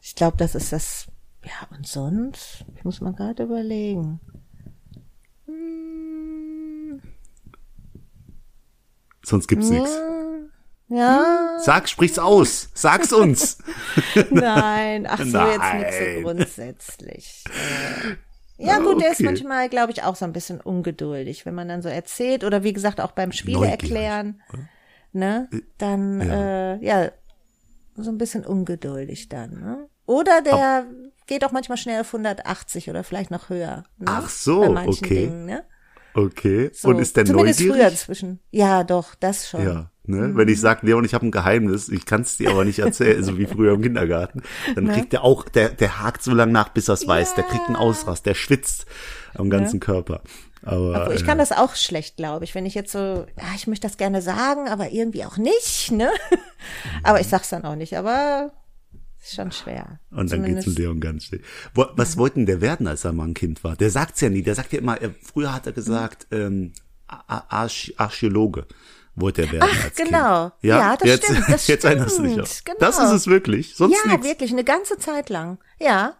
ich 0.01 0.15
glaube, 0.15 0.35
das 0.37 0.55
ist 0.55 0.73
das, 0.73 1.07
ja, 1.45 1.67
und 1.75 1.87
sonst, 1.87 2.65
ich 2.75 2.83
muss 2.83 2.99
mal 2.99 3.13
gerade 3.13 3.43
überlegen. 3.43 4.19
Hm, 5.45 7.01
Sonst 9.23 9.47
gibt's 9.47 9.69
nichts. 9.69 9.91
Ja, 10.89 11.57
Sag, 11.59 11.89
sprich's 11.89 12.17
aus. 12.17 12.69
Sag's 12.73 13.11
uns. 13.11 13.57
nein, 14.29 15.05
ach 15.09 15.17
so, 15.19 15.23
jetzt 15.25 15.73
nicht 15.73 15.91
Nein. 15.91 16.15
so 16.17 16.21
grundsätzlich. 16.23 17.43
Äh, 17.47 18.15
Ja, 18.59 18.79
gut, 18.79 18.99
der 18.99 19.11
ist 19.11 19.17
okay. 19.19 19.25
manchmal, 19.25 19.69
glaube 19.69 19.91
ich, 19.91 20.01
auch 20.01 20.15
so 20.15 20.25
ein 20.25 20.33
bisschen 20.33 20.59
ungeduldig, 20.59 21.45
wenn 21.45 21.53
man 21.53 21.67
dann 21.67 21.83
so 21.83 21.89
erzählt 21.89 22.43
oder 22.43 22.63
wie 22.63 22.73
gesagt 22.73 22.99
auch 22.99 23.11
beim 23.11 23.31
Spiele 23.31 23.59
Neugierig, 23.59 23.83
erklären, 23.83 24.41
ne? 25.13 25.47
Dann 25.77 26.21
Ja. 26.21 26.73
äh, 26.73 26.83
ja 26.83 27.11
so 27.95 28.09
ein 28.09 28.17
bisschen 28.17 28.43
ungeduldig 28.43 29.29
dann. 29.29 29.51
Ne? 29.59 29.87
Oder 30.07 30.41
der 30.41 30.87
geht 31.27 31.45
auch 31.45 31.51
manchmal 31.51 31.77
schnell 31.77 32.01
auf 32.01 32.07
180 32.07 32.89
oder 32.89 33.03
vielleicht 33.03 33.29
noch 33.29 33.49
höher. 33.49 33.83
Ne? 33.99 34.05
Ach 34.07 34.27
so, 34.27 34.61
Bei 34.61 34.69
manchen 34.69 35.05
okay. 35.05 35.25
Dingen, 35.27 35.45
ne? 35.45 35.63
Okay. 36.17 36.71
So, 36.73 36.89
Und 36.89 36.99
ist 36.99 37.15
der 37.15 37.25
zumindest 37.25 37.59
neugierig? 37.59 37.79
früher 37.79 37.95
zwischen. 37.95 38.39
Ja, 38.49 38.83
doch, 38.83 39.13
das 39.13 39.47
schon. 39.47 39.63
Ja, 39.63 39.91
ne? 40.05 40.31
Wenn 40.33 40.47
ich 40.47 40.59
sage, 40.59 40.83
Leon, 40.83 41.05
ich 41.05 41.13
habe 41.13 41.27
ein 41.27 41.31
Geheimnis, 41.31 41.89
ich 41.89 42.07
kann 42.07 42.21
es 42.21 42.37
dir 42.37 42.49
aber 42.49 42.65
nicht 42.65 42.79
erzählen, 42.79 43.23
so 43.23 43.37
wie 43.37 43.45
früher 43.45 43.73
im 43.73 43.83
Kindergarten, 43.83 44.41
dann 44.73 44.91
kriegt 44.91 45.13
der 45.13 45.23
auch, 45.23 45.47
der, 45.47 45.69
der 45.69 46.01
hakt 46.01 46.23
so 46.23 46.33
lange 46.33 46.51
nach, 46.51 46.69
bis 46.69 46.87
er 46.87 46.95
es 46.95 47.07
weiß. 47.07 47.35
Der 47.35 47.43
kriegt 47.43 47.67
einen 47.67 47.75
Ausrast, 47.75 48.25
der 48.25 48.33
schwitzt 48.33 48.87
am 49.35 49.51
ganzen 49.51 49.79
Körper. 49.79 50.21
Aber 50.63 51.01
Obwohl, 51.01 51.15
ich 51.15 51.21
äh, 51.21 51.25
kann 51.25 51.37
das 51.37 51.51
auch 51.51 51.75
schlecht, 51.75 52.17
glaube 52.17 52.45
ich, 52.45 52.55
wenn 52.55 52.65
ich 52.65 52.73
jetzt 52.73 52.91
so, 52.91 52.97
ja, 52.97 53.45
ich 53.55 53.67
möchte 53.67 53.87
das 53.87 53.97
gerne 53.97 54.23
sagen, 54.23 54.67
aber 54.67 54.89
irgendwie 54.89 55.23
auch 55.23 55.37
nicht, 55.37 55.91
ne? 55.91 56.09
Aber 57.03 57.21
ich 57.21 57.27
sag's 57.27 57.49
dann 57.49 57.63
auch 57.63 57.75
nicht, 57.75 57.95
aber 57.95 58.51
ist 59.27 59.35
schon 59.35 59.51
schwer. 59.51 59.99
Und 60.11 60.31
dann 60.31 60.43
geht's 60.43 60.67
um 60.67 60.73
Leon 60.75 60.99
ganz 60.99 61.25
schnell. 61.25 61.41
Wo, 61.73 61.85
was 61.95 62.17
wollte 62.17 62.35
denn 62.35 62.45
der 62.45 62.61
werden, 62.61 62.87
als 62.87 63.03
er 63.05 63.13
mal 63.13 63.25
ein 63.27 63.33
Kind 63.33 63.63
war? 63.63 63.75
Der 63.75 63.89
sagt's 63.91 64.21
ja 64.21 64.29
nie. 64.29 64.41
Der 64.41 64.55
sagt 64.55 64.73
ja 64.73 64.79
immer, 64.79 64.99
er, 65.01 65.11
früher 65.21 65.53
hat 65.53 65.65
er 65.67 65.73
gesagt, 65.73 66.27
ähm, 66.31 66.73
A- 67.07 67.43
Arch, 67.49 67.93
Archäologe 67.97 68.65
wollte 69.15 69.43
er 69.43 69.51
werden 69.51 69.69
Ach, 69.71 69.93
genau. 69.95 70.49
Kind. 70.49 70.63
Ja, 70.63 70.95
das 70.97 71.07
jetzt, 71.07 71.25
stimmt, 71.25 71.43
das 71.49 71.67
jetzt 71.73 71.85
erinnerst 71.85 72.17
du 72.19 72.23
dich 72.23 72.39
auch. 72.41 72.45
stimmt, 72.45 72.65
genau. 72.65 72.79
Das 72.79 72.99
ist 72.99 73.11
es 73.11 73.27
wirklich. 73.27 73.75
Sonst 73.75 73.95
Ja, 74.03 74.11
nichts. 74.11 74.27
wirklich, 74.27 74.51
eine 74.51 74.63
ganze 74.63 74.97
Zeit 74.97 75.29
lang. 75.29 75.57
Ja. 75.79 76.17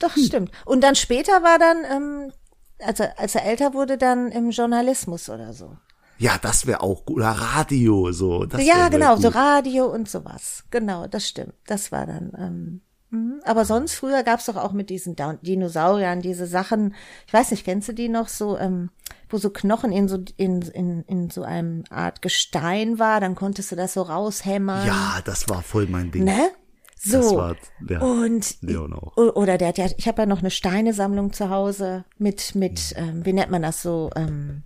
Doch, 0.00 0.16
stimmt. 0.16 0.50
Und 0.64 0.82
dann 0.82 0.96
später 0.96 1.42
war 1.42 1.58
dann, 1.58 1.84
ähm, 1.90 2.32
als 2.80 3.00
er, 3.00 3.18
als 3.18 3.34
er 3.36 3.44
älter 3.46 3.72
wurde, 3.74 3.96
dann 3.96 4.30
im 4.32 4.50
Journalismus 4.50 5.30
oder 5.30 5.52
so. 5.52 5.76
Ja, 6.18 6.38
das 6.40 6.66
wäre 6.66 6.80
auch 6.80 7.04
gut. 7.04 7.16
Oder 7.16 7.30
Radio, 7.30 8.12
so. 8.12 8.44
Das 8.44 8.64
ja, 8.64 8.88
genau, 8.88 9.16
so. 9.16 9.28
Radio 9.28 9.86
und 9.86 10.08
sowas. 10.08 10.64
Genau, 10.70 11.06
das 11.06 11.28
stimmt. 11.28 11.54
Das 11.66 11.92
war 11.92 12.06
dann. 12.06 12.32
Ähm, 12.38 12.80
mhm. 13.10 13.40
aber 13.44 13.64
sonst 13.64 13.94
früher 13.94 14.22
gab's 14.22 14.46
doch 14.46 14.56
auch 14.56 14.72
mit 14.72 14.90
diesen 14.90 15.16
Dinosauriern 15.42 16.22
diese 16.22 16.46
Sachen. 16.46 16.94
Ich 17.26 17.32
weiß 17.32 17.50
nicht, 17.50 17.64
kennst 17.64 17.88
du 17.88 17.92
die 17.92 18.08
noch 18.08 18.28
so, 18.28 18.58
ähm, 18.58 18.90
wo 19.28 19.38
so 19.38 19.50
Knochen 19.50 19.92
in 19.92 20.08
so 20.08 20.22
in 20.36 20.62
in 20.62 21.02
in 21.02 21.30
so 21.30 21.42
einem 21.42 21.84
Art 21.90 22.22
Gestein 22.22 22.98
war? 22.98 23.20
Dann 23.20 23.34
konntest 23.34 23.72
du 23.72 23.76
das 23.76 23.94
so 23.94 24.02
raushämmern. 24.02 24.86
Ja, 24.86 25.20
das 25.24 25.48
war 25.48 25.62
voll 25.62 25.86
mein 25.88 26.10
Ding. 26.10 26.24
Ne? 26.24 26.50
So. 26.96 27.18
Das 27.18 27.34
war, 27.34 27.56
ja, 27.86 28.00
und 28.00 28.62
Leon 28.62 28.94
auch. 28.94 29.16
oder 29.16 29.58
der 29.58 29.68
hat 29.68 29.78
ja, 29.78 29.86
ich 29.94 30.08
habe 30.08 30.22
ja 30.22 30.26
noch 30.26 30.38
eine 30.38 30.50
Steinesammlung 30.50 31.34
zu 31.34 31.50
Hause 31.50 32.04
mit 32.16 32.54
mit 32.54 32.94
ähm, 32.96 33.26
wie 33.26 33.34
nennt 33.34 33.50
man 33.50 33.60
das 33.60 33.82
so 33.82 34.10
ähm, 34.16 34.62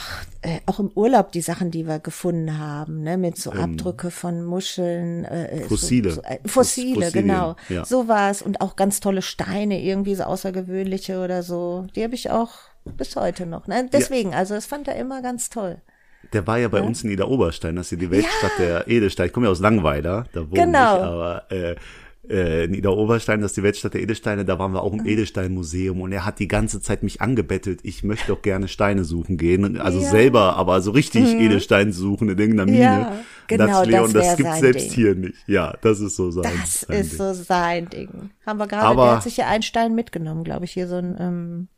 ach 0.00 0.24
äh, 0.42 0.60
auch 0.66 0.80
im 0.80 0.90
Urlaub 0.94 1.32
die 1.32 1.42
Sachen, 1.42 1.70
die 1.70 1.86
wir 1.86 1.98
gefunden 1.98 2.58
haben, 2.58 3.02
ne, 3.02 3.18
mit 3.18 3.36
so 3.36 3.52
Abdrücke 3.52 4.10
von 4.10 4.42
Muscheln, 4.42 5.24
äh, 5.26 5.46
äh, 5.48 5.68
Fossile. 5.68 6.10
so, 6.10 6.16
so, 6.16 6.22
äh, 6.22 6.38
Fossile, 6.46 7.04
Fossilien, 7.04 7.12
genau, 7.12 7.56
ja. 7.68 7.84
so 7.84 8.08
war's 8.08 8.40
und 8.40 8.60
auch 8.60 8.76
ganz 8.76 9.00
tolle 9.00 9.22
Steine, 9.22 9.82
irgendwie 9.82 10.14
so 10.14 10.24
außergewöhnliche 10.24 11.22
oder 11.22 11.42
so, 11.42 11.86
die 11.94 12.02
habe 12.02 12.14
ich 12.14 12.30
auch 12.30 12.52
bis 12.96 13.16
heute 13.16 13.44
noch. 13.44 13.66
Ne? 13.66 13.88
Deswegen, 13.92 14.34
also 14.34 14.54
das 14.54 14.66
fand 14.66 14.88
er 14.88 14.96
immer 14.96 15.20
ganz 15.20 15.50
toll. 15.50 15.82
Der 16.32 16.46
war 16.46 16.58
ja 16.58 16.68
bei 16.68 16.80
uns 16.80 17.02
in 17.02 17.10
Niederoberstein, 17.10 17.76
das 17.76 17.86
ist 17.86 17.92
ja 17.92 17.98
die 17.98 18.10
Weltstadt 18.10 18.52
der 18.58 18.88
Edelsteine. 18.88 19.26
Ich 19.28 19.32
komme 19.32 19.46
ja 19.46 19.52
aus 19.52 19.60
Langweiler, 19.60 20.24
da 20.32 20.40
wohne 20.40 20.60
Genau. 20.60 20.96
ich, 20.96 21.02
aber 21.02 21.50
äh, 21.50 21.76
äh, 22.28 22.66
Niederoberstein, 22.68 23.40
das 23.40 23.52
ist 23.52 23.56
die 23.56 23.62
Weltstadt 23.62 23.94
der 23.94 24.02
Edelsteine, 24.02 24.44
da 24.44 24.58
waren 24.58 24.72
wir 24.72 24.80
Mhm. 24.82 24.86
auch 24.86 24.92
im 24.92 25.06
Edelsteinmuseum 25.06 26.00
und 26.00 26.12
er 26.12 26.24
hat 26.26 26.38
die 26.38 26.48
ganze 26.48 26.80
Zeit 26.80 27.02
mich 27.02 27.20
angebettelt, 27.20 27.80
ich 27.82 28.04
möchte 28.04 28.28
doch 28.28 28.42
gerne 28.42 28.68
Steine 28.68 29.04
suchen 29.04 29.36
gehen, 29.36 29.78
also 29.80 29.98
Ja. 30.00 30.06
Mhm. 30.06 30.10
selber, 30.10 30.56
aber 30.56 30.80
so 30.82 30.90
richtig 30.92 31.34
Edelstein 31.34 31.92
suchen 31.92 32.28
in 32.28 32.38
irgendeiner 32.38 32.70
Mine. 32.70 32.82
Ja, 32.82 33.08
Und 33.08 33.16
genau, 33.48 33.82
Leon, 33.84 34.12
das 34.12 34.28
das, 34.28 34.36
gibt's 34.36 34.60
selbst 34.60 34.86
Ding. 34.88 34.92
hier 34.94 35.14
nicht. 35.14 35.34
Ja, 35.48 35.74
das 35.82 36.00
ist 36.00 36.16
so 36.16 36.30
sein, 36.30 36.52
Das 36.60 36.80
sein 36.82 37.00
ist 37.00 37.12
Ding. 37.12 37.18
so 37.18 37.32
sein 37.32 37.88
Ding. 37.88 38.30
Haben 38.46 38.58
wir 38.58 38.66
gerade, 38.68 38.82
Aber- 38.84 39.04
der 39.06 39.14
hat 39.16 39.22
sich 39.24 39.36
ja 39.38 39.48
einen 39.48 39.62
Stein 39.62 39.94
mitgenommen, 39.94 40.44
glaube 40.44 40.66
ich, 40.66 40.72
hier 40.72 40.86
so 40.88 40.96
ein, 40.96 41.16
ähm, 41.18 41.68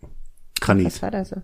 Granit. 0.61 0.87
was 0.87 1.03
war 1.03 1.11
das 1.11 1.31
so? 1.31 1.37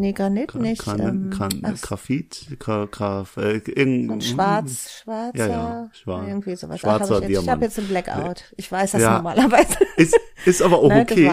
Nee, 0.00 0.12
Granit 0.12 0.54
nicht. 0.54 0.80
Gran, 0.82 1.00
ähm, 1.00 1.30
Gran, 1.30 1.50
ach, 1.64 1.80
Graphit, 1.82 2.46
Gra, 2.60 2.86
Graf, 2.90 3.36
äh, 3.36 3.56
irgend, 3.66 4.22
schwarz, 4.22 5.02
schwarzer, 5.02 5.36
Ja, 5.38 5.46
ja, 5.48 5.90
schwarz. 5.92 6.28
irgendwie 6.28 6.54
sowas. 6.54 6.78
Schwarzer 6.80 7.04
Ach, 7.16 7.16
hab 7.16 7.22
ich 7.24 7.30
jetzt, 7.30 7.42
ich 7.42 7.48
habe 7.50 7.64
jetzt 7.64 7.78
einen 7.80 7.88
Blackout. 7.88 8.44
Ich 8.56 8.70
weiß 8.70 8.92
das 8.92 9.02
Ja. 9.02 9.16
normalerweise. 9.16 9.76
Ist, 9.96 10.16
ist 10.44 10.62
aber 10.62 10.78
auch 10.78 10.94
okay, 10.94 11.32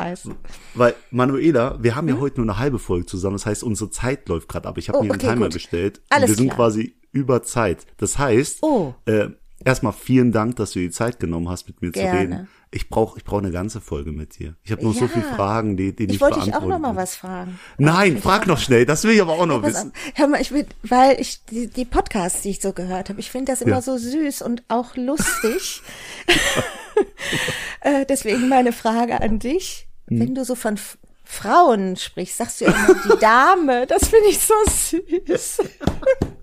weil 0.74 0.96
Manuela, 1.12 1.78
wir 1.82 1.96
haben 1.96 2.10
ja 2.10 2.18
heute 2.20 2.42
nur 2.42 2.50
eine 2.52 2.58
halbe 2.60 2.80
Folge 2.80 3.06
zusammen, 3.06 3.36
das 3.36 3.46
heißt, 3.46 3.64
unsere 3.64 3.92
Zeit 3.92 4.28
läuft 4.28 4.50
gerade 4.50 4.68
ab. 4.68 4.80
Ich 4.80 4.90
habe 4.90 4.98
Oh, 4.98 5.04
mir 5.04 5.12
einen 5.12 5.22
okay, 5.22 5.30
Timer 5.34 5.46
gut. 5.46 5.54
gestellt. 5.54 6.02
Alles 6.10 6.24
und 6.24 6.30
wir 6.30 6.36
sind 6.38 6.46
klar. 6.48 6.58
quasi 6.58 6.96
über 7.12 7.44
Zeit. 7.44 7.86
Das 7.98 8.18
heißt, 8.18 8.64
Oh. 8.64 8.96
äh, 9.06 9.28
erstmal 9.64 9.94
vielen 9.94 10.32
Dank, 10.32 10.56
dass 10.56 10.72
du 10.72 10.80
die 10.80 10.90
Zeit 10.90 11.20
genommen 11.20 11.50
hast, 11.50 11.68
mit 11.68 11.82
mir 11.84 11.92
zu 11.94 12.00
Gerne. 12.00 12.20
reden. 12.20 12.48
Ich 12.76 12.90
brauche 12.90 13.18
ich 13.18 13.24
brauch 13.24 13.38
eine 13.38 13.52
ganze 13.52 13.80
Folge 13.80 14.12
mit 14.12 14.38
dir. 14.38 14.56
Ich 14.64 14.72
habe 14.74 14.84
noch 14.84 14.94
so 14.94 15.06
Ja. 15.06 15.08
viele 15.08 15.24
Fragen, 15.24 15.78
die, 15.78 15.96
die 15.96 16.04
Ich 16.04 16.10
nicht 16.10 16.22
wollte 16.22 16.42
dich 16.42 16.50
auch 16.54 16.60
beantwortet 16.60 16.82
noch 16.82 16.94
mal 16.94 16.96
was 17.02 17.16
fragen. 17.16 17.58
Nein, 17.78 18.18
frag 18.22 18.48
noch 18.48 18.60
schnell, 18.60 18.86
das 18.86 19.06
will 19.06 19.12
ich 19.12 19.22
aber 19.22 19.32
auch 19.32 19.46
noch 19.46 19.60
auf, 19.60 19.64
wissen. 19.64 19.94
hör 20.14 20.28
mal, 20.28 20.42
ich 20.42 20.52
will, 20.52 20.68
weil 20.84 21.20
ich 21.22 21.46
die, 21.46 21.68
die 21.68 21.86
Podcasts, 21.86 22.42
die 22.42 22.50
ich 22.50 22.62
so 22.62 22.74
gehört 22.74 23.08
habe, 23.08 23.22
ich 23.22 23.32
finde 23.32 23.54
das 23.54 23.62
immer 23.62 23.76
Ja. 23.78 23.82
so 23.82 23.98
süß 23.98 24.42
und 24.42 24.64
auch 24.68 24.98
lustig. 24.98 25.82
äh, 27.82 28.06
deswegen 28.06 28.50
meine 28.50 28.74
Frage 28.74 29.22
an 29.22 29.40
dich. 29.40 29.88
Hm. 30.10 30.20
Wenn 30.20 30.36
du 30.36 30.44
so 30.44 30.56
von 30.56 30.74
F 30.76 30.98
Frauen 31.24 31.96
sprichst, 31.96 32.38
sagst 32.38 32.60
du 32.62 32.66
ja 32.66 32.72
immer 32.72 32.94
die 33.06 33.20
Dame. 33.20 33.88
Das 33.88 34.10
finde 34.10 34.28
ich 34.30 34.40
so 34.40 34.54
süß. 34.68 35.58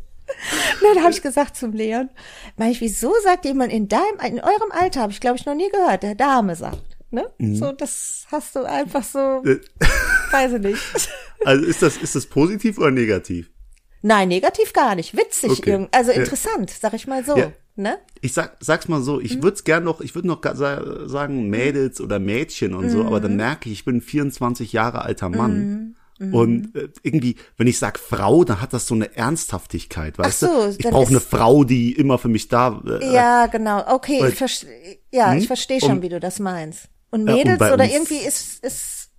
Ne, 0.83 0.89
da 0.95 1.03
habe 1.03 1.13
ich 1.13 1.23
gesagt 1.23 1.57
zum 1.57 1.73
Leon, 1.73 2.11
meine 2.57 2.73
ich, 2.73 2.81
wieso 2.81 3.13
sagt 3.23 3.45
jemand 3.45 3.73
in 3.73 3.89
deinem, 3.89 4.19
in 4.27 4.41
eurem 4.41 4.71
Alter, 4.73 5.01
habe 5.03 5.13
ich 5.13 5.21
glaube 5.21 5.37
ich 5.39 5.47
noch 5.47 5.55
nie 5.55 5.71
gehört, 5.71 6.03
der 6.03 6.15
Dame 6.15 6.57
sagt. 6.57 6.83
Ne? 7.11 7.31
Mhm. 7.39 7.57
So, 7.57 7.73
das 7.73 8.27
hast 8.33 8.57
du 8.57 8.65
einfach 8.65 9.05
so, 9.05 9.43
Äh, 9.45 9.61
weiß 10.33 10.55
ich 10.55 10.61
nicht. 10.63 10.83
Also 11.45 11.65
ist 11.67 11.83
das, 11.83 11.97
ist 11.97 12.15
das 12.15 12.27
positiv 12.27 12.79
oder 12.79 12.93
negativ? 12.93 13.51
Nein, 14.01 14.29
negativ 14.29 14.73
gar 14.73 14.95
nicht. 14.95 15.17
Witzig, 15.17 15.51
Okay. 15.51 15.71
irgend- 15.71 15.93
also 15.93 16.13
Ja. 16.13 16.19
interessant, 16.19 16.71
sag 16.71 16.95
ich 16.95 17.09
mal 17.09 17.25
so. 17.25 17.37
Ja. 17.37 17.51
Ne? 17.75 17.99
Ich 18.21 18.33
sag, 18.33 18.57
sag's 18.61 18.87
mal 18.87 19.03
so, 19.03 19.15
Mhm. 19.17 19.25
ich 19.25 19.43
würd's 19.43 19.65
gern 19.65 19.83
noch, 19.83 20.01
ich 20.01 20.15
würde 20.15 20.29
noch 20.29 20.41
sagen 20.45 21.49
Mädels 21.51 22.01
oder 22.01 22.21
Mädchen 22.21 22.75
und 22.75 22.91
so, 22.91 23.05
aber 23.05 23.19
Mhm. 23.19 23.23
dann 23.23 23.37
merke 23.37 23.69
ich, 23.69 23.73
ich 23.81 23.85
bin 23.85 23.97
ein 23.97 24.01
24 24.03 24.73
Jahre 24.73 25.03
alter 25.03 25.31
Mann. 25.31 25.97
Und 26.31 26.77
äh, 26.77 26.89
irgendwie, 27.03 27.37
wenn 27.57 27.67
ich 27.67 27.79
sag 27.79 27.99
Frau, 27.99 28.45
dann 28.45 28.61
hat 28.61 28.73
das 28.73 28.87
so 28.87 28.95
eine 28.95 29.17
Ernsthaftigkeit, 29.17 30.19
weißt 30.19 30.41
so, 30.41 30.47
du? 30.47 30.77
Ich 30.79 30.87
brauche 30.89 31.09
eine 31.09 31.21
Frau, 31.21 31.65
die 31.65 31.93
immer 31.93 32.19
für 32.19 32.29
mich 32.29 32.49
da. 32.49 32.81
Äh, 32.87 33.13
Ja, 33.13 33.47
genau. 33.47 33.85
Okay, 33.89 34.25
ich 34.29 34.35
verstehe. 34.37 34.99
Ja, 35.11 35.35
ich 35.35 35.47
verstehe 35.47 35.81
schon, 35.81 35.91
Und- 35.93 36.03
wie 36.03 36.09
du 36.09 36.21
das 36.21 36.39
meinst. 36.39 36.89
Und 37.11 37.27
Ja, 37.27 37.35
und 37.35 37.45
Mädels 37.45 37.61
oder 37.73 37.85
irgendwie 37.85 38.19
ist 38.19 38.65
ist 38.65 39.11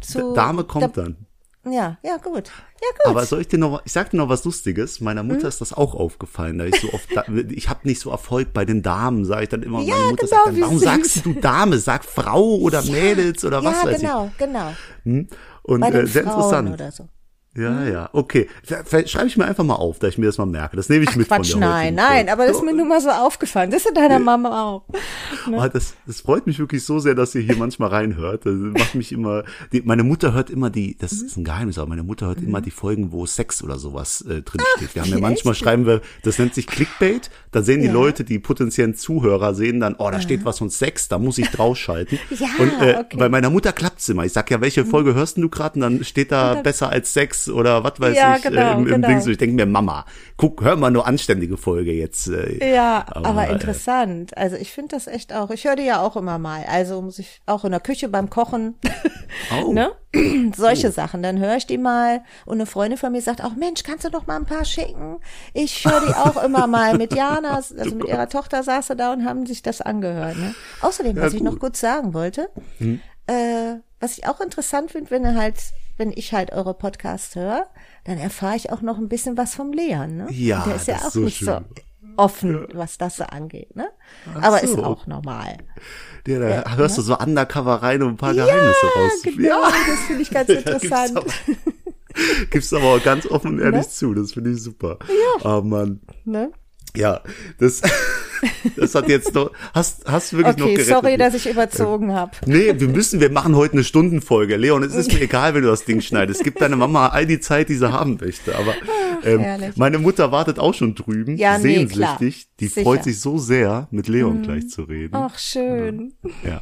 zu 0.00 0.32
Dame 0.34 0.64
kommt 0.64 0.96
da, 0.96 1.02
dann. 1.02 1.16
Ja, 1.64 1.98
ja, 2.02 2.16
gut. 2.16 2.46
Ja, 2.80 2.88
gut. 3.04 3.06
Aber 3.06 3.26
soll 3.26 3.42
ich 3.42 3.48
dir 3.48 3.58
noch, 3.58 3.82
ich 3.84 3.92
sag 3.92 4.10
dir 4.10 4.16
noch 4.16 4.30
was 4.30 4.44
Lustiges. 4.44 5.00
Meiner 5.00 5.22
Mutter 5.22 5.46
ist 5.46 5.60
das 5.60 5.74
auch 5.74 5.94
aufgefallen, 5.94 6.56
da 6.58 6.64
ich 6.64 6.80
so 6.80 6.90
oft, 6.92 7.06
da, 7.14 7.24
ich 7.50 7.68
habe 7.68 7.80
nicht 7.86 8.00
so 8.00 8.10
Erfolg 8.10 8.54
bei 8.54 8.64
den 8.64 8.82
Damen, 8.82 9.26
sage 9.26 9.42
ich 9.42 9.48
dann 9.50 9.62
immer. 9.62 9.82
Ja, 9.82 9.94
meine 9.94 10.10
Mutter 10.12 10.26
genau, 10.26 10.36
sagt 10.36 10.46
dann, 10.48 10.60
warum 10.62 10.78
süß. 10.78 10.84
sagst 10.84 11.26
du 11.26 11.34
Dame? 11.34 11.78
Sag 11.78 12.04
Frau 12.06 12.56
oder 12.56 12.82
Mädels 12.82 13.44
oder 13.44 13.62
was 13.62 13.76
ja, 13.82 13.90
weiß 13.90 14.00
genau, 14.00 14.30
genau. 14.38 14.72
ich. 15.04 15.26
Und 15.62 15.82
äh, 15.82 16.06
sehr 16.06 16.24
Frauen 16.24 16.66
interessant. 16.66 16.94
so. 16.94 17.08
Ja, 17.56 17.82
ja, 17.84 18.10
okay. 18.12 18.48
Schreibe 19.06 19.26
ich 19.26 19.36
mir 19.36 19.44
einfach 19.44 19.64
mal 19.64 19.74
auf, 19.74 19.98
dass 19.98 20.10
ich 20.10 20.18
mir 20.18 20.26
das 20.26 20.38
mal 20.38 20.46
merke. 20.46 20.76
Das 20.76 20.88
nehme 20.88 21.02
ich 21.02 21.10
Ach, 21.10 21.16
mit 21.16 21.26
Quatsch, 21.26 21.50
von 21.50 21.60
der 21.60 21.68
nein, 21.68 21.94
nein, 21.96 22.28
aber 22.28 22.46
das 22.46 22.58
ist 22.58 22.62
mir 22.62 22.72
nur 22.72 22.86
mal 22.86 23.00
so 23.00 23.10
aufgefallen. 23.10 23.72
Das 23.72 23.84
ist 23.84 23.96
deiner 23.96 24.20
Mama 24.20 24.62
auch. 24.62 24.84
oh, 25.52 25.68
das, 25.72 25.94
das 26.06 26.20
freut 26.20 26.46
mich 26.46 26.60
wirklich 26.60 26.84
so 26.84 27.00
sehr, 27.00 27.16
dass 27.16 27.34
ihr 27.34 27.40
hier 27.40 27.56
manchmal 27.56 27.88
reinhört. 27.88 28.46
Das 28.46 28.54
macht 28.54 28.94
mich 28.94 29.10
immer. 29.10 29.42
Die, 29.72 29.82
meine 29.82 30.04
Mutter 30.04 30.32
hört 30.32 30.48
immer 30.48 30.70
die, 30.70 30.96
das 30.96 31.10
Mhm. 31.12 31.26
ist 31.26 31.36
ein 31.38 31.44
Geheimnis, 31.44 31.78
aber 31.78 31.88
meine 31.88 32.04
Mutter 32.04 32.26
hört 32.26 32.40
immer 32.40 32.60
die 32.60 32.70
Folgen, 32.70 33.10
wo 33.10 33.26
Sex 33.26 33.64
oder 33.64 33.80
sowas 33.80 34.20
äh, 34.22 34.42
drin 34.42 34.60
steht. 34.76 34.94
Wir 34.94 35.02
haben 35.02 35.10
ja 35.10 35.18
manchmal 35.18 35.52
echt? 35.54 35.62
schreiben 35.64 35.86
wir, 35.86 36.02
das 36.22 36.38
nennt 36.38 36.54
sich 36.54 36.68
Clickbait. 36.68 37.30
Da 37.50 37.62
sehen 37.62 37.80
die 37.80 37.88
Ja. 37.88 37.92
Leute, 37.92 38.22
die 38.22 38.38
potenziellen 38.38 38.94
Zuhörer 38.94 39.54
sehen 39.54 39.80
dann, 39.80 39.96
oh, 39.98 40.08
da 40.08 40.20
steht 40.20 40.44
was 40.44 40.58
von 40.58 40.70
Sex, 40.70 41.08
da 41.08 41.18
muss 41.18 41.36
ich 41.38 41.48
draufschalten. 41.48 42.16
Ja, 42.30 42.46
Und 42.60 42.72
äh, 42.80 42.94
okay. 43.00 43.16
Mhm. 43.16 43.18
bei 43.18 43.28
meiner 43.28 43.50
Mutter 43.50 43.72
klappt's 43.72 44.08
immer. 44.08 44.24
Ich 44.24 44.32
sag 44.32 44.48
ja, 44.52 44.60
welche 44.60 44.84
Folge 44.86 45.14
hörst 45.14 45.36
du 45.36 45.48
gerade? 45.48 45.74
Und 45.74 45.80
dann 45.80 46.04
steht 46.04 46.30
da 46.30 46.54
besser 46.62 46.90
als 46.90 47.12
Sex 47.12 47.39
oder 47.48 47.82
was 47.84 48.00
weiß 48.00 48.16
Ja, 48.16 48.36
ich 48.36 48.42
genau, 48.42 48.60
äh, 48.60 48.72
im, 48.74 48.78
im 48.80 48.84
genau. 48.86 49.08
Dings. 49.08 49.24
Und 49.26 49.32
ich 49.32 49.38
denke 49.38 49.54
mir, 49.56 49.66
Mama, 49.66 50.04
guck, 50.36 50.62
hör 50.62 50.76
mal 50.76 50.90
nur 50.90 51.06
anständige 51.06 51.56
Folge 51.56 51.92
jetzt. 51.92 52.28
Äh, 52.28 52.74
Ja, 52.74 53.04
aber, 53.10 53.26
Aber, 53.28 53.48
äh, 53.48 53.52
interessant. 53.52 54.36
Also 54.36 54.56
ich 54.56 54.72
finde 54.72 54.96
das 54.96 55.06
echt 55.06 55.32
auch. 55.32 55.50
Ich 55.50 55.64
höre 55.64 55.76
die 55.76 55.84
ja 55.84 56.00
auch 56.02 56.16
immer 56.16 56.38
mal. 56.38 56.64
Also 56.68 57.00
muss 57.02 57.18
ich 57.18 57.40
auch 57.46 57.64
in 57.64 57.70
der 57.70 57.80
Küche 57.80 58.08
beim 58.08 58.30
Kochen, 58.30 58.74
Oh. 59.64 59.72
ne? 59.72 59.92
Solche 60.56 60.90
Sachen. 60.90 61.22
Dann 61.22 61.38
höre 61.38 61.56
ich 61.56 61.66
die 61.66 61.78
mal. 61.78 62.22
Und 62.46 62.54
eine 62.58 62.66
Freundin 62.66 62.98
von 62.98 63.12
mir 63.12 63.22
sagt 63.22 63.42
auch, 63.44 63.54
Mensch, 63.54 63.82
kannst 63.84 64.04
du 64.04 64.10
doch 64.10 64.26
mal 64.26 64.36
ein 64.36 64.44
paar 64.46 64.64
schicken? 64.64 65.18
Ich 65.54 65.84
höre 65.84 66.00
die 66.06 66.14
auch 66.14 66.42
immer 66.42 66.66
mal. 66.66 66.96
Mit 66.98 67.14
Jana, 67.14 67.54
also 67.56 67.74
mit 67.94 68.06
ihrer 68.08 68.28
Tochter 68.28 68.62
saß 68.62 68.88
sie 68.88 68.96
da 68.96 69.12
und 69.12 69.24
haben 69.24 69.46
sich 69.46 69.62
das 69.62 69.80
angehört. 69.80 70.36
Ne? 70.36 70.54
Außerdem, 70.80 71.16
was 71.16 71.32
ich 71.34 71.42
noch 71.42 71.52
gut. 71.52 71.60
kurz 71.60 71.80
sagen 71.80 72.12
wollte. 72.14 72.48
äh, 73.26 73.74
was 74.00 74.16
ich 74.18 74.26
auch 74.26 74.40
interessant 74.40 74.90
finde, 74.90 75.10
wenn 75.10 75.24
er 75.24 75.34
halt, 75.36 75.56
wenn 76.00 76.10
ich 76.12 76.32
halt 76.32 76.50
eure 76.52 76.74
Podcasts 76.74 77.36
höre, 77.36 77.66
dann 78.04 78.18
erfahre 78.18 78.56
ich 78.56 78.72
auch 78.72 78.80
noch 78.80 78.98
ein 78.98 79.08
bisschen 79.08 79.36
was 79.36 79.54
vom 79.54 79.72
Leon, 79.72 80.16
ne? 80.16 80.26
Ja, 80.30 80.62
Und 80.62 80.66
der 80.70 80.76
ist 80.76 80.88
ja 80.88 80.96
auch 80.96 81.10
so 81.10 81.20
nicht 81.20 81.36
schön. 81.36 81.46
so 81.46 81.60
offen, 82.16 82.66
was 82.72 82.98
das 82.98 83.16
so 83.18 83.24
angeht, 83.24 83.76
ne? 83.76 83.88
Ach 84.34 84.42
Aber 84.42 84.58
so. 84.58 84.64
ist 84.66 84.78
auch 84.78 85.06
normal. 85.06 85.58
Ja, 86.26 86.38
da 86.38 86.48
Ja, 86.48 86.76
hörst 86.76 86.98
du 86.98 87.02
so 87.02 87.16
undercover 87.16 87.76
rein, 87.82 88.02
um 88.02 88.08
ein 88.10 88.16
paar 88.16 88.34
Geheimnisse 88.34 88.86
rauszufinden. 88.96 89.42
Genau, 89.44 89.62
das 89.62 90.00
finde 90.06 90.22
ich 90.22 90.30
ganz 90.32 90.48
interessant. 90.48 91.16
aber- 91.16 91.26
Gibst 92.50 92.74
aber 92.74 92.84
auch 92.96 93.02
ganz 93.02 93.26
offen 93.26 93.52
und 93.54 93.60
ehrlich 93.60 93.86
Ne? 93.86 93.88
zu, 93.88 94.14
das 94.14 94.32
finde 94.32 94.50
ich 94.50 94.62
super. 94.62 94.98
Ja. 95.42 95.58
Oh 95.58 95.62
Mann. 95.62 96.00
Ne? 96.24 96.50
Ja, 96.96 97.20
das, 97.58 97.80
das 98.76 98.94
hat 98.94 99.08
jetzt 99.08 99.34
noch, 99.34 99.52
hast, 99.74 100.04
hast 100.06 100.32
du 100.32 100.38
wirklich 100.38 100.56
noch 100.56 100.64
Okay, 100.66 100.74
gerettet. 100.76 100.94
sorry, 100.94 101.16
dass 101.16 101.34
ich 101.34 101.48
überzogen 101.48 102.12
habe. 102.12 102.32
Nee, 102.46 102.74
wir 102.80 102.88
müssen, 102.88 103.20
wir 103.20 103.30
machen 103.30 103.54
heute 103.54 103.74
eine 103.74 103.84
Stundenfolge. 103.84 104.56
Leon, 104.56 104.82
es 104.82 104.94
ist 104.94 105.12
mir 105.12 105.20
egal, 105.20 105.54
wenn 105.54 105.62
du 105.62 105.68
das 105.68 105.84
Ding 105.84 106.00
schneidest. 106.00 106.42
Gib 106.42 106.58
deiner 106.58 106.76
Mama 106.76 107.08
all 107.08 107.26
die 107.26 107.38
Zeit, 107.40 107.68
die 107.68 107.74
sie 107.76 107.92
haben 107.92 108.18
möchte. 108.20 108.56
Aber 108.56 108.74
ähm, 109.24 109.40
herrlich. 109.40 109.76
meine 109.76 109.98
Mutter 109.98 110.32
wartet 110.32 110.58
auch 110.58 110.74
schon 110.74 110.94
drüben, 110.94 111.36
Ja, 111.36 111.58
nee, 111.58 111.76
sehnsüchtig. 111.86 111.96
klar. 111.96 112.18
Die 112.60 112.66
Sicher. 112.66 112.80
Mhm. 112.80 112.84
freut 112.84 113.04
sich 113.04 113.20
so 113.20 113.38
sehr, 113.38 113.86
mit 113.90 114.08
Leon 114.08 114.42
gleich 114.42 114.68
zu 114.68 114.82
reden. 114.82 115.14
Ach, 115.14 115.38
schön. 115.38 116.14
Ja. 116.44 116.60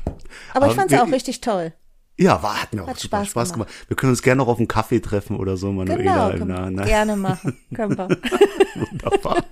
Aber 0.55 0.67
ich 0.69 0.75
fand's 0.75 0.93
wir- 0.93 1.03
auch 1.03 1.11
richtig 1.13 1.41
toll. 1.41 1.73
Ja, 2.21 2.43
war, 2.43 2.63
hat 2.63 2.75
mir 2.75 2.83
auch 2.83 2.89
Hat 2.89 2.99
super 2.99 3.19
Spaß 3.19 3.31
Spaß, 3.31 3.53
gemacht. 3.53 3.69
Wir 3.87 3.97
können 3.97 4.11
uns 4.11 4.23
gerne 4.23 4.39
noch 4.39 4.49
auf 4.49 4.59
einen 4.59 4.67
Kaffee 4.69 5.01
treffen 5.01 5.37
oder 5.37 5.57
so, 5.57 5.69
Genau, 5.69 5.85
Manuela. 5.85 6.35
wir 6.39 6.45
na, 6.71 6.85
gerne 6.85 7.17
machen. 7.17 7.57
Können 7.75 7.97
wir. 7.97 8.09
Wunderbar. 8.75 9.45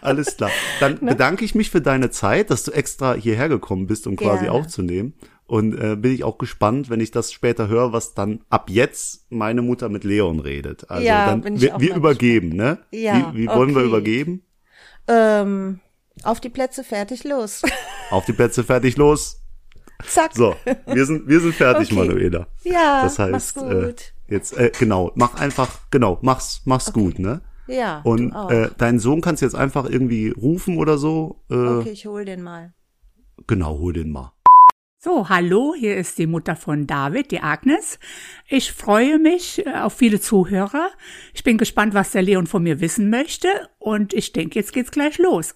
Alles 0.00 0.36
klar. 0.36 0.50
Dann 0.80 0.92
Ne? 1.00 1.10
bedanke 1.12 1.44
ich 1.44 1.54
mich 1.56 1.70
für 1.70 1.80
deine 1.80 2.10
Zeit, 2.10 2.50
dass 2.50 2.62
du 2.64 2.70
extra 2.70 3.14
hierher 3.14 3.48
gekommen 3.48 3.86
bist, 3.88 4.06
um 4.06 4.14
quasi 4.16 4.44
Gerne. 4.44 4.52
aufzunehmen. 4.52 5.14
Und 5.46 5.76
äh, 5.80 5.96
bin 5.96 6.12
ich 6.12 6.24
auch 6.24 6.38
gespannt, 6.38 6.90
wenn 6.90 7.00
ich 7.00 7.10
das 7.10 7.32
später 7.32 7.68
höre, 7.68 7.92
was 7.92 8.14
dann 8.14 8.40
ab 8.50 8.68
jetzt 8.70 9.26
meine 9.30 9.62
Mutter 9.62 9.88
mit 9.88 10.04
Leon 10.04 10.40
redet. 10.40 10.88
Also 10.90 11.04
Ja, 11.06 11.26
dann 11.26 11.40
bin 11.40 11.56
ich 11.56 11.62
wir, 11.62 11.74
auch 11.76 11.80
wir 11.80 11.96
übergeben, 11.96 12.50
ne? 12.50 12.78
Ja, 12.92 13.32
wie 13.34 13.38
wie 13.42 13.46
wollen 13.48 13.70
wir 13.70 13.78
okay. 13.78 13.86
übergeben? 13.88 14.42
ähm, 15.08 15.80
auf 16.22 16.40
die 16.40 16.50
Plätze, 16.50 16.84
fertig, 16.84 17.24
los. 17.24 17.62
Auf 18.10 18.24
die 18.26 18.32
Plätze, 18.34 18.62
fertig, 18.62 18.96
los. 18.96 19.40
Zack. 20.06 20.32
So, 20.34 20.54
wir 20.86 21.04
sind 21.06 21.28
wir 21.28 21.40
sind 21.40 21.54
fertig, 21.54 21.88
Okay. 21.92 21.94
Manuela. 22.06 22.46
Ja, 22.62 23.02
Das 23.02 23.18
mach's 23.18 23.32
heißt, 23.32 23.54
gut. 23.56 23.70
äh, 23.72 23.94
jetzt 24.34 24.56
äh, 24.56 24.70
genau, 24.78 25.10
mach 25.16 25.34
einfach 25.34 25.68
genau, 25.90 26.18
mach's 26.22 26.62
mach's 26.64 26.92
gut, 26.92 27.18
ne? 27.18 27.40
ja, 27.66 28.00
Und 28.04 28.30
du 28.30 28.36
auch. 28.36 28.50
äh, 28.50 28.70
deinen 28.78 28.98
Sohn 29.00 29.20
kannst 29.20 29.42
du 29.42 29.46
jetzt 29.46 29.54
einfach 29.56 29.88
irgendwie 29.90 30.30
rufen 30.30 30.78
oder 30.78 30.98
so. 30.98 31.42
Äh, 31.50 31.54
okay, 31.54 31.90
ich 31.90 32.06
hol 32.06 32.24
den 32.24 32.42
mal. 32.42 32.72
Genau, 33.46 33.78
hol 33.78 33.92
den 33.92 34.10
mal. 34.10 34.32
So, 35.00 35.28
hallo, 35.28 35.74
hier 35.78 35.96
ist 35.96 36.18
die 36.18 36.26
Mutter 36.26 36.56
von 36.56 36.86
David, 36.88 37.30
die 37.30 37.40
Agnes. 37.40 38.00
Ich 38.48 38.72
freue 38.72 39.18
mich 39.20 39.64
äh, 39.64 39.74
auf 39.80 39.92
viele 39.94 40.20
Zuhörer. 40.20 40.90
Ich 41.34 41.44
bin 41.44 41.56
gespannt, 41.58 41.94
was 41.94 42.10
der 42.12 42.22
Leon 42.22 42.46
von 42.48 42.62
mir 42.64 42.80
wissen 42.80 43.08
möchte 43.10 43.48
und 43.78 44.12
ich 44.12 44.32
denke, 44.32 44.58
jetzt 44.58 44.72
geht's 44.72 44.90
gleich 44.90 45.18
los. 45.18 45.54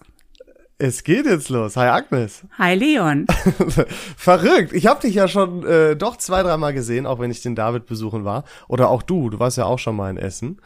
Es 0.79 1.03
geht 1.03 1.25
jetzt 1.25 1.49
los. 1.49 1.77
Hi 1.77 1.87
Agnes. 1.87 2.43
Hi 2.57 2.75
Leon. 2.75 3.27
Verrückt. 4.17 4.73
Ich 4.73 4.87
habe 4.87 5.01
dich 5.01 5.15
ja 5.15 5.27
schon 5.27 5.65
äh, 5.65 5.95
doch 5.95 6.17
zwei, 6.17 6.41
dreimal 6.41 6.73
gesehen, 6.73 7.05
auch 7.05 7.19
wenn 7.19 7.31
ich 7.31 7.41
den 7.41 7.55
David 7.55 7.85
besuchen 7.85 8.25
war. 8.25 8.43
Oder 8.67 8.89
auch 8.89 9.03
du. 9.03 9.29
Du 9.29 9.39
warst 9.39 9.57
ja 9.57 9.65
auch 9.65 9.79
schon 9.79 9.95
mal 9.95 10.09
in 10.09 10.17
Essen. 10.17 10.59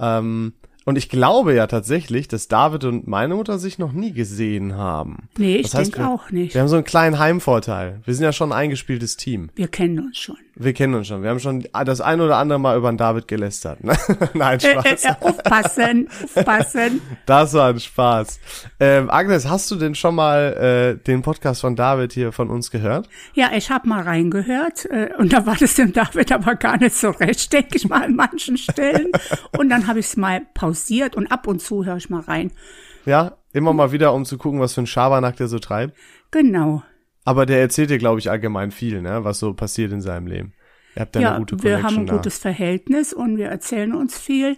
Ähm, 0.00 0.54
und 0.84 0.96
ich 0.96 1.08
glaube 1.08 1.54
ja 1.54 1.66
tatsächlich, 1.66 2.26
dass 2.28 2.48
David 2.48 2.84
und 2.84 3.06
meine 3.06 3.34
Mutter 3.34 3.58
sich 3.58 3.78
noch 3.78 3.92
nie 3.92 4.12
gesehen 4.12 4.76
haben. 4.76 5.28
Nee, 5.38 5.56
ich 5.56 5.70
denke 5.70 6.06
auch 6.06 6.30
nicht. 6.30 6.54
Wir 6.54 6.60
haben 6.62 6.68
so 6.68 6.76
einen 6.76 6.84
kleinen 6.84 7.18
Heimvorteil. 7.18 8.00
Wir 8.04 8.14
sind 8.14 8.24
ja 8.24 8.32
schon 8.32 8.52
ein 8.52 8.58
eingespieltes 8.58 9.16
Team. 9.16 9.50
Wir 9.54 9.68
kennen 9.68 9.98
uns 10.00 10.18
schon. 10.18 10.36
Wir 10.56 10.74
kennen 10.74 10.94
uns 10.94 11.06
schon. 11.06 11.22
Wir 11.22 11.30
haben 11.30 11.40
schon 11.40 11.64
das 11.86 12.00
ein 12.02 12.20
oder 12.20 12.36
andere 12.36 12.58
Mal 12.58 12.76
über 12.76 12.90
den 12.92 12.98
David 12.98 13.28
gelästert. 13.28 13.82
Ne? 13.84 13.96
Nein, 14.34 14.58
Äh, 14.60 14.72
äh, 14.74 14.96
Spaß. 14.98 15.04
äh, 15.04 15.14
aufpassen, 15.20 16.08
aufpassen. 16.36 17.00
Das 17.24 17.54
war 17.54 17.68
ein 17.70 17.80
Spaß. 17.80 18.40
Ähm, 18.78 19.10
Agnes, 19.10 19.48
hast 19.48 19.70
du 19.70 19.76
denn 19.76 19.94
schon 19.94 20.14
mal 20.14 20.96
äh, 20.98 21.04
den 21.04 21.22
Podcast 21.22 21.60
von 21.62 21.76
David 21.76 22.12
hier 22.12 22.32
von 22.32 22.50
uns 22.50 22.70
gehört? 22.70 23.08
Ja, 23.32 23.50
ich 23.56 23.70
habe 23.70 23.88
mal 23.88 24.02
reingehört 24.02 24.84
äh, 24.86 25.10
und 25.18 25.32
da 25.32 25.46
war 25.46 25.56
das 25.56 25.74
dem 25.74 25.92
David 25.92 26.30
aber 26.32 26.56
gar 26.56 26.76
nicht 26.78 26.94
so 26.96 27.10
recht, 27.10 27.52
denke 27.52 27.76
ich 27.76 27.88
mal 27.88 28.02
an 28.04 28.16
manchen 28.16 28.58
Stellen. 28.58 29.08
Und 29.56 29.70
dann 29.70 29.86
habe 29.86 30.00
ich 30.00 30.06
es 30.06 30.16
mal 30.16 30.42
pausiert 30.52 30.69
und 31.16 31.30
ab 31.30 31.46
und 31.46 31.60
zu 31.60 31.84
höre 31.84 31.96
ich 31.96 32.10
mal 32.10 32.20
rein. 32.20 32.52
Ja, 33.06 33.36
immer 33.52 33.72
mal 33.72 33.92
wieder, 33.92 34.12
um 34.12 34.24
zu 34.24 34.38
gucken, 34.38 34.60
was 34.60 34.74
für 34.74 34.82
ein 34.82 34.86
Schabernack 34.86 35.36
der 35.36 35.48
so 35.48 35.58
treibt. 35.58 35.96
Genau. 36.30 36.82
Aber 37.24 37.46
der 37.46 37.60
erzählt 37.60 37.90
dir, 37.90 37.98
glaube 37.98 38.18
ich, 38.18 38.30
allgemein 38.30 38.70
viel, 38.70 39.02
ne, 39.02 39.24
was 39.24 39.38
so 39.38 39.52
passiert 39.52 39.92
in 39.92 40.00
seinem 40.00 40.26
Leben. 40.26 40.52
Ihr 40.96 41.02
habt 41.02 41.14
da 41.14 41.20
ja, 41.20 41.30
eine 41.30 41.38
gute 41.40 41.62
wir 41.62 41.76
Connection 41.76 41.90
haben 41.90 42.02
ein 42.02 42.06
da. 42.06 42.16
gutes 42.16 42.38
Verhältnis 42.38 43.12
und 43.12 43.36
wir 43.36 43.46
erzählen 43.46 43.94
uns 43.94 44.18
viel. 44.18 44.56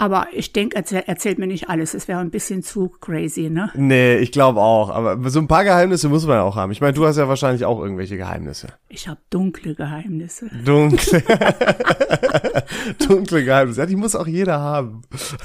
Aber 0.00 0.28
ich 0.32 0.52
denke, 0.52 0.76
erzähl, 0.76 1.02
erzählt 1.06 1.40
mir 1.40 1.48
nicht 1.48 1.68
alles. 1.68 1.92
Es 1.92 2.06
wäre 2.06 2.20
ein 2.20 2.30
bisschen 2.30 2.62
zu 2.62 2.88
crazy, 2.88 3.50
ne? 3.50 3.68
Nee, 3.74 4.18
ich 4.18 4.30
glaube 4.30 4.60
auch. 4.60 4.90
Aber 4.90 5.28
so 5.28 5.40
ein 5.40 5.48
paar 5.48 5.64
Geheimnisse 5.64 6.08
muss 6.08 6.24
man 6.24 6.36
ja 6.36 6.42
auch 6.42 6.54
haben. 6.54 6.70
Ich 6.70 6.80
meine, 6.80 6.92
du 6.92 7.04
hast 7.04 7.16
ja 7.16 7.26
wahrscheinlich 7.26 7.64
auch 7.64 7.80
irgendwelche 7.80 8.16
Geheimnisse. 8.16 8.68
Ich 8.88 9.08
habe 9.08 9.18
dunkle 9.28 9.74
Geheimnisse. 9.74 10.48
Dunkle. 10.64 11.20
Dunkle 13.08 13.44
Geheimnisse. 13.44 13.80
Ja, 13.80 13.86
die 13.86 13.96
muss 13.96 14.14
auch 14.14 14.28
jeder 14.28 14.60
haben. 14.60 15.02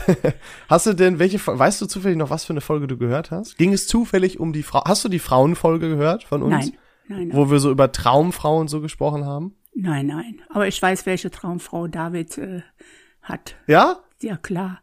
Hast 0.70 0.86
du 0.86 0.94
denn, 0.94 1.18
welche, 1.18 1.40
weißt 1.46 1.82
du 1.82 1.88
zufällig 1.88 2.20
noch, 2.20 2.30
was 2.30 2.46
für 2.46 2.54
eine 2.54 2.62
Folge 2.62 2.86
du 2.86 2.96
gehört 2.98 3.32
hast? 3.32 3.58
Ging 3.58 3.74
es 3.74 3.88
zufällig 3.88 4.40
um 4.40 4.54
die 4.54 4.64
Frau, 4.64 4.84
hast 4.86 5.04
du 5.04 5.10
die 5.10 5.20
Frauenfolge 5.20 5.90
gehört 5.90 6.24
von 6.24 6.44
uns? 6.44 6.68
Nein, 6.68 6.78
nein, 7.08 7.28
nein, 7.30 7.38
Wo 7.38 7.50
wir 7.50 7.60
so 7.60 7.72
über 7.72 7.92
Traumfrauen 7.92 8.68
so 8.68 8.82
gesprochen 8.82 9.26
haben? 9.26 9.56
nein, 9.76 10.06
nein. 10.06 10.42
Aber 10.50 10.68
ich 10.68 10.80
weiß, 10.80 11.08
welche 11.08 11.32
Traumfrau 11.32 11.88
David 11.88 12.38
äh, 12.38 12.62
hat. 13.24 13.56
Ja? 13.68 14.00
Ja, 14.22 14.38
klar. 14.38 14.80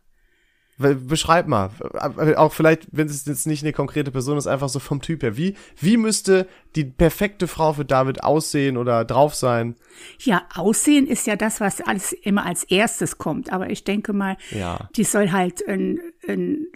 Be- 0.78 0.94
Beschreib 0.94 1.46
mal, 1.46 1.70
Äh, 2.18 2.36
auch 2.36 2.52
vielleicht, 2.54 2.88
wenn 2.90 3.06
es 3.06 3.26
jetzt 3.26 3.46
nicht 3.46 3.62
eine 3.62 3.72
konkrete 3.74 4.10
Person 4.10 4.38
ist, 4.38 4.46
einfach 4.46 4.70
so 4.70 4.78
vom 4.78 5.02
Typ 5.02 5.22
her. 5.22 5.36
Wie, 5.36 5.54
wie 5.78 5.98
müsste 5.98 6.46
die 6.74 6.84
perfekte 6.84 7.46
Frau 7.48 7.74
für 7.74 7.84
David 7.84 8.24
aussehen 8.24 8.78
oder 8.78 9.04
drauf 9.04 9.34
sein? 9.34 9.76
Ja, 10.20 10.42
Aussehen 10.54 11.06
ist 11.06 11.26
ja 11.26 11.36
das, 11.36 11.60
was 11.60 11.82
alles 11.82 12.12
immer 12.12 12.46
als 12.46 12.64
erstes 12.64 13.18
kommt. 13.18 13.52
Aber 13.52 13.68
ich 13.68 13.84
denke 13.84 14.14
mal, 14.14 14.38
Ja. 14.52 14.88
die 14.96 15.04
soll 15.04 15.32
halt 15.32 15.66
ein, 15.68 16.00
ein, 16.26 16.66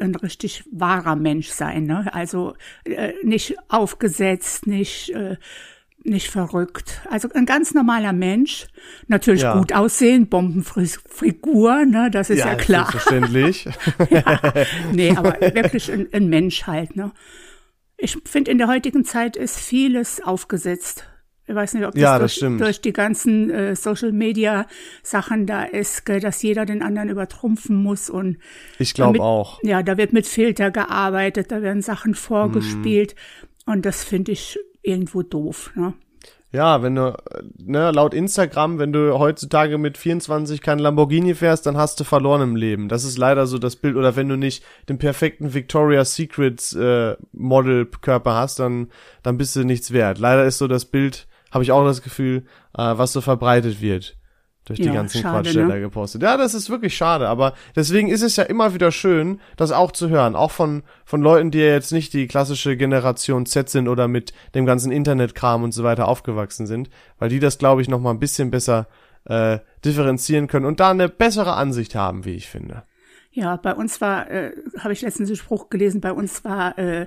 ein 0.00 0.14
richtig 0.14 0.62
wahrer 0.70 1.16
Mensch 1.16 1.48
sein. 1.48 1.84
Ne? 1.84 2.14
Also 2.14 2.54
äh, 2.84 3.12
nicht 3.24 3.56
aufgesetzt, 3.68 4.68
nicht, 4.68 5.10
äh, 5.10 5.36
nicht 6.04 6.30
verrückt. 6.30 7.00
Also 7.08 7.28
ein 7.34 7.46
ganz 7.46 7.74
normaler 7.74 8.12
Mensch. 8.12 8.66
Natürlich 9.08 9.42
Ja. 9.42 9.56
gut 9.58 9.72
aussehen, 9.72 10.28
Bombenfigur, 10.28 11.84
ne? 11.84 12.10
das 12.10 12.30
ist 12.30 12.38
ja, 12.38 12.54
klar. 12.54 12.90
Selbstverständlich. 12.90 13.68
Nee, 14.92 15.10
aber 15.16 15.40
wirklich 15.40 15.90
ein, 15.90 16.08
ein 16.12 16.28
Mensch 16.28 16.66
halt. 16.66 16.96
Ne? 16.96 17.12
Ich 17.96 18.18
finde, 18.24 18.50
in 18.50 18.58
der 18.58 18.68
heutigen 18.68 19.04
Zeit 19.04 19.36
ist 19.36 19.58
vieles 19.58 20.22
aufgesetzt. 20.22 21.06
Ich 21.46 21.54
weiß 21.54 21.74
nicht, 21.74 21.84
ob 21.84 21.92
das, 21.92 22.00
Ja, 22.00 22.18
das 22.18 22.36
durch, 22.36 22.58
durch 22.58 22.80
die 22.80 22.92
ganzen 22.92 23.50
äh, 23.50 23.74
Social 23.76 24.12
Media 24.12 24.66
Sachen 25.02 25.46
da 25.46 25.64
ist, 25.64 26.06
gell, 26.06 26.20
dass 26.20 26.42
jeder 26.42 26.64
den 26.66 26.82
anderen 26.82 27.08
übertrumpfen 27.08 27.76
muss 27.76 28.08
und 28.10 28.38
Ich 28.78 28.94
glaube 28.94 29.20
auch. 29.20 29.60
Ja, 29.62 29.82
da 29.82 29.96
wird 29.96 30.12
mit 30.12 30.26
Filter 30.26 30.70
gearbeitet, 30.70 31.50
da 31.50 31.60
werden 31.60 31.82
Sachen 31.82 32.14
vorgespielt 32.14 33.16
und 33.66 33.84
das 33.84 34.04
finde 34.04 34.32
ich 34.32 34.58
irgendwo 34.82 35.22
doof. 35.22 35.72
Ne? 35.74 35.94
Ja, 36.52 36.82
wenn 36.82 36.94
du, 36.96 37.16
ne, 37.56 37.92
laut 37.92 38.12
Instagram, 38.12 38.78
wenn 38.78 38.92
du 38.92 39.18
heutzutage 39.18 39.78
mit 39.78 39.96
24 39.96 40.60
kein 40.60 40.78
Lamborghini 40.78 41.34
fährst, 41.34 41.64
dann 41.64 41.78
hast 41.78 41.98
du 41.98 42.04
verloren 42.04 42.42
im 42.42 42.56
Leben. 42.56 42.90
Das 42.90 43.04
ist 43.04 43.16
leider 43.16 43.46
so 43.46 43.58
das 43.58 43.76
Bild. 43.76 43.96
Oder 43.96 44.16
wenn 44.16 44.28
du 44.28 44.36
nicht 44.36 44.62
den 44.90 44.98
perfekten 44.98 45.54
Victoria's 45.54 46.14
Secrets 46.14 46.74
äh, 46.74 47.16
Model-Körper 47.32 48.34
hast, 48.34 48.58
dann, 48.58 48.88
dann 49.22 49.38
bist 49.38 49.56
du 49.56 49.64
nichts 49.64 49.92
wert. 49.92 50.18
Leider 50.18 50.44
ist 50.44 50.58
so 50.58 50.68
das 50.68 50.84
Bild, 50.84 51.26
habe 51.50 51.64
ich 51.64 51.72
auch 51.72 51.86
das 51.86 52.02
Gefühl, 52.02 52.44
äh, 52.76 52.98
was 52.98 53.14
so 53.14 53.22
verbreitet 53.22 53.80
wird. 53.80 54.18
Durch 54.64 54.78
die 54.78 54.86
Ja, 54.86 54.92
ganzen 54.92 55.22
schade, 55.22 55.42
Quatsch, 55.42 55.56
der 55.56 55.64
ne? 55.64 55.72
da 55.72 55.78
gepostet. 55.80 56.22
Ja, 56.22 56.36
das 56.36 56.54
ist 56.54 56.70
wirklich 56.70 56.96
schade, 56.96 57.28
aber 57.28 57.54
deswegen 57.74 58.08
ist 58.08 58.22
es 58.22 58.36
ja 58.36 58.44
immer 58.44 58.74
wieder 58.74 58.92
schön, 58.92 59.40
das 59.56 59.72
auch 59.72 59.90
zu 59.90 60.08
hören. 60.08 60.36
Auch 60.36 60.52
von, 60.52 60.84
von 61.04 61.20
Leuten, 61.20 61.50
die 61.50 61.58
ja 61.58 61.72
jetzt 61.72 61.90
nicht 61.90 62.12
die 62.12 62.28
klassische 62.28 62.76
Generation 62.76 63.44
Z 63.44 63.68
sind 63.68 63.88
oder 63.88 64.06
mit 64.06 64.32
dem 64.54 64.64
ganzen 64.64 64.92
Internetkram 64.92 65.64
und 65.64 65.72
so 65.72 65.82
weiter 65.82 66.06
aufgewachsen 66.06 66.68
sind, 66.68 66.90
weil 67.18 67.28
die 67.28 67.40
das, 67.40 67.58
glaube 67.58 67.82
ich, 67.82 67.88
noch 67.88 68.00
mal 68.00 68.10
ein 68.10 68.20
bisschen 68.20 68.52
besser 68.52 68.86
äh, 69.24 69.58
differenzieren 69.84 70.46
können 70.46 70.66
und 70.66 70.78
da 70.78 70.90
eine 70.90 71.08
bessere 71.08 71.54
Ansicht 71.54 71.96
haben, 71.96 72.24
wie 72.24 72.34
ich 72.34 72.48
finde. 72.48 72.84
Ja, 73.32 73.56
bei 73.56 73.74
uns 73.74 74.00
war, 74.00 74.30
äh, 74.30 74.52
habe 74.78 74.92
ich 74.92 75.00
letztens 75.00 75.30
einen 75.30 75.36
Spruch 75.36 75.70
gelesen, 75.70 76.00
bei 76.00 76.12
uns 76.12 76.44
war 76.44 76.78
äh, 76.78 77.06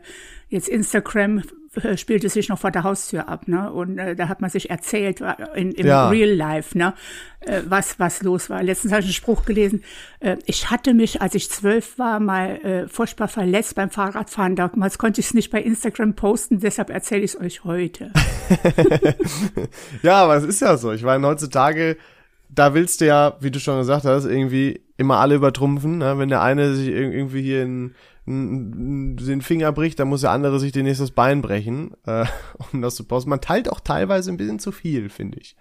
jetzt 0.50 0.68
Instagram 0.68 1.44
spielte 1.98 2.30
sich 2.30 2.50
noch 2.50 2.60
vor 2.60 2.72
der 2.72 2.84
Haustür 2.84 3.28
ab, 3.30 3.48
ne? 3.48 3.72
Und 3.72 3.98
äh, 3.98 4.16
da 4.16 4.28
hat 4.28 4.42
man 4.42 4.50
sich 4.50 4.70
erzählt 4.70 5.22
äh, 5.22 5.34
in, 5.56 5.72
im 5.72 5.88
Ja. 5.88 6.10
Real 6.10 6.30
Life, 6.30 6.78
ne? 6.78 6.94
Äh, 7.42 7.62
was 7.68 8.00
was 8.00 8.22
los 8.24 8.50
war. 8.50 8.64
Letztens 8.64 8.92
habe 8.92 9.02
ich 9.02 9.08
einen 9.08 9.14
Spruch 9.14 9.46
gelesen. 9.46 9.84
Äh, 10.20 10.38
ich 10.46 10.70
hatte 10.72 10.94
mich, 10.94 11.22
als 11.22 11.36
ich 11.36 11.50
zwölf 11.50 11.98
war, 12.00 12.20
mal 12.20 12.56
äh, 12.64 12.88
furchtbar 12.88 13.28
verletzt 13.28 13.76
beim 13.76 13.90
Fahrradfahren. 13.92 14.56
Damals 14.56 14.98
konnte 14.98 15.22
ich 15.22 15.28
es 15.28 15.34
nicht 15.34 15.52
bei 15.52 15.62
Instagram 15.62 16.16
posten, 16.16 16.60
deshalb 16.60 16.90
erzähle 16.90 17.22
ich 17.24 17.36
es 17.36 17.40
euch 17.42 17.64
heute. 17.64 18.12
Ja, 20.02 20.24
aber 20.24 20.36
es 20.36 20.44
ist 20.44 20.62
ja 20.62 20.78
so. 20.78 20.92
Ich 20.92 21.04
meine, 21.04 21.26
heutzutage, 21.28 21.98
da 22.50 22.74
willst 22.74 23.02
du 23.02 23.06
ja, 23.06 23.36
wie 23.40 23.52
du 23.52 23.60
schon 23.60 23.78
gesagt 23.80 24.06
hast, 24.06 24.26
irgendwie 24.26 24.82
immer 24.98 25.18
alle 25.18 25.36
übertrumpfen. 25.36 25.98
Ne? 26.00 26.18
Wenn 26.18 26.30
der 26.30 26.42
eine 26.42 26.76
sich 26.76 26.90
ir- 26.90 27.12
irgendwie 27.12 27.42
hier 27.42 27.64
in, 27.64 27.96
den 28.28 29.42
Finger 29.42 29.72
bricht, 29.72 30.00
dann 30.00 30.08
muss 30.08 30.22
der 30.22 30.32
andere 30.32 30.60
sich 30.60 30.72
demnächst 30.72 31.02
das 31.02 31.12
Bein 31.12 31.42
brechen, 31.42 31.92
äh, 32.06 32.26
um 32.74 32.82
das 32.82 32.96
zu 32.96 33.04
posten. 33.04 33.30
Man 33.30 33.42
teilt 33.42 33.70
auch 33.72 33.80
teilweise 33.80 34.32
ein 34.32 34.38
bisschen 34.38 34.60
zu 34.60 34.72
viel, 34.72 35.10
finde 35.10 35.40
ich. 35.40 35.56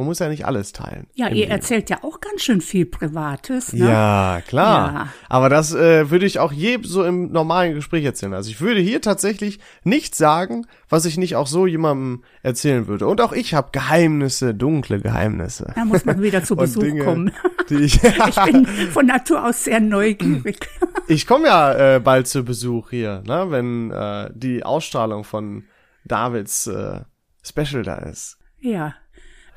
Man 0.00 0.06
muss 0.06 0.18
ja 0.18 0.30
nicht 0.30 0.46
alles 0.46 0.72
teilen. 0.72 1.08
Ja, 1.12 1.28
ihr 1.28 1.34
Leben. 1.34 1.50
erzählt 1.50 1.90
ja 1.90 1.98
auch 2.02 2.22
ganz 2.22 2.40
schön 2.40 2.62
viel 2.62 2.86
Privates, 2.86 3.74
ne? 3.74 3.86
Ja, 3.86 4.40
klar. 4.48 4.94
Ja. 4.94 5.08
Aber 5.28 5.50
das 5.50 5.74
äh, 5.74 6.10
würde 6.10 6.24
ich 6.24 6.38
auch 6.38 6.52
je 6.52 6.78
so 6.82 7.04
im 7.04 7.30
normalen 7.30 7.74
Gespräch 7.74 8.02
erzählen. 8.02 8.32
Also 8.32 8.48
ich 8.48 8.62
würde 8.62 8.80
hier 8.80 9.02
tatsächlich 9.02 9.60
nichts 9.84 10.16
sagen, 10.16 10.66
was 10.88 11.04
ich 11.04 11.18
nicht 11.18 11.36
auch 11.36 11.46
so 11.46 11.66
jemandem 11.66 12.24
erzählen 12.42 12.86
würde. 12.86 13.06
Und 13.06 13.20
auch 13.20 13.34
ich 13.34 13.52
habe 13.52 13.68
Geheimnisse, 13.72 14.54
dunkle 14.54 15.00
Geheimnisse. 15.00 15.70
Da 15.74 15.84
muss 15.84 16.06
man 16.06 16.22
wieder 16.22 16.42
zu 16.44 16.56
Besuch 16.56 16.80
Dinge, 16.80 17.04
kommen. 17.04 17.32
Ich 17.68 18.02
Ich 18.28 18.42
bin 18.42 18.66
von 18.66 19.04
Natur 19.04 19.44
aus 19.44 19.64
sehr 19.64 19.80
neugierig. 19.80 20.66
ich 21.08 21.26
komme 21.26 21.48
ja 21.48 21.96
äh, 21.96 22.00
bald 22.00 22.26
zu 22.26 22.42
Besuch 22.42 22.88
hier, 22.88 23.22
ne, 23.26 23.50
wenn 23.50 23.90
äh, 23.90 24.30
die 24.34 24.64
Ausstrahlung 24.64 25.24
von 25.24 25.64
Davids 26.06 26.68
äh, 26.68 27.00
Special 27.42 27.82
da 27.82 27.96
ist. 27.96 28.38
Ja. 28.60 28.94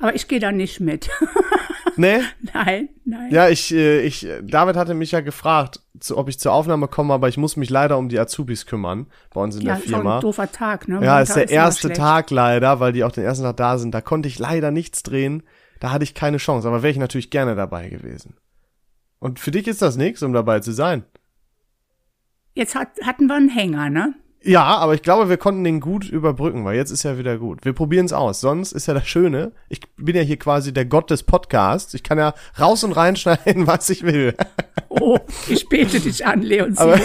Aber 0.04 0.14
ich 0.14 0.28
gehe 0.28 0.38
da 0.38 0.52
nicht 0.52 0.80
mit. 0.80 1.08
Ne? 1.96 2.22
nein, 2.52 2.88
nein. 3.04 3.30
Ja, 3.32 3.48
ich, 3.48 3.72
äh, 3.72 4.00
ich, 4.00 4.26
David 4.42 4.74
hatte 4.74 4.94
mich 4.94 5.12
ja 5.12 5.20
gefragt, 5.20 5.80
ob 6.12 6.28
ich 6.28 6.40
zur 6.40 6.52
Aufnahme 6.52 6.88
komme, 6.88 7.14
aber 7.14 7.28
ich 7.28 7.36
muss 7.36 7.56
mich 7.56 7.70
leider 7.70 7.98
um 7.98 8.08
die 8.08 8.18
Azubis 8.18 8.66
kümmern 8.66 9.06
bei 9.32 9.40
uns 9.40 9.54
in 9.54 9.62
Ja, 9.62 9.74
der 9.76 9.84
ist 9.84 9.90
Firma. 9.90 10.16
ein 10.16 10.20
doofer 10.20 10.50
Tag, 10.50 10.88
ne? 10.88 10.98
Ja, 11.04 11.20
ist 11.20 11.36
der 11.36 11.44
immer 11.44 11.52
erste. 11.52 11.92
Tag 11.92 12.32
leider, 12.32 12.80
weil 12.80 12.92
die 12.92 13.04
auch 13.04 13.12
den 13.12 13.22
ersten 13.22 13.44
Tag 13.44 13.56
da 13.58 13.78
sind. 13.78 13.94
Da 13.94 14.00
konnte 14.00 14.26
ich 14.28 14.40
leider 14.40 14.72
nichts 14.72 15.04
drehen. 15.04 15.44
Da 15.78 15.92
hatte 15.92 16.02
ich 16.02 16.14
keine 16.14 16.38
Chance, 16.38 16.66
aber 16.66 16.82
wäre 16.82 16.90
ich 16.90 16.98
natürlich 16.98 17.30
gerne 17.30 17.54
dabei 17.54 17.88
gewesen. 17.88 18.34
Und 19.20 19.38
für 19.38 19.52
dich 19.52 19.68
ist 19.68 19.80
das 19.80 19.96
nichts, 19.96 20.24
um 20.24 20.32
dabei 20.32 20.58
zu 20.58 20.72
sein. 20.72 21.04
Jetzt 22.54 22.74
hat, 22.74 22.88
hatten 23.04 23.28
wir 23.28 23.36
einen 23.36 23.50
Hänger, 23.50 23.88
ne? 23.88 24.14
Ja, 24.46 24.64
aber 24.64 24.94
ich 24.94 25.00
glaube, 25.00 25.30
wir 25.30 25.38
konnten 25.38 25.64
den 25.64 25.80
gut 25.80 26.06
überbrücken, 26.06 26.66
weil 26.66 26.76
jetzt 26.76 26.90
ist 26.90 27.02
ja 27.02 27.16
wieder 27.16 27.38
gut. 27.38 27.64
Wir 27.64 27.72
probieren 27.72 28.04
es 28.04 28.12
aus. 28.12 28.42
Sonst 28.42 28.72
ist 28.72 28.86
ja 28.86 28.92
das 28.92 29.08
Schöne, 29.08 29.52
ich 29.70 29.80
bin 29.96 30.14
ja 30.14 30.22
hier 30.22 30.36
quasi 30.36 30.74
der 30.74 30.84
Gott 30.84 31.10
des 31.10 31.22
Podcasts. 31.22 31.94
Ich 31.94 32.02
kann 32.02 32.18
ja 32.18 32.34
raus 32.60 32.84
und 32.84 32.92
reinschneiden, 32.92 33.66
was 33.66 33.88
ich 33.88 34.02
will. 34.02 34.34
Oh, 34.90 35.18
ich 35.48 35.68
bete 35.68 35.98
dich 35.98 36.26
an, 36.26 36.42
Leon. 36.42 36.76
Aber, 36.76 37.00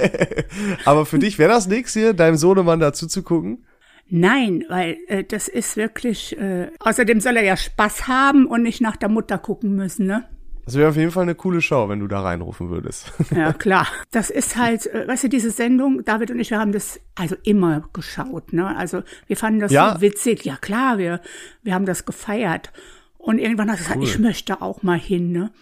aber 0.84 1.06
für 1.06 1.20
dich 1.20 1.38
wäre 1.38 1.52
das 1.52 1.68
nichts 1.68 1.92
hier, 1.92 2.14
deinem 2.14 2.36
Sohnemann 2.36 2.80
dazu 2.80 3.06
zu 3.06 3.22
gucken? 3.22 3.64
Nein, 4.08 4.64
weil 4.68 4.98
äh, 5.06 5.24
das 5.24 5.46
ist 5.46 5.76
wirklich. 5.76 6.36
Äh, 6.38 6.70
außerdem 6.80 7.20
soll 7.20 7.36
er 7.36 7.44
ja 7.44 7.56
Spaß 7.56 8.08
haben 8.08 8.46
und 8.46 8.62
nicht 8.62 8.80
nach 8.80 8.96
der 8.96 9.08
Mutter 9.08 9.38
gucken 9.38 9.76
müssen, 9.76 10.06
ne? 10.06 10.24
Das 10.66 10.74
wäre 10.74 10.88
auf 10.90 10.96
jeden 10.96 11.12
Fall 11.12 11.22
eine 11.22 11.36
coole 11.36 11.62
Show, 11.62 11.88
wenn 11.88 12.00
du 12.00 12.08
da 12.08 12.20
reinrufen 12.20 12.70
würdest. 12.70 13.12
Ja, 13.34 13.52
klar. 13.54 13.86
Das 14.10 14.30
ist 14.30 14.56
halt, 14.56 14.86
äh, 14.86 15.06
weißt 15.06 15.24
du, 15.24 15.28
diese 15.28 15.50
Sendung, 15.52 16.04
David 16.04 16.32
und 16.32 16.40
ich, 16.40 16.50
wir 16.50 16.58
haben 16.58 16.72
das 16.72 17.00
also 17.14 17.36
immer 17.44 17.88
geschaut, 17.92 18.52
ne? 18.52 18.76
Also 18.76 19.02
wir 19.28 19.36
fanden 19.36 19.60
das 19.60 19.70
Ja? 19.72 19.94
so 19.94 20.00
witzig. 20.00 20.44
Ja, 20.44 20.56
klar, 20.56 20.98
wir, 20.98 21.20
wir 21.62 21.72
haben 21.72 21.86
das 21.86 22.04
gefeiert. 22.04 22.72
Und 23.16 23.38
irgendwann 23.38 23.70
hat 23.70 23.78
er 23.78 23.84
gesagt, 23.84 24.02
ich 24.02 24.18
möchte 24.18 24.60
auch 24.60 24.82
mal 24.82 24.98
hin, 24.98 25.30
ne? 25.32 25.52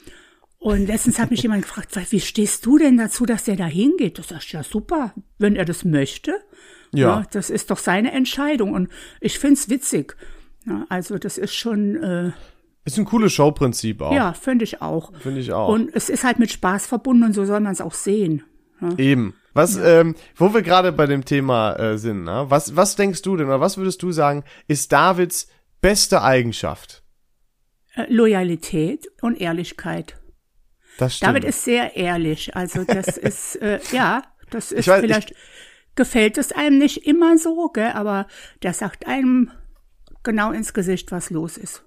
Und 0.58 0.86
letztens 0.86 1.18
hat 1.18 1.30
mich 1.30 1.42
jemand 1.42 1.62
gefragt, 1.66 1.94
wie 2.10 2.20
stehst 2.20 2.64
du 2.64 2.78
denn 2.78 2.96
dazu, 2.96 3.26
dass 3.26 3.44
der 3.44 3.56
da 3.56 3.66
hingeht? 3.66 4.18
Das 4.18 4.30
ist 4.30 4.52
ja 4.52 4.62
super, 4.62 5.12
wenn 5.38 5.54
er 5.56 5.66
das 5.66 5.84
möchte. 5.84 6.40
Ja. 6.94 7.26
das 7.32 7.50
ist 7.50 7.70
doch 7.70 7.78
seine 7.78 8.12
Entscheidung. 8.12 8.72
Und 8.72 8.88
ich 9.20 9.38
find's 9.38 9.68
witzig. 9.68 10.16
Ja, 10.64 10.86
also 10.88 11.18
das 11.18 11.36
ist 11.36 11.54
schon, 11.54 11.96
äh, 12.02 12.32
Ist 12.84 12.98
ein 12.98 13.06
cooles 13.06 13.32
Showprinzip 13.32 14.02
auch. 14.02 14.12
ja, 14.12 14.34
finde 14.34 14.64
ich 14.64 14.82
auch. 14.82 15.12
Finde 15.18 15.40
ich 15.40 15.52
auch. 15.52 15.68
Und 15.68 15.90
es 15.94 16.10
ist 16.10 16.22
halt 16.24 16.38
mit 16.38 16.50
Spaß 16.50 16.86
verbunden 16.86 17.24
und 17.24 17.32
so 17.32 17.44
soll 17.44 17.60
man 17.60 17.72
es 17.72 17.80
auch 17.80 17.94
sehen. 17.94 18.42
Eben. 18.98 19.34
Was, 19.54 19.76
ähm, 19.76 20.16
wo 20.34 20.52
wir 20.52 20.62
gerade 20.62 20.90
bei 20.92 21.06
dem 21.06 21.24
Thema 21.24 21.74
äh, 21.76 21.96
sind, 21.96 22.24
ne? 22.24 22.46
was, 22.48 22.74
was 22.74 22.96
denkst 22.96 23.22
du 23.22 23.36
denn 23.36 23.46
oder 23.46 23.60
was 23.60 23.76
würdest 23.76 24.02
du 24.02 24.10
sagen, 24.10 24.42
ist 24.66 24.92
Davids 24.92 25.48
beste 25.80 26.22
Eigenschaft? 26.22 27.04
Äh, 27.94 28.12
Loyalität 28.12 29.06
und 29.22 29.40
Ehrlichkeit. 29.40 30.20
Das 30.98 31.16
stimmt. 31.16 31.30
David 31.30 31.44
ist 31.44 31.64
sehr 31.64 31.96
ehrlich. 31.96 32.56
Also 32.56 32.84
das 32.84 33.06
ist, 33.16 33.56
äh, 33.62 33.78
ja, 33.92 34.22
das 34.50 34.72
ist 34.72 34.88
weiß, 34.88 35.00
vielleicht, 35.00 35.34
gefällt 35.94 36.36
es 36.36 36.50
einem 36.50 36.78
nicht 36.78 37.06
immer 37.06 37.38
so, 37.38 37.68
gell, 37.68 37.92
aber 37.92 38.26
der 38.62 38.74
sagt 38.74 39.06
einem 39.06 39.52
genau 40.24 40.50
ins 40.50 40.74
Gesicht, 40.74 41.12
was 41.12 41.30
los 41.30 41.56
ist. 41.56 41.84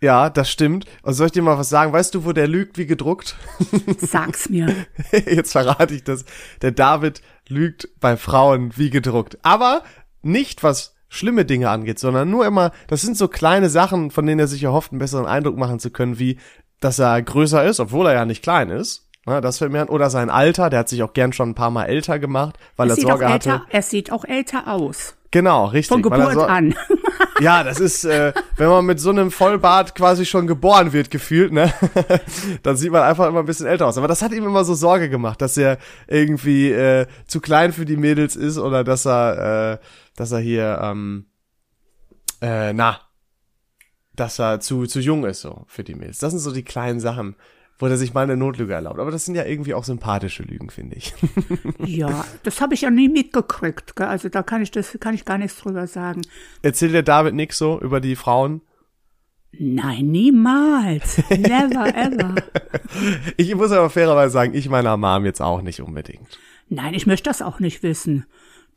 Ja, 0.00 0.30
das 0.30 0.50
stimmt. 0.50 0.84
Und 1.02 1.14
soll 1.14 1.26
ich 1.26 1.32
dir 1.32 1.42
mal 1.42 1.58
was 1.58 1.68
sagen? 1.68 1.92
Weißt 1.92 2.14
du, 2.14 2.24
wo 2.24 2.32
der 2.32 2.48
lügt 2.48 2.78
wie 2.78 2.86
gedruckt? 2.86 3.36
Sag's 3.98 4.48
mir. 4.48 4.74
Jetzt 5.12 5.52
verrate 5.52 5.94
ich 5.94 6.04
das. 6.04 6.24
Der 6.62 6.72
David 6.72 7.22
lügt 7.48 7.88
bei 8.00 8.16
Frauen 8.16 8.72
wie 8.76 8.90
gedruckt. 8.90 9.38
Aber 9.42 9.82
nicht 10.22 10.62
was 10.62 10.94
schlimme 11.08 11.44
Dinge 11.44 11.70
angeht, 11.70 11.98
sondern 11.98 12.28
nur 12.30 12.46
immer, 12.46 12.70
das 12.86 13.00
sind 13.00 13.16
so 13.16 13.28
kleine 13.28 13.70
Sachen, 13.70 14.10
von 14.10 14.26
denen 14.26 14.40
er 14.40 14.46
sich 14.46 14.62
erhofft, 14.62 14.92
einen 14.92 14.98
besseren 14.98 15.26
Eindruck 15.26 15.56
machen 15.56 15.78
zu 15.80 15.90
können, 15.90 16.18
wie, 16.18 16.38
dass 16.80 16.98
er 16.98 17.20
größer 17.22 17.64
ist, 17.64 17.80
obwohl 17.80 18.06
er 18.06 18.12
ja 18.14 18.24
nicht 18.26 18.42
klein 18.42 18.68
ist. 18.70 19.08
Ja, 19.26 19.40
das 19.40 19.58
fällt 19.58 19.72
mir 19.72 19.82
an. 19.82 19.88
Oder 19.88 20.08
sein 20.10 20.30
Alter, 20.30 20.70
der 20.70 20.80
hat 20.80 20.88
sich 20.88 21.02
auch 21.02 21.12
gern 21.12 21.32
schon 21.32 21.50
ein 21.50 21.54
paar 21.54 21.70
Mal 21.70 21.84
älter 21.84 22.18
gemacht, 22.18 22.56
weil 22.76 22.88
Er 22.90 22.96
er 22.96 23.02
Sorge 23.02 23.24
älter, 23.26 23.52
hatte. 23.52 23.66
er 23.70 23.82
sieht 23.82 24.10
auch 24.12 24.24
älter 24.24 24.68
aus. 24.68 25.16
Genau, 25.30 25.66
richtig. 25.66 25.88
Von 25.88 26.02
Geburt 26.02 26.32
so- 26.34 26.42
an. 26.42 26.74
Ja, 27.40 27.62
das 27.62 27.78
ist, 27.78 28.04
äh, 28.04 28.32
wenn 28.56 28.68
man 28.68 28.84
mit 28.84 28.98
so 28.98 29.10
einem 29.10 29.30
Vollbart 29.30 29.94
quasi 29.94 30.26
schon 30.26 30.48
geboren 30.48 30.92
wird, 30.92 31.08
gefühlt, 31.10 31.52
ne? 31.52 31.72
Dann 32.64 32.76
sieht 32.76 32.90
man 32.90 33.02
einfach 33.02 33.28
immer 33.28 33.40
ein 33.40 33.46
bisschen 33.46 33.66
älter 33.66 33.86
aus. 33.86 33.96
Aber 33.96 34.08
das 34.08 34.22
hat 34.22 34.32
ihm 34.32 34.44
immer 34.44 34.64
so 34.64 34.74
Sorge 34.74 35.08
gemacht, 35.08 35.40
dass 35.40 35.56
er 35.56 35.78
irgendwie 36.08 36.72
äh, 36.72 37.06
zu 37.28 37.40
klein 37.40 37.72
für 37.72 37.84
die 37.84 37.96
Mädels 37.96 38.34
ist 38.34 38.58
oder 38.58 38.82
dass 38.82 39.06
er, 39.06 39.74
äh, 39.74 39.84
dass 40.16 40.32
er 40.32 40.40
hier, 40.40 40.80
ähm, 40.82 41.26
äh, 42.40 42.72
na, 42.72 43.00
dass 44.16 44.40
er 44.40 44.58
zu, 44.58 44.86
zu 44.86 44.98
jung 44.98 45.24
ist 45.24 45.42
so 45.42 45.64
für 45.68 45.84
die 45.84 45.94
Mädels. 45.94 46.18
Das 46.18 46.32
sind 46.32 46.40
so 46.40 46.50
die 46.52 46.64
kleinen 46.64 46.98
Sachen, 46.98 47.36
wo 47.78 47.86
er 47.86 47.96
sich 47.96 48.12
mal 48.12 48.22
eine 48.22 48.36
Notlüge 48.36 48.74
erlaubt. 48.74 48.98
Aber 48.98 49.10
das 49.10 49.24
sind 49.24 49.34
ja 49.34 49.44
irgendwie 49.44 49.74
auch 49.74 49.84
sympathische 49.84 50.42
Lügen, 50.42 50.70
finde 50.70 50.96
ich. 50.96 51.14
Ja, 51.84 52.24
das 52.42 52.60
habe 52.60 52.74
ich 52.74 52.82
ja 52.82 52.90
nie 52.90 53.08
mitgekriegt. 53.08 53.96
Gell? 53.96 54.06
Also 54.06 54.28
da 54.28 54.42
kann 54.42 54.62
ich 54.62 54.70
das 54.70 54.98
kann 55.00 55.14
ich 55.14 55.24
gar 55.24 55.38
nichts 55.38 55.58
drüber 55.58 55.86
sagen. 55.86 56.20
Erzählt 56.62 56.92
der 56.92 57.02
David 57.02 57.34
nix 57.34 57.56
so 57.56 57.80
über 57.80 58.00
die 58.00 58.14
Frauen? 58.14 58.60
Nein, 59.52 60.06
niemals. 60.08 61.18
Never 61.30 61.94
ever. 61.94 62.34
Ich 63.36 63.54
muss 63.54 63.72
aber 63.72 63.90
fairerweise 63.90 64.32
sagen, 64.32 64.54
ich 64.54 64.68
meiner 64.68 64.96
Mom 64.96 65.24
jetzt 65.24 65.40
auch 65.40 65.62
nicht 65.62 65.80
unbedingt. 65.80 66.38
Nein, 66.68 66.94
ich 66.94 67.06
möchte 67.06 67.30
das 67.30 67.42
auch 67.42 67.60
nicht 67.60 67.82
wissen. 67.82 68.26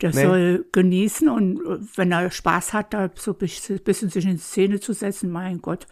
Der 0.02 0.10
Nee. 0.16 0.24
soll 0.24 0.66
genießen 0.72 1.30
und 1.30 1.58
äh, 1.60 1.78
wenn 1.96 2.12
er 2.12 2.32
Spaß 2.32 2.74
hat, 2.74 2.94
da 2.94 3.10
so 3.16 3.32
ein 3.34 3.38
bisschen 3.84 4.10
sich 4.10 4.26
in 4.26 4.38
Szene 4.40 4.80
zu 4.80 4.94
setzen, 4.94 5.30
mein 5.32 5.62
Gott. 5.62 5.86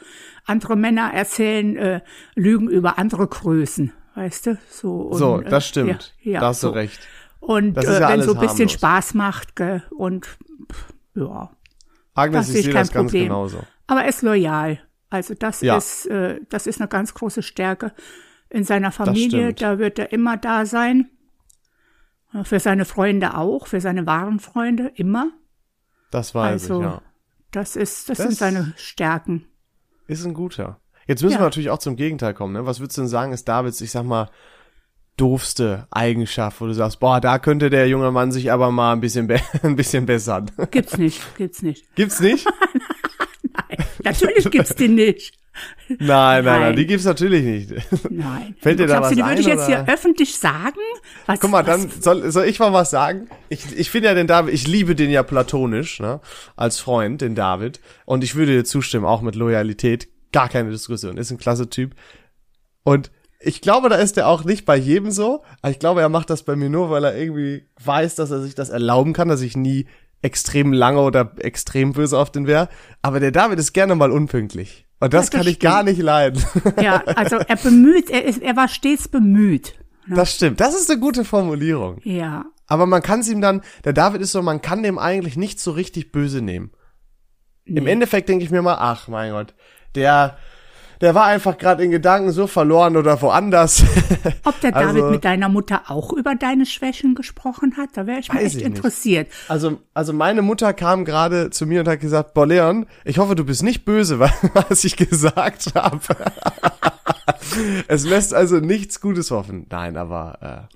Andere 0.46 0.76
Männer 0.76 1.12
erzählen 1.14 1.76
äh, 1.78 2.02
Lügen 2.36 2.70
über 2.70 2.98
andere 2.98 3.28
Größen, 3.28 3.92
weißt 4.16 4.48
du? 4.48 4.58
So, 4.70 4.94
und, 5.02 5.18
So, 5.18 5.42
äh, 5.42 5.50
das 5.50 5.68
stimmt. 5.68 6.16
Ja, 6.22 6.32
ja, 6.34 6.40
da 6.40 6.48
hast 6.48 6.62
so. 6.62 6.70
du 6.70 6.76
recht. 6.76 7.00
Und 7.40 7.74
Das 7.76 7.86
ist 7.86 7.90
äh, 7.92 7.94
ja 7.94 8.00
wenn 8.02 8.06
alles 8.08 8.26
so 8.26 8.34
ein 8.34 8.40
bisschen 8.40 8.58
harmlos. 8.68 8.72
Spaß 8.74 9.14
macht, 9.14 9.56
gell, 9.56 9.84
und 9.92 10.26
pff, 10.26 10.94
ja. 11.16 11.52
Agnes, 12.16 12.48
Das 12.48 12.56
ich 12.56 12.64
sehe 12.66 12.74
das 12.74 12.92
ganz 12.92 13.08
Problem. 13.12 13.24
genauso. 13.26 13.60
Aber 13.88 14.02
er 14.02 14.10
ist 14.10 14.22
loyal. 14.24 14.80
Also 15.10 15.34
das 15.36 15.62
Ja. 15.62 15.78
ist, 15.78 16.06
äh, 16.08 16.40
das 16.50 16.68
ist 16.68 16.82
eine 16.82 16.88
ganz 16.88 17.14
große 17.14 17.42
Stärke 17.44 17.94
in 18.50 18.64
seiner 18.64 18.92
Familie. 18.92 19.54
Da 19.54 19.80
wird 19.80 20.00
er 20.00 20.12
immer 20.12 20.36
da 20.38 20.66
sein. 20.66 21.10
Für 22.44 22.60
seine 22.60 22.86
Freunde 22.86 23.36
auch, 23.36 23.66
für 23.68 23.82
seine 23.82 24.06
wahren 24.06 24.40
Freunde 24.40 24.92
immer. 24.96 25.32
Das 26.12 26.36
weiß 26.36 26.64
Also 26.64 26.80
ich, 26.80 26.86
ja. 26.88 27.02
das 27.52 27.76
ist, 27.76 28.10
das, 28.10 28.18
Das- 28.18 28.28
sind 28.28 28.38
seine 28.38 28.74
Stärken. 28.78 29.46
Ist 30.08 30.26
ein 30.26 30.34
guter. 30.34 30.80
Jetzt 31.08 31.24
müssen 31.24 31.34
Ja. 31.34 31.40
wir 31.40 31.46
natürlich 31.46 31.70
auch 31.72 31.80
zum 31.80 31.96
Gegenteil 31.96 32.34
kommen. 32.36 32.54
Ne? 32.54 32.66
Was 32.66 32.80
würdest 32.80 32.98
du 32.98 33.02
denn 33.02 33.08
sagen, 33.10 33.32
ist 33.34 33.48
Davids, 33.48 33.82
ich 33.82 33.90
sag 33.92 34.04
mal, 34.06 34.30
doofste 35.18 35.88
Eigenschaft, 35.92 36.62
wo 36.62 36.68
du 36.68 36.74
sagst, 36.74 37.00
boah, 37.00 37.20
da 37.20 37.40
könnte 37.40 37.70
der 37.70 37.88
junge 37.90 38.12
Mann 38.12 38.32
sich 38.32 38.52
aber 38.52 38.72
mal 38.72 38.94
ein 38.94 39.02
bisschen, 39.02 39.28
be 39.28 39.40
ein 39.64 39.76
bisschen 39.76 40.06
bessern. 40.06 40.52
Gibt's 40.72 40.98
nicht, 40.98 41.22
gibt's 41.36 41.62
nicht. 41.64 41.94
Gibt's 41.96 42.20
nicht? 42.20 42.48
Natürlich 44.04 44.50
gibt's 44.52 44.76
die 44.76 44.88
nicht. 44.88 45.38
Nein, 45.88 46.00
nein, 46.08 46.44
nein, 46.46 46.62
Nein. 46.62 46.76
die 46.76 46.86
gibt's 46.86 47.06
natürlich 47.06 47.44
nicht. 47.44 48.12
Nein. 48.12 48.56
Fällt 48.60 48.80
dir 48.80 48.88
da 48.88 49.02
was 49.02 49.10
du, 49.10 49.16
die 49.16 49.24
würde 49.24 49.42
ich 49.42 49.48
ein, 49.48 49.58
jetzt 49.58 49.68
oder? 49.68 49.84
hier 49.86 49.94
öffentlich 49.94 50.38
sagen? 50.38 50.80
Was, 51.26 51.40
Guck 51.40 51.50
mal, 51.50 51.66
was, 51.66 51.82
dann 51.82 52.02
soll, 52.02 52.32
soll 52.32 52.46
ich 52.46 52.60
mal 52.60 52.74
was 52.74 52.92
sagen? 52.92 53.28
Ich, 53.50 53.66
ich 53.78 53.90
finde 53.90 54.10
ja 54.10 54.14
den 54.14 54.28
David, 54.28 54.54
ich 54.54 54.68
liebe 54.68 54.96
den 54.96 55.10
ja 55.10 55.24
platonisch, 55.24 56.00
ne, 56.00 56.22
als 56.56 56.80
Freund, 56.80 57.22
den 57.22 57.36
David. 57.36 57.80
Und 58.06 58.24
ich 58.24 58.36
würde 58.36 58.52
dir 58.54 58.66
zustimmen, 58.66 59.06
auch 59.06 59.22
mit 59.22 59.36
Loyalität. 59.36 60.08
Gar 60.32 60.50
keine 60.50 60.70
Diskussion. 60.70 61.18
Ist 61.18 61.32
ein 61.32 61.40
klasse 61.40 61.70
Typ. 61.70 61.96
Und 62.84 63.12
ich 63.40 63.62
glaube, 63.62 63.90
da 63.90 63.96
ist 63.96 64.18
er 64.18 64.28
auch 64.28 64.44
nicht 64.44 64.66
bei 64.66 64.76
jedem 64.76 65.12
so. 65.12 65.44
Aber 65.62 65.72
ich 65.72 65.80
glaube, 65.80 66.02
er 66.02 66.10
macht 66.10 66.30
das 66.30 66.44
bei 66.44 66.56
mir 66.56 66.70
nur, 66.70 66.90
weil 66.92 67.04
er 67.04 67.18
irgendwie 67.18 67.66
weiß, 67.84 68.16
dass 68.16 68.32
er 68.32 68.42
sich 68.42 68.54
das 68.54 68.70
erlauben 68.70 69.14
kann, 69.14 69.28
dass 69.28 69.42
ich 69.42 69.58
nie 69.58 69.88
extrem 70.22 70.74
lange 70.74 71.00
oder 71.00 71.34
extrem 71.40 71.94
böse 71.94 72.18
auf 72.18 72.32
den 72.32 72.48
wäre. 72.48 72.70
Aber 73.02 73.20
der 73.20 73.32
David 73.32 73.58
ist 73.60 73.74
gerne 73.74 73.96
mal 73.96 74.12
unpünktlich. 74.12 74.86
Und 75.00 75.14
das, 75.14 75.30
das 75.30 75.40
kann 75.40 75.48
ich 75.48 75.60
gar 75.60 75.84
nicht 75.84 76.02
leiden. 76.02 76.44
Ja, 76.82 77.04
also 77.04 77.38
er 77.38 77.56
bemüht, 77.64 78.10
er, 78.10 78.26
ist, 78.26 78.42
er 78.42 78.56
war 78.56 78.68
stets 78.68 79.08
bemüht. 79.08 79.76
Das 80.08 80.36
stimmt. 80.36 80.60
Das 80.60 80.76
ist 80.76 80.90
eine 80.90 81.00
gute 81.00 81.24
Formulierung. 81.24 82.00
Ja. 82.04 82.46
Aber 82.68 82.86
man 82.86 83.02
kann 83.02 83.22
es 83.22 83.30
ihm 83.30 83.42
dann, 83.42 83.62
der 83.84 83.94
David 83.94 84.22
ist 84.22 84.32
so, 84.32 84.42
man 84.42 84.62
kann 84.62 84.84
dem 84.84 84.98
eigentlich 85.00 85.38
nicht 85.38 85.60
so 85.60 85.72
richtig 85.72 86.12
böse 86.12 86.42
nehmen. 86.42 86.72
Im 87.66 87.86
Endeffekt 87.86 88.30
denke 88.30 88.44
ich 88.44 88.50
mir 88.50 88.64
mal, 88.64 88.78
ach 88.80 89.08
mein 89.08 89.32
Gott, 89.32 89.54
der, 89.94 90.38
der 91.02 91.16
war 91.16 91.26
einfach 91.26 91.58
gerade 91.58 91.84
in 91.84 91.92
Gedanken 91.92 92.32
so 92.32 92.46
verloren 92.48 92.98
oder 92.98 93.22
woanders. 93.22 93.84
Ob 94.44 94.60
der 94.62 94.76
Also- 94.76 94.94
David 95.00 95.12
mit 95.12 95.26
deiner 95.26 95.48
Mutter 95.50 95.84
auch 95.88 96.12
über 96.14 96.36
deine 96.36 96.66
Schwächen 96.66 97.16
gesprochen 97.16 97.76
hat, 97.78 97.90
da 97.96 98.06
wäre 98.06 98.20
ich 98.20 98.28
mal 98.32 98.40
echt 98.40 98.48
ich 98.48 98.56
nicht. 98.56 98.66
interessiert. 98.66 99.28
Also, 99.48 99.80
also 99.94 100.12
meine 100.14 100.42
Mutter 100.42 100.74
kam 100.74 101.06
gerade 101.06 101.50
zu 101.52 101.66
mir 101.66 101.82
und 101.82 101.88
hat 101.88 102.00
gesagt, 102.02 102.34
boah 102.34 102.46
Leon, 102.46 102.86
ich 103.06 103.18
hoffe, 103.18 103.36
du 103.36 103.46
bist 103.46 103.64
nicht 103.64 103.86
böse, 103.86 104.20
was 104.54 104.84
ich 104.84 104.96
gesagt 104.98 105.74
habe. 105.76 106.00
es 107.88 108.06
lässt 108.06 108.34
also 108.34 108.58
nichts 108.58 109.02
Gutes 109.02 109.32
hoffen. 109.32 109.66
Nein, 109.70 109.98
aber 109.98 110.68
äh, 110.70 110.76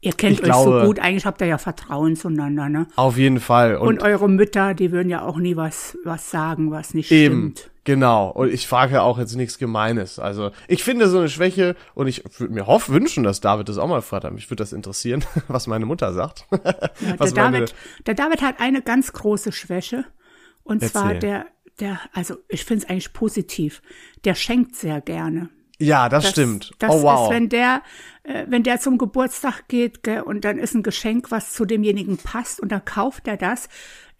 Ihr 0.00 0.12
kennt 0.12 0.32
Ich 0.34 0.40
euch 0.40 0.44
glaube- 0.44 0.80
so 0.80 0.86
gut, 0.86 0.98
eigentlich 0.98 1.24
habt 1.24 1.40
ihr 1.40 1.46
ja 1.46 1.56
Vertrauen 1.58 2.14
zueinander, 2.16 2.68
ne? 2.68 2.86
auf 2.96 3.16
jeden 3.16 3.40
Fall. 3.40 3.76
Und, 3.76 4.02
eure 4.02 4.28
Mütter, 4.28 4.74
die 4.74 4.92
würden 4.92 5.08
ja 5.08 5.22
auch 5.22 5.38
nie 5.38 5.56
was, 5.56 5.96
was 6.04 6.30
sagen, 6.30 6.70
was 6.70 6.92
nicht 6.92 7.10
Eben, 7.10 7.54
stimmt. 7.54 7.70
Genau. 7.84 8.30
Und 8.30 8.52
ich 8.52 8.66
frage 8.66 9.02
auch 9.02 9.18
jetzt 9.18 9.36
nichts 9.36 9.58
Gemeines. 9.58 10.18
Also 10.18 10.50
ich 10.68 10.82
finde 10.84 11.08
so 11.08 11.18
eine 11.18 11.28
Schwäche 11.28 11.76
und 11.94 12.06
ich 12.06 12.24
würde 12.38 12.52
mir 12.52 12.66
hoff, 12.66 12.88
wünschen, 12.88 13.24
dass 13.24 13.40
David 13.40 13.68
das 13.68 13.78
auch 13.78 13.88
mal 13.88 14.02
fragt. 14.02 14.30
Mich 14.32 14.50
würde 14.50 14.62
das 14.62 14.72
interessieren, 14.72 15.24
was 15.48 15.66
meine 15.66 15.86
Mutter 15.86 16.12
sagt. 16.12 16.46
Ja, 17.00 17.16
der, 17.16 17.44
meine- 17.44 17.58
David, 17.58 17.74
der 18.06 18.14
David 18.14 18.42
hat 18.42 18.60
eine 18.60 18.82
ganz 18.82 19.12
große 19.12 19.52
Schwäche. 19.52 20.04
Und 20.62 20.82
zwar 20.82 21.12
Erzähl. 21.14 21.18
der, 21.20 21.46
der, 21.80 22.00
also 22.12 22.36
ich 22.48 22.64
finde 22.64 22.84
es 22.84 22.90
eigentlich 22.90 23.12
positiv. 23.12 23.82
Der 24.24 24.34
schenkt 24.34 24.76
sehr 24.76 25.00
gerne. 25.00 25.50
Ja, 25.78 26.08
das, 26.08 26.24
Das, 26.24 26.32
stimmt. 26.32 26.72
Das 26.78 26.90
oh 26.90 27.02
wow. 27.02 27.28
ist, 27.28 27.34
wenn 27.34 27.48
der, 27.48 27.82
äh, 28.22 28.46
wenn 28.48 28.62
der 28.62 28.80
zum 28.80 28.96
Geburtstag 28.96 29.66
geht 29.68 30.02
gell, 30.02 30.22
und 30.22 30.44
dann 30.44 30.58
ist 30.58 30.74
ein 30.74 30.82
Geschenk, 30.82 31.30
was 31.30 31.52
zu 31.52 31.64
demjenigen 31.64 32.16
passt 32.16 32.60
und 32.60 32.70
dann 32.70 32.84
kauft 32.84 33.26
er 33.26 33.36
das, 33.36 33.68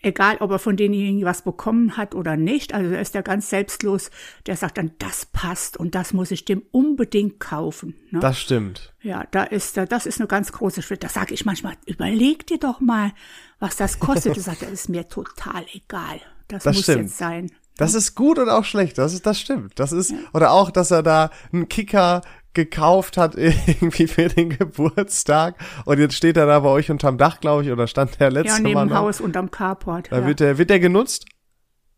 egal 0.05 0.37
ob 0.41 0.51
er 0.51 0.59
von 0.59 0.77
denjenigen 0.77 1.25
was 1.25 1.43
bekommen 1.43 1.97
hat 1.97 2.15
oder 2.15 2.37
nicht. 2.37 2.73
Also 2.75 2.91
er 2.93 3.01
ist 3.01 3.15
ja 3.15 3.23
ganz 3.23 3.51
selbstlos. 3.51 4.11
Der 4.47 4.57
sagt 4.57 4.79
dann, 4.79 4.93
das 4.99 5.27
passt 5.27 5.77
und 5.77 5.95
das 5.95 6.13
muss 6.13 6.31
ich 6.31 6.45
dem 6.45 6.63
unbedingt 6.71 7.41
kaufen. 7.41 7.95
Ne? 8.11 8.21
das 8.21 8.39
stimmt. 8.39 8.95
Ja, 9.03 9.25
da 9.31 9.45
ist, 9.45 9.77
da- 9.77 9.87
das 9.87 10.07
ist 10.07 10.21
eine 10.21 10.29
ganz 10.29 10.53
große 10.53 10.83
Schritt. 10.83 11.03
Da 11.05 11.09
sage 11.09 11.35
ich 11.35 11.45
manchmal, 11.45 11.75
überleg 11.87 12.47
dir 12.47 12.59
doch 12.59 12.81
mal, 12.81 13.13
was 13.59 13.77
das 13.77 13.99
kostet. 13.99 14.37
Du 14.37 14.41
sagst, 14.41 14.63
das 14.63 14.71
ist 14.71 14.89
mir 14.89 15.09
total 15.09 15.65
egal. 15.73 16.21
Das, 16.49 16.65
Das 16.65 16.77
muss 16.77 16.83
stimmt. 16.85 17.03
jetzt 17.05 17.19
sein. 17.19 17.51
Das 17.77 17.95
ist 17.95 18.15
gut 18.15 18.39
und 18.39 18.49
auch 18.49 18.65
schlecht. 18.65 18.99
Das 18.99 19.13
ist, 19.15 19.27
das 19.27 19.41
stimmt. 19.41 19.81
Das 19.81 19.91
ist, 19.93 20.15
oder 20.33 20.53
auch, 20.53 20.71
dass 20.71 20.91
er 20.93 21.03
da 21.03 21.31
einen 21.53 21.69
Kicker 21.69 22.23
gekauft 22.55 23.17
hat 23.17 23.35
irgendwie 23.37 24.07
für 24.07 24.29
den 24.29 24.51
Geburtstag 24.51 25.57
und 25.85 25.99
jetzt 25.99 26.15
steht 26.15 26.37
er 26.37 26.47
da 26.47 26.61
bei 26.61 26.69
euch 26.69 26.91
unterm 26.91 27.19
Dach, 27.19 27.41
glaube 27.41 27.65
ich, 27.65 27.71
oder 27.71 27.87
stand 27.87 28.19
der 28.21 28.29
Ja, 28.29 28.33
letzte 28.33 28.63
neben 28.63 28.75
Mal 28.75 28.87
dem 28.87 28.91
noch. 28.91 28.97
Haus 28.97 29.21
unterm 29.21 29.51
Carport. 29.51 30.11
Da 30.11 30.21
ja. 30.21 30.27
wird 30.27 30.41
der, 30.41 30.59
wird 30.59 30.71
der 30.71 30.81
genutzt? 30.81 31.27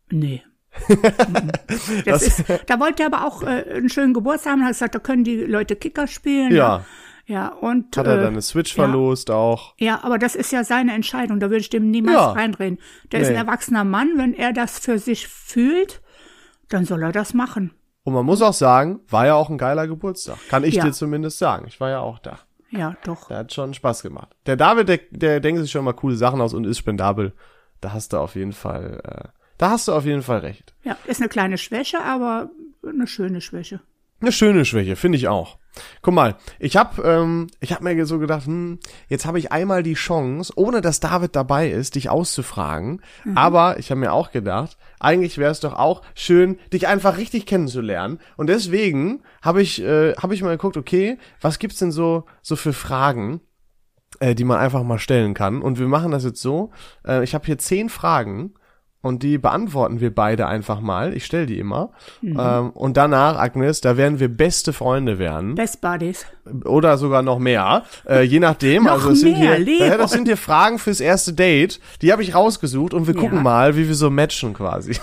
Nee. 0.09 0.43
Das 2.05 2.21
ist, 2.21 2.43
da 2.67 2.79
wollte 2.79 3.03
er 3.03 3.07
aber 3.07 3.25
auch 3.25 3.41
äh, 3.43 3.65
einen 3.75 3.89
schönen 3.89 4.13
Geburtstag 4.13 4.53
haben, 4.53 4.63
hat 4.63 4.69
gesagt, 4.73 4.95
da 4.95 4.99
können 4.99 5.23
die 5.23 5.37
Leute 5.37 5.75
Kicker 5.75 6.07
spielen. 6.07 6.53
Ja. 6.53 6.85
Ja, 7.25 7.49
und. 7.49 7.97
Hat 7.97 8.07
er 8.07 8.13
äh, 8.19 8.21
dann 8.21 8.33
eine 8.33 8.41
Switch 8.41 8.77
ja. 8.77 8.83
verlost 8.85 9.31
auch? 9.31 9.73
Ja, 9.77 10.03
aber 10.03 10.17
das 10.17 10.33
ist 10.35 10.51
ja 10.53 10.63
seine 10.63 10.93
Entscheidung. 10.93 11.41
Da 11.41 11.47
würde 11.47 11.59
ich 11.59 11.69
dem 11.69 11.91
niemals 11.91 12.15
Ja. 12.15 12.31
reinreden. 12.31 12.79
Der 13.11 13.19
ist 13.19 13.27
ein 13.27 13.33
Nee. 13.33 13.39
erwachsener 13.39 13.83
Mann. 13.83 14.11
Wenn 14.15 14.33
er 14.33 14.53
das 14.53 14.79
für 14.79 14.97
sich 14.97 15.27
fühlt, 15.27 16.01
dann 16.69 16.85
soll 16.85 17.03
er 17.03 17.11
das 17.11 17.33
machen. 17.33 17.73
Und 18.07 18.13
man 18.13 18.25
muss 18.25 18.41
auch 18.41 18.53
sagen, 18.53 19.01
war 19.09 19.25
ja 19.25 19.35
auch 19.35 19.49
ein 19.49 19.57
geiler 19.57 19.85
Geburtstag. 19.85 20.37
Kann 20.47 20.63
ich 20.63 20.75
Ja. 20.75 20.85
dir 20.85 20.93
zumindest 20.93 21.39
sagen. 21.39 21.65
Ich 21.67 21.81
war 21.81 21.89
ja 21.89 21.99
auch 21.99 22.19
da. 22.19 22.39
Ja, 22.69 22.95
doch. 23.03 23.27
Der 23.27 23.39
hat 23.39 23.51
schon 23.53 23.73
Spaß 23.73 24.01
gemacht. 24.01 24.29
Der 24.45 24.55
David, 24.55 24.87
der, 24.87 24.99
der 25.11 25.39
denkt 25.41 25.59
sich 25.59 25.71
schon 25.71 25.83
mal 25.83 25.91
coole 25.91 26.15
Sachen 26.15 26.39
aus 26.39 26.53
und 26.53 26.63
ist 26.65 26.77
spendabel. 26.77 27.33
Da 27.81 27.91
hast 27.91 28.13
du 28.13 28.17
auf 28.19 28.35
jeden 28.35 28.53
Fall, 28.53 29.01
äh, 29.03 29.27
da 29.57 29.71
hast 29.71 29.89
du 29.89 29.91
auf 29.91 30.05
jeden 30.05 30.21
Fall 30.21 30.37
recht. 30.39 30.73
Ja, 30.85 30.95
ist 31.05 31.19
eine 31.19 31.27
kleine 31.27 31.57
Schwäche, 31.57 31.99
aber 32.01 32.49
eine 32.87 33.07
schöne 33.07 33.41
Schwäche. 33.41 33.81
Eine 34.21 34.31
schöne 34.31 34.63
Schwäche, 34.63 34.95
finde 34.95 35.17
ich 35.17 35.27
auch. 35.27 35.57
Guck 36.01 36.13
mal, 36.13 36.35
ich 36.59 36.77
hab, 36.77 37.03
ähm, 37.03 37.47
ich 37.59 37.73
hab 37.73 37.81
mir 37.81 38.05
so 38.05 38.19
gedacht, 38.19 38.45
hm, 38.45 38.79
jetzt 39.09 39.25
habe 39.25 39.37
ich 39.37 39.51
einmal 39.51 39.83
die 39.83 39.95
Chance, 39.95 40.53
ohne 40.55 40.79
dass 40.79 41.01
David 41.01 41.35
dabei 41.35 41.69
ist, 41.69 41.95
dich 41.95 42.09
auszufragen. 42.09 43.01
Aber 43.35 43.77
ich 43.79 43.91
habe 43.91 43.99
mir 43.99 44.13
auch 44.13 44.31
gedacht, 44.31 44.77
eigentlich 44.99 45.37
wäre 45.37 45.51
es 45.51 45.59
doch 45.59 45.73
auch 45.73 46.01
schön, 46.15 46.57
dich 46.73 46.87
einfach 46.87 47.17
richtig 47.17 47.45
kennenzulernen. 47.45 48.19
Und 48.35 48.47
deswegen 48.47 49.23
habe 49.41 49.61
ich, 49.61 49.81
äh, 49.81 50.13
habe 50.15 50.33
ich 50.33 50.41
mal 50.41 50.51
geguckt, 50.51 50.77
okay, 50.77 51.17
was 51.41 51.59
gibt's 51.59 51.79
denn 51.79 51.91
so, 51.91 52.25
so 52.41 52.55
für 52.55 52.73
Fragen, 52.73 53.41
äh, 54.19 54.35
die 54.35 54.43
man 54.43 54.57
einfach 54.57 54.83
mal 54.83 54.99
stellen 54.99 55.33
kann? 55.33 55.61
Und 55.61 55.79
wir 55.79 55.87
machen 55.87 56.11
das 56.11 56.23
jetzt 56.23 56.41
so: 56.41 56.71
äh, 57.05 57.23
Ich 57.23 57.33
habe 57.33 57.45
hier 57.45 57.57
zehn 57.57 57.89
Fragen. 57.89 58.53
Und 59.01 59.21
die 59.23 59.37
beantworten 59.37 60.01
wir 60.01 60.13
beide 60.13 60.47
einfach 60.47 60.81
mal. 60.81 61.13
Ich 61.13 61.23
stelle 61.25 61.45
die 61.45 61.59
immer. 61.59 61.91
Mhm. 62.21 62.37
Ähm, 62.39 62.69
und 62.71 62.97
danach, 62.97 63.37
Agnes, 63.37 63.79
da 63.79 63.95
werden 63.95 64.19
wir 64.19 64.27
beste 64.27 64.73
Freunde 64.73 65.19
werden. 65.19 65.55
Best 65.55 65.81
Buddies. 65.81 66.25
Oder 66.65 66.97
sogar 66.97 67.21
noch 67.21 67.37
mehr. 67.39 67.83
Äh, 68.09 68.23
je 68.23 68.39
nachdem. 68.39 68.83
Noch 68.85 68.93
also 68.93 69.13
sind 69.13 69.37
mehr, 69.37 69.55
hier, 69.55 69.59
Leon. 69.59 69.91
äh, 69.91 69.97
das 69.97 70.11
sind 70.11 70.27
hier 70.27 70.35
Fragen 70.35 70.79
fürs 70.79 70.99
erste 70.99 71.33
Date. 71.33 71.79
Die 72.01 72.11
habe 72.11 72.23
ich 72.23 72.33
rausgesucht 72.33 72.93
und 72.93 73.05
wir 73.07 73.13
gucken 73.13 73.37
Ja. 73.37 73.43
mal, 73.43 73.77
wie 73.77 73.87
wir 73.87 73.95
so 73.95 74.09
matchen 74.09 74.53
quasi. 74.53 74.97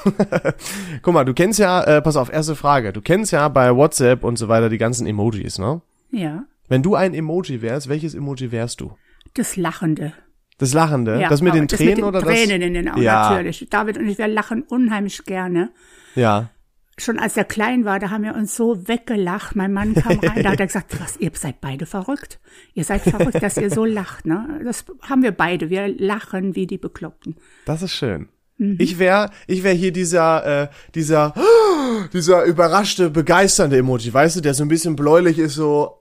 Guck 1.02 1.14
mal, 1.14 1.24
du 1.24 1.32
kennst 1.32 1.58
ja, 1.58 1.82
äh, 1.84 2.02
pass 2.02 2.16
auf, 2.16 2.32
erste 2.32 2.56
Frage. 2.56 2.92
Du 2.92 3.00
kennst 3.00 3.32
ja 3.32 3.48
bei 3.48 3.74
WhatsApp 3.74 4.24
und 4.24 4.36
so 4.36 4.48
weiter 4.48 4.68
die 4.68 4.78
ganzen 4.78 5.06
Emojis, 5.06 5.58
ne? 5.58 5.80
Ja. 6.10 6.44
Wenn 6.68 6.82
du 6.82 6.94
ein 6.94 7.14
Emoji 7.14 7.62
wärst, 7.62 7.88
welches 7.88 8.14
Emoji 8.14 8.50
wärst 8.50 8.80
du? 8.80 8.92
Das 9.34 9.56
Lachende. 9.56 10.12
Das 10.58 10.72
Lachende? 10.72 11.20
Ja, 11.20 11.28
das 11.28 11.40
mit 11.42 11.54
den 11.54 11.66
das 11.66 11.78
Tränen 11.78 11.94
mit 11.94 11.98
den 11.98 12.04
oder 12.04 12.20
Tränen 12.20 12.60
das? 12.60 12.66
in 12.68 12.74
den 12.74 12.88
Augen, 12.88 13.02
Ja. 13.02 13.30
natürlich. 13.30 13.66
David 13.70 13.98
und 13.98 14.08
ich, 14.08 14.18
wir 14.18 14.28
lachen 14.28 14.62
unheimlich 14.62 15.24
gerne. 15.24 15.70
Ja. 16.14 16.50
Schon 16.96 17.18
als 17.18 17.36
er 17.36 17.42
klein 17.42 17.84
war, 17.84 17.98
da 17.98 18.10
haben 18.10 18.22
wir 18.22 18.36
uns 18.36 18.54
so 18.54 18.86
weggelacht. 18.86 19.56
Mein 19.56 19.72
Mann 19.72 19.94
kam 19.94 20.20
rein, 20.20 20.44
da 20.44 20.50
hat 20.52 20.60
er 20.60 20.66
gesagt, 20.68 21.00
was, 21.00 21.16
ihr 21.16 21.32
seid 21.34 21.60
beide 21.60 21.86
verrückt. 21.86 22.38
Ihr 22.72 22.84
seid 22.84 23.02
verrückt, 23.02 23.42
dass 23.42 23.56
ihr 23.56 23.68
so 23.70 23.84
lacht, 23.84 24.26
ne? 24.26 24.60
Das 24.64 24.84
haben 25.02 25.24
wir 25.24 25.32
beide. 25.32 25.70
Wir 25.70 25.88
lachen 25.88 26.54
wie 26.54 26.68
die 26.68 26.78
Bekloppten. 26.78 27.34
Das 27.64 27.82
ist 27.82 27.90
schön. 27.92 28.28
Mhm. 28.58 28.76
Ich 28.78 29.00
wäre, 29.00 29.30
ich 29.48 29.64
wäre 29.64 29.74
hier 29.74 29.90
dieser, 29.90 30.62
äh, 30.62 30.68
dieser, 30.94 31.34
dieser 32.12 32.44
überraschte, 32.44 33.10
begeisternde 33.10 33.78
Emoji, 33.78 34.14
weißt 34.14 34.36
du, 34.36 34.40
der 34.40 34.54
so 34.54 34.62
ein 34.64 34.68
bisschen 34.68 34.94
bläulich 34.94 35.40
ist, 35.40 35.54
so, 35.54 35.98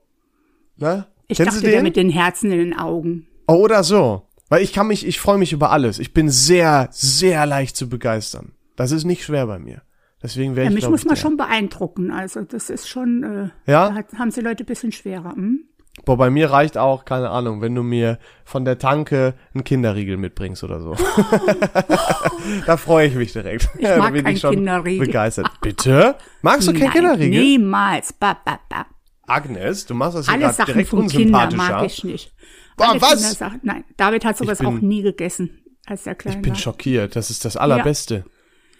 ne? 0.76 1.06
Ich 1.26 1.38
Kennst 1.38 1.54
dachte, 1.54 1.64
du 1.64 1.70
der 1.70 1.80
den? 1.80 1.84
mit 1.84 1.96
den 1.96 2.10
Herzen 2.10 2.52
in 2.52 2.58
den 2.58 2.78
Augen. 2.78 3.26
oh, 3.48 3.54
oder 3.54 3.82
so. 3.82 4.22
Weil 4.54 4.62
ich 4.62 4.72
kann 4.72 4.86
mich, 4.86 5.04
ich 5.04 5.18
freue 5.18 5.36
mich 5.36 5.52
über 5.52 5.72
alles. 5.72 5.98
Ich 5.98 6.14
bin 6.14 6.30
sehr, 6.30 6.86
sehr 6.92 7.44
leicht 7.44 7.76
zu 7.76 7.88
begeistern. 7.88 8.52
Das 8.76 8.92
ist 8.92 9.02
nicht 9.02 9.24
schwer 9.24 9.48
bei 9.48 9.58
mir. 9.58 9.82
Deswegen 10.22 10.54
wäre 10.54 10.66
Ja, 10.66 10.70
ich, 10.70 10.76
mich 10.76 10.88
muss 10.88 11.00
ich, 11.00 11.06
man 11.06 11.16
schon 11.16 11.36
beeindrucken. 11.36 12.12
Also 12.12 12.42
das 12.42 12.70
ist 12.70 12.88
schon, 12.88 13.50
äh, 13.66 13.68
Ja? 13.68 13.88
da 13.88 13.94
hat, 13.96 14.12
haben 14.16 14.30
sie 14.30 14.42
Leute 14.42 14.62
ein 14.62 14.66
bisschen 14.66 14.92
schwerer. 14.92 15.32
Hm? 15.32 15.64
Boah, 16.04 16.16
bei 16.16 16.30
mir 16.30 16.52
reicht 16.52 16.78
auch, 16.78 17.04
keine 17.04 17.30
Ahnung, 17.30 17.62
wenn 17.62 17.74
du 17.74 17.82
mir 17.82 18.20
von 18.44 18.64
der 18.64 18.78
Tanke 18.78 19.34
einen 19.54 19.64
Kinderriegel 19.64 20.18
mitbringst 20.18 20.62
oder 20.62 20.78
so. 20.80 20.94
da 22.66 22.76
freue 22.76 23.08
ich 23.08 23.16
mich 23.16 23.32
direkt. 23.32 23.68
Ich 23.76 23.82
Da 23.84 23.96
mag 23.96 24.12
bin 24.12 24.24
keinen 24.24 24.36
schon 24.36 24.54
Kinderriegel. 24.54 25.04
Begeistert. 25.08 25.50
Bitte? 25.62 26.14
Magst 26.42 26.68
du 26.68 26.72
keinen 26.74 26.92
Kinderriegel? 26.92 27.40
Niemals. 27.42 28.12
Ba, 28.12 28.36
ba, 28.44 28.60
ba. 28.68 28.86
Agnes, 29.26 29.84
du 29.86 29.94
machst 29.94 30.16
das 30.16 30.26
hier 30.26 30.34
Alle 30.34 30.52
Sachen 30.52 30.74
direkt 30.74 30.90
von 30.90 31.08
Kindern 31.08 31.44
unsympathischer. 31.46 31.72
mag 31.80 31.86
ich 31.86 32.04
nicht. 32.04 32.34
Boah, 32.76 32.94
was? 33.00 33.40
Nein, 33.62 33.84
David 33.96 34.24
hat 34.24 34.36
sowas 34.36 34.58
bin- 34.58 34.66
auch 34.66 34.80
nie 34.80 35.02
gegessen, 35.02 35.62
als 35.86 36.06
er 36.06 36.14
klein 36.14 36.36
Ich 36.36 36.42
bin 36.42 36.52
war. 36.52 36.58
schockiert. 36.58 37.16
Das 37.16 37.30
ist 37.30 37.44
das 37.44 37.56
Allerbeste. 37.56 38.24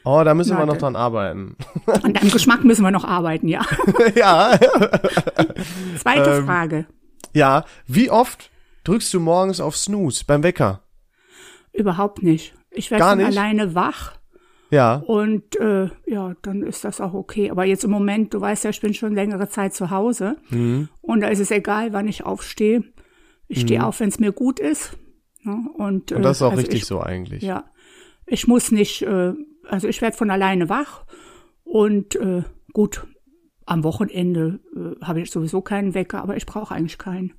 Oh, 0.06 0.22
da 0.22 0.34
müssen 0.34 0.50
wir 0.50 0.58
Na, 0.58 0.66
noch 0.66 0.72
dann. 0.74 0.92
dran 0.94 0.96
arbeiten. 0.96 1.56
An 1.86 2.12
deinem 2.12 2.30
Geschmack 2.30 2.62
müssen 2.64 2.82
wir 2.82 2.90
noch 2.90 3.04
arbeiten, 3.04 3.48
ja. 3.48 3.64
ja. 4.14 4.58
Zweite 5.98 6.30
Ähm, 6.30 6.44
Frage. 6.46 6.86
Ja. 7.32 7.64
Wie 7.86 8.10
oft 8.10 8.50
drückst 8.84 9.12
du 9.14 9.20
morgens 9.20 9.60
auf 9.60 9.76
Snooze 9.76 10.24
beim 10.26 10.42
Wecker? 10.42 10.82
Überhaupt 11.72 12.22
nicht. 12.22 12.54
Ich 12.70 12.90
werde 12.90 13.16
nicht? 13.16 13.26
alleine 13.26 13.74
wach 13.74 14.12
Ja. 14.70 14.96
Und 15.06 15.58
äh, 15.60 15.88
ja, 16.06 16.34
dann 16.42 16.62
ist 16.62 16.84
das 16.84 17.00
auch 17.00 17.14
okay. 17.14 17.50
Aber 17.50 17.64
jetzt 17.64 17.84
im 17.84 17.90
Moment, 17.90 18.34
du 18.34 18.40
weißt 18.40 18.64
ja, 18.64 18.70
ich 18.70 18.80
bin 18.80 18.92
schon 18.94 19.14
längere 19.14 19.48
Zeit 19.48 19.74
zu 19.74 19.90
Hause. 19.90 20.36
Mhm. 20.50 20.88
Und 21.00 21.20
da 21.20 21.28
ist 21.28 21.38
es 21.40 21.50
egal, 21.50 21.92
wann 21.92 22.08
ich 22.08 22.24
aufstehe. 22.24 22.82
Ich 23.48 23.60
stehe 23.60 23.84
auf, 23.84 24.00
wenn 24.00 24.08
es 24.08 24.18
mir 24.18 24.32
gut 24.32 24.58
ist. 24.60 24.96
Ne? 25.42 25.56
Und, 25.76 26.12
Und 26.12 26.22
das 26.22 26.38
ist 26.38 26.42
auch 26.42 26.50
also 26.50 26.60
richtig 26.60 26.80
ich, 26.82 26.86
so 26.86 27.00
eigentlich. 27.00 27.42
Ja. 27.42 27.64
Ich 28.26 28.46
muss 28.46 28.70
nicht, 28.72 29.02
äh, 29.02 29.32
also 29.68 29.86
ich 29.88 30.00
werde 30.00 30.16
von 30.16 30.30
alleine 30.30 30.68
wach. 30.68 31.04
Und 31.64 32.16
äh, 32.16 32.42
gut, 32.72 33.06
am 33.66 33.84
Wochenende 33.84 34.60
äh, 34.76 35.04
habe 35.04 35.20
ich 35.20 35.30
sowieso 35.30 35.60
keinen 35.60 35.94
Wecker, 35.94 36.22
aber 36.22 36.36
ich 36.36 36.46
brauche 36.46 36.74
eigentlich 36.74 36.98
keinen. 36.98 37.34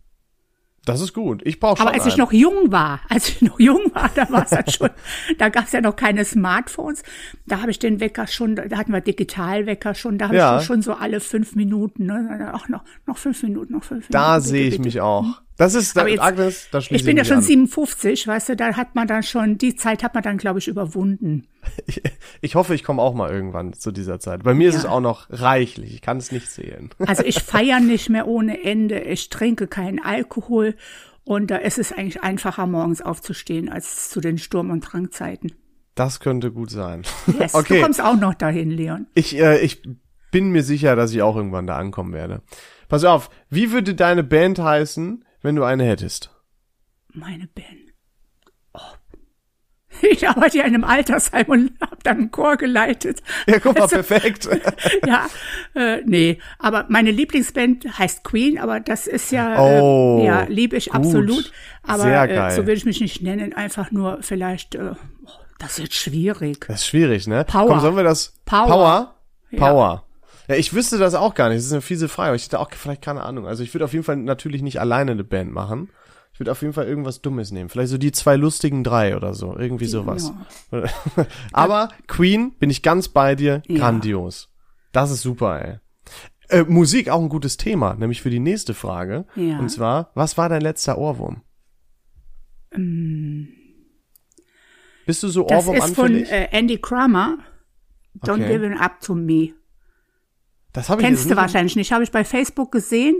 Das 0.85 1.01
ist 1.01 1.13
gut. 1.13 1.41
Ich 1.45 1.59
brauche 1.59 1.77
schon 1.77 1.87
Aber 1.87 1.95
als 1.95 2.05
ich 2.05 2.13
einen. 2.13 2.21
noch 2.21 2.31
jung 2.31 2.71
war, 2.71 2.99
als 3.09 3.29
ich 3.29 3.41
noch 3.41 3.59
jung 3.59 3.81
war, 3.95 4.11
da 4.13 4.29
war 4.29 4.45
es 4.45 4.51
halt 4.51 4.71
schon, 4.71 4.89
da 5.39 5.49
gab 5.49 5.65
es 5.65 5.71
ja 5.71 5.81
noch 5.81 5.95
keine 5.95 6.23
Smartphones. 6.25 7.01
Da 7.47 7.61
habe 7.61 7.71
ich 7.71 7.79
den 7.79 7.99
Wecker 7.99 8.27
schon, 8.27 8.55
da 8.55 8.63
hatten 8.77 8.91
wir 8.93 9.01
Digitalwecker 9.01 9.95
schon, 9.95 10.19
da 10.19 10.25
habe 10.27 10.37
Ja. 10.37 10.59
ich 10.59 10.65
schon 10.65 10.83
so 10.83 10.93
alle 10.93 11.21
fünf 11.21 11.55
Minuten, 11.55 12.05
ne? 12.05 12.51
Ach, 12.53 12.69
noch, 12.69 12.83
noch 13.07 13.17
fünf 13.17 13.41
Minuten, 13.41 13.73
noch 13.73 13.83
fünf 13.83 14.01
Minuten. 14.09 14.11
Da 14.13 14.39
sehe 14.39 14.65
ich 14.67 14.71
bitte. 14.75 14.83
mich 14.83 15.01
auch. 15.01 15.41
Das 15.57 15.73
ist, 15.73 15.95
da, 15.95 16.05
jetzt- 16.05 16.19
Agnes, 16.21 16.67
da 16.71 16.79
Ich 16.79 17.05
bin 17.05 17.15
ja 17.15 17.23
schon 17.23 17.37
an. 17.37 17.41
57, 17.43 18.27
weißt 18.27 18.49
du, 18.49 18.55
da 18.57 18.75
hat 18.75 18.93
man 18.95 19.07
dann 19.07 19.23
schon, 19.23 19.57
die 19.57 19.75
Zeit 19.75 20.03
hat 20.03 20.13
man 20.13 20.21
dann, 20.23 20.37
glaube 20.37 20.59
ich, 20.59 20.67
überwunden. 20.67 21.47
Ich, 21.85 22.01
ich 22.41 22.55
hoffe, 22.55 22.75
ich 22.75 22.83
komme 22.83 23.01
auch 23.01 23.13
mal 23.13 23.31
irgendwann 23.31 23.71
zu 23.73 23.91
dieser 23.91 24.19
Zeit. 24.19 24.43
Bei 24.43 24.53
mir 24.53 24.67
ist 24.67 24.75
Ja. 24.75 24.79
es 24.81 24.85
auch 24.85 24.99
noch 24.99 25.27
reichlich. 25.29 25.93
Ich 25.93 26.01
kann 26.01 26.17
es 26.17 26.31
nicht 26.31 26.51
zählen. 26.51 26.89
Also 27.07 27.23
ich 27.23 27.41
feiere 27.41 27.79
nicht 27.79 28.09
mehr 28.09 28.27
ohne 28.27 28.63
Ende, 28.63 28.99
ich 28.99 29.29
trinke 29.29 29.67
keinen 29.67 29.99
Alkohol 30.03 30.75
und 31.23 31.49
da 31.49 31.55
ist 31.57 31.77
es 31.79 31.91
eigentlich 31.93 32.21
einfacher, 32.21 32.67
morgens 32.67 33.01
aufzustehen 33.01 33.69
als 33.69 34.09
zu 34.09 34.19
den 34.21 34.37
Sturm- 34.37 34.69
und 34.71 34.81
Drangzeiten. 34.81 35.53
Das 35.95 36.19
könnte 36.19 36.51
gut 36.51 36.69
sein. 36.69 37.03
Yes, 37.39 37.55
Okay. 37.55 37.77
Du 37.77 37.83
kommst 37.83 38.01
auch 38.03 38.17
noch 38.17 38.33
dahin, 38.33 38.69
Leon. 38.71 39.07
Ich, 39.13 39.37
äh, 39.39 39.59
ich 39.59 39.81
bin 40.31 40.49
mir 40.49 40.63
sicher, 40.63 40.97
dass 40.97 41.13
ich 41.13 41.21
auch 41.21 41.37
irgendwann 41.37 41.65
da 41.65 41.77
ankommen 41.77 42.11
werde. 42.13 42.41
Pass 42.89 43.03
auf, 43.05 43.29
wie 43.49 43.71
würde 43.71 43.95
deine 43.95 44.23
Band 44.23 44.59
heißen, 44.59 45.24
wenn 45.45 45.55
du 45.55 45.63
eine 45.63 45.85
hättest? 45.85 46.31
Meine 47.13 47.47
Band. 47.47 47.93
Oh. 48.73 48.79
Ich 50.01 50.27
arbeite 50.27 50.57
ja 50.57 50.65
in 50.65 50.73
einem 50.73 50.83
Altersheim 50.83 51.45
und 51.47 51.71
habe 51.79 51.97
dann 52.03 52.17
einen 52.17 52.31
Chor 52.31 52.57
geleitet. 52.57 53.21
Ja, 53.47 53.59
guck 53.59 53.75
mal, 53.75 53.83
Also, 53.83 53.95
perfekt. 53.95 54.49
ja, 55.07 55.27
äh, 55.75 56.01
nee, 56.05 56.39
aber 56.59 56.85
meine 56.89 57.11
Lieblingsband 57.11 57.97
heißt 57.97 58.23
Queen, 58.23 58.59
aber 58.59 58.81
das 58.81 59.07
ist 59.07 59.31
ja, 59.31 59.57
Oh, 59.61 60.19
äh, 60.19 60.25
ja, 60.25 60.43
liebe 60.49 60.75
ich 60.75 60.87
gut. 60.87 60.95
absolut. 60.95 61.51
Aber 61.83 62.03
Sehr 62.03 62.29
äh, 62.29 62.51
so 62.51 62.67
will 62.67 62.75
ich 62.75 62.85
mich 62.85 62.99
nicht 62.99 63.21
nennen, 63.21 63.53
einfach 63.53 63.91
nur 63.91 64.17
vielleicht, 64.21 64.75
äh, 64.75 64.95
oh, 65.25 65.29
das 65.59 65.79
wird 65.79 65.93
schwierig. 65.93 66.65
Das 66.67 66.81
ist 66.81 66.87
schwierig, 66.87 67.27
ne? 67.27 67.45
Power. 67.45 67.67
Komm, 67.69 67.79
sollen 67.79 67.95
wir 67.95 68.03
das? 68.03 68.33
Power. 68.45 68.67
Power? 68.67 69.15
Power. 69.57 70.04
Ja, 70.47 70.55
ich 70.55 70.73
wüsste 70.73 70.97
das 70.97 71.13
auch 71.15 71.33
gar 71.33 71.49
nicht. 71.49 71.57
Das 71.59 71.65
ist 71.65 71.71
eine 71.71 71.81
fiese 71.81 72.07
Frage. 72.09 72.27
aber 72.29 72.35
Ich 72.35 72.45
hätte 72.45 72.59
auch 72.59 72.69
vielleicht 72.71 73.01
keine 73.01 73.23
Ahnung. 73.23 73.47
Also 73.47 73.63
ich 73.63 73.73
würde 73.73 73.85
auf 73.85 73.93
jeden 73.93 74.03
Fall 74.05 74.17
natürlich 74.17 74.61
nicht 74.61 74.79
alleine 74.79 75.11
eine 75.11 75.23
Band 75.23 75.51
machen. 75.51 75.89
Ich 76.33 76.39
würde 76.39 76.51
auf 76.51 76.61
jeden 76.61 76.73
Fall 76.73 76.85
irgendwas 76.85 77.21
Dummes 77.21 77.51
nehmen. 77.51 77.69
Vielleicht 77.69 77.89
so 77.91 77.97
die 77.97 78.11
zwei 78.11 78.35
lustigen 78.35 78.83
drei 78.83 79.15
oder 79.15 79.33
so. 79.33 79.57
Irgendwie 79.57 79.85
sowas. 79.85 80.33
Aber 81.53 81.89
Queen, 82.07 82.51
bin 82.59 82.69
ich 82.69 82.81
ganz 82.81 83.07
bei 83.07 83.35
dir, 83.35 83.61
Ja. 83.67 83.77
grandios. 83.79 84.49
Das 84.91 85.11
ist 85.11 85.21
super, 85.21 85.61
ey. 85.63 85.79
Äh, 86.49 86.63
Musik 86.65 87.09
auch 87.09 87.21
ein 87.21 87.29
gutes 87.29 87.57
Thema, 87.57 87.95
nämlich 87.95 88.21
für 88.21 88.29
die 88.29 88.39
nächste 88.39 88.73
Frage. 88.73 89.25
Ja. 89.35 89.57
Und 89.59 89.69
zwar, 89.69 90.11
was 90.13 90.37
war 90.37 90.49
dein 90.49 90.61
letzter 90.61 90.97
Ohrwurm? 90.97 91.41
Bist 95.05 95.23
du 95.23 95.27
so 95.29 95.41
Ähm, 95.43 95.47
Das 95.47 95.67
Ohrwurm 95.67 95.77
ist 95.77 95.95
von 95.95 96.15
äh, 96.15 96.49
Andy 96.51 96.77
Kramer. 96.79 97.37
Don't 98.23 98.33
Okay. 98.43 98.53
give 98.53 98.65
it 98.65 98.79
up 98.79 98.99
to 99.01 99.15
me. 99.15 99.53
Das 100.75 100.89
habe 100.89 101.01
ich 101.01 101.07
Kennst 101.07 101.29
du 101.31 101.35
wahrscheinlich 101.35 101.75
nicht. 101.75 101.91
Habe 101.91 102.03
ich 102.03 102.11
bei 102.11 102.23
Facebook 102.23 102.71
gesehen 102.71 103.15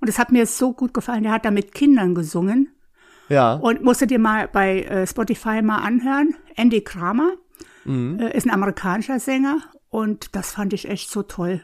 und 0.00 0.08
es 0.08 0.18
hat 0.18 0.32
mir 0.32 0.46
so 0.46 0.72
gut 0.72 0.94
gefallen. 0.94 1.22
Der 1.24 1.32
hat 1.32 1.44
da 1.44 1.50
mit 1.50 1.74
Kindern 1.74 2.14
gesungen. 2.14 2.68
Ja. 3.28 3.54
Und 3.54 3.82
musst 3.82 4.00
du 4.00 4.06
dir 4.06 4.18
mal 4.18 4.48
bei 4.48 4.82
äh, 4.82 5.06
Spotify 5.06 5.62
mal 5.62 5.78
anhören. 5.78 6.34
Andy 6.56 6.80
Kramer 6.82 7.32
Mhm. 7.84 8.18
äh, 8.20 8.36
ist 8.36 8.46
ein 8.46 8.50
amerikanischer 8.52 9.18
Sänger 9.20 9.58
und 9.88 10.34
das 10.36 10.52
fand 10.52 10.72
ich 10.74 10.88
echt 10.88 11.10
so 11.10 11.22
toll. 11.22 11.62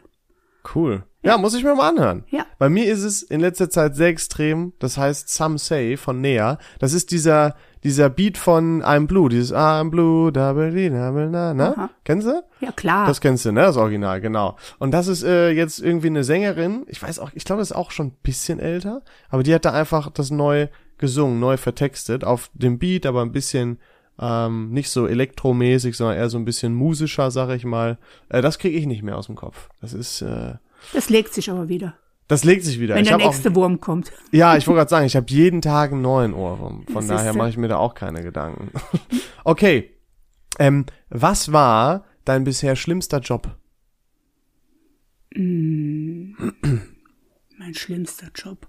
Cool. 0.74 1.04
Ja, 1.22 1.38
muss 1.38 1.54
ich 1.54 1.64
mir 1.64 1.74
mal 1.74 1.88
anhören. 1.88 2.24
Ja. 2.30 2.46
Bei 2.58 2.68
mir 2.68 2.84
ist 2.86 3.02
es 3.02 3.22
in 3.22 3.40
letzter 3.40 3.68
Zeit 3.68 3.96
sehr 3.96 4.08
extrem. 4.08 4.74
Das 4.78 4.96
heißt 4.96 5.28
Some 5.28 5.58
Say 5.58 5.96
von 5.96 6.20
Nea. 6.20 6.58
Das 6.78 6.92
ist 6.92 7.10
dieser, 7.10 7.56
dieser 7.82 8.08
Beat 8.10 8.38
von 8.38 8.82
I'm 8.84 9.08
Blue. 9.08 9.28
Dieses 9.28 9.52
I'm 9.52 9.90
Blue, 9.90 10.30
double 10.30 10.70
D, 10.70 10.88
double 10.88 11.28
na, 11.28 11.52
ne? 11.52 11.76
Aha. 11.76 11.90
Kennst 12.04 12.28
du? 12.28 12.44
Ja, 12.60 12.70
klar. 12.70 13.08
Das 13.08 13.20
kennst 13.20 13.44
du, 13.44 13.50
ne? 13.50 13.62
Das 13.62 13.76
Original, 13.76 14.20
genau. 14.20 14.56
Und 14.78 14.92
das 14.92 15.08
ist 15.08 15.24
äh, 15.24 15.50
jetzt 15.50 15.80
irgendwie 15.80 16.06
eine 16.06 16.22
Sängerin. 16.22 16.84
Ich 16.86 17.02
weiß 17.02 17.18
auch, 17.18 17.30
ich 17.34 17.44
glaube, 17.44 17.60
das 17.60 17.72
ist 17.72 17.76
auch 17.76 17.90
schon 17.90 18.06
ein 18.06 18.16
bisschen 18.22 18.60
älter. 18.60 19.02
Aber 19.28 19.42
die 19.42 19.52
hat 19.52 19.64
da 19.64 19.72
einfach 19.72 20.10
das 20.10 20.30
neu 20.30 20.68
gesungen, 20.96 21.40
neu 21.40 21.56
vertextet. 21.56 22.22
Auf 22.22 22.50
dem 22.54 22.78
Beat, 22.78 23.04
aber 23.04 23.22
ein 23.22 23.32
bisschen 23.32 23.80
ähm, 24.18 24.70
nicht 24.70 24.90
so 24.90 25.06
elektromäßig, 25.06 25.96
sondern 25.96 26.16
eher 26.16 26.28
so 26.30 26.38
ein 26.38 26.44
bisschen 26.44 26.74
musischer, 26.74 27.30
sag 27.30 27.50
ich 27.50 27.64
mal. 27.64 27.98
Äh, 28.28 28.42
das 28.42 28.58
kriege 28.58 28.78
ich 28.78 28.86
nicht 28.86 29.02
mehr 29.02 29.16
aus 29.16 29.26
dem 29.26 29.36
Kopf. 29.36 29.68
Das 29.80 29.92
ist, 29.92 30.22
äh, 30.22 30.54
das 30.92 31.10
legt 31.10 31.34
sich 31.34 31.50
aber 31.50 31.68
wieder, 31.68 31.94
das 32.28 32.44
legt 32.44 32.64
sich 32.64 32.80
wieder. 32.80 32.94
wenn 32.94 33.02
ich 33.02 33.08
der 33.08 33.18
hab 33.18 33.24
auch, 33.24 33.30
nächste 33.30 33.54
Wurm 33.54 33.80
kommt. 33.80 34.12
ja, 34.32 34.56
ich 34.56 34.66
wollte 34.66 34.78
gerade 34.78 34.90
sagen, 34.90 35.06
ich 35.06 35.16
habe 35.16 35.26
jeden 35.28 35.60
Tag 35.62 35.92
einen 35.92 36.02
neuen 36.02 36.34
Ohrwurm. 36.34 36.84
Von 36.86 37.06
Das 37.06 37.18
daher 37.18 37.34
mache 37.34 37.50
ich 37.50 37.56
mir 37.56 37.68
da 37.68 37.76
auch 37.76 37.94
keine 37.94 38.22
Gedanken. 38.22 38.70
okay. 39.44 39.90
Ähm, 40.58 40.86
was 41.10 41.52
war 41.52 42.04
dein 42.24 42.44
bisher 42.44 42.76
schlimmster 42.76 43.20
Job? 43.20 43.56
Mein 45.36 46.34
schlimmster 47.74 48.28
Job. 48.34 48.66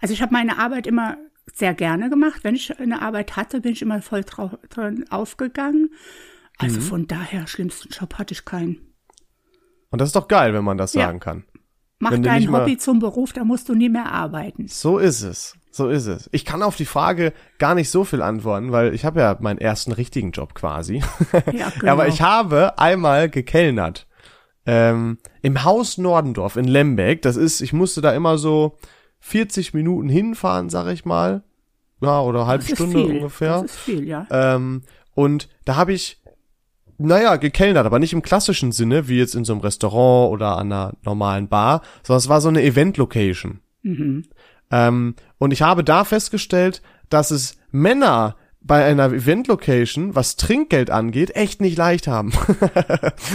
Also 0.00 0.14
ich 0.14 0.22
habe 0.22 0.32
meine 0.32 0.58
Arbeit 0.58 0.86
immer 0.86 1.18
sehr 1.52 1.74
gerne 1.74 2.10
gemacht. 2.10 2.40
Wenn 2.44 2.54
ich 2.54 2.78
eine 2.78 3.02
Arbeit 3.02 3.36
hatte, 3.36 3.60
bin 3.60 3.72
ich 3.72 3.82
immer 3.82 4.02
voll 4.02 4.24
dran 4.24 5.04
aufgegangen. 5.10 5.90
Also 6.58 6.78
Mhm. 6.78 6.82
von 6.84 7.06
daher, 7.06 7.46
schlimmsten 7.46 7.88
Job 7.90 8.14
hatte 8.18 8.32
ich 8.34 8.44
keinen. 8.44 8.78
Und 9.90 10.00
das 10.00 10.10
ist 10.10 10.16
doch 10.16 10.28
geil, 10.28 10.54
wenn 10.54 10.64
man 10.64 10.78
das 10.78 10.94
Ja. 10.94 11.06
sagen 11.06 11.20
kann. 11.20 11.44
Mach 11.98 12.12
Wenn 12.12 12.22
dein 12.22 12.50
Hobby 12.50 12.78
zum 12.78 12.98
Beruf, 12.98 13.32
da 13.34 13.44
musst 13.44 13.68
du 13.68 13.74
nie 13.74 13.88
mehr 13.90 14.10
arbeiten. 14.10 14.66
So 14.68 14.98
ist 14.98 15.22
es. 15.22 15.54
So 15.70 15.88
ist 15.88 16.06
es. 16.06 16.28
Ich 16.32 16.44
kann 16.44 16.62
auf 16.62 16.76
die 16.76 16.84
Frage 16.86 17.32
gar 17.58 17.74
nicht 17.74 17.90
so 17.90 18.04
viel 18.04 18.22
antworten, 18.22 18.72
weil 18.72 18.94
ich 18.94 19.04
habe 19.04 19.20
ja 19.20 19.36
meinen 19.40 19.58
ersten 19.58 19.92
richtigen 19.92 20.30
Job 20.32 20.54
quasi. 20.54 21.02
Ja, 21.52 21.70
genau. 21.78 21.92
Aber 21.92 22.08
ich 22.08 22.22
habe 22.22 22.78
einmal 22.78 23.28
gekellnert. 23.28 24.06
Ähm, 24.66 25.18
Im 25.42 25.64
Haus 25.64 25.98
Nordendorf 25.98 26.56
in 26.56 26.64
Lembeck. 26.66 27.22
Das 27.22 27.36
ist, 27.36 27.60
ich 27.60 27.72
musste 27.72 28.00
da 28.00 28.12
immer 28.12 28.38
so 28.38 28.78
40 29.20 29.74
Minuten 29.74 30.08
hinfahren, 30.08 30.70
sag 30.70 30.88
ich 30.88 31.04
mal. 31.04 31.42
Ja, 32.02 32.20
oder 32.20 32.46
halbe 32.46 32.64
Stunde 32.64 32.98
viel. 32.98 33.16
ungefähr. 33.16 33.62
Das 33.62 33.72
ist 33.72 33.78
viel, 33.78 34.08
ja. 34.08 34.26
Ähm, 34.30 34.82
und 35.14 35.48
da 35.64 35.76
habe 35.76 35.92
ich, 35.92 36.22
naja, 36.98 37.36
gekellnert, 37.36 37.84
aber 37.86 37.98
nicht 37.98 38.12
im 38.12 38.22
klassischen 38.22 38.72
Sinne, 38.72 39.08
wie 39.08 39.18
jetzt 39.18 39.34
in 39.34 39.44
so 39.44 39.52
einem 39.52 39.60
Restaurant 39.60 40.32
oder 40.32 40.56
an 40.56 40.72
einer 40.72 40.94
normalen 41.04 41.48
Bar, 41.48 41.82
sondern 42.02 42.18
es 42.18 42.28
war 42.28 42.40
so 42.40 42.48
eine 42.48 42.62
Event-Location. 42.62 43.60
Ähm, 44.70 45.14
und 45.38 45.52
ich 45.52 45.62
habe 45.62 45.84
da 45.84 46.04
festgestellt, 46.04 46.80
dass 47.08 47.30
es 47.30 47.58
Männer 47.70 48.36
bei 48.62 48.84
einer 48.84 49.06
Event-Location, 49.06 50.14
was 50.14 50.36
Trinkgeld 50.36 50.90
angeht, 50.90 51.34
echt 51.34 51.60
nicht 51.60 51.78
leicht 51.78 52.06
haben. 52.06 52.32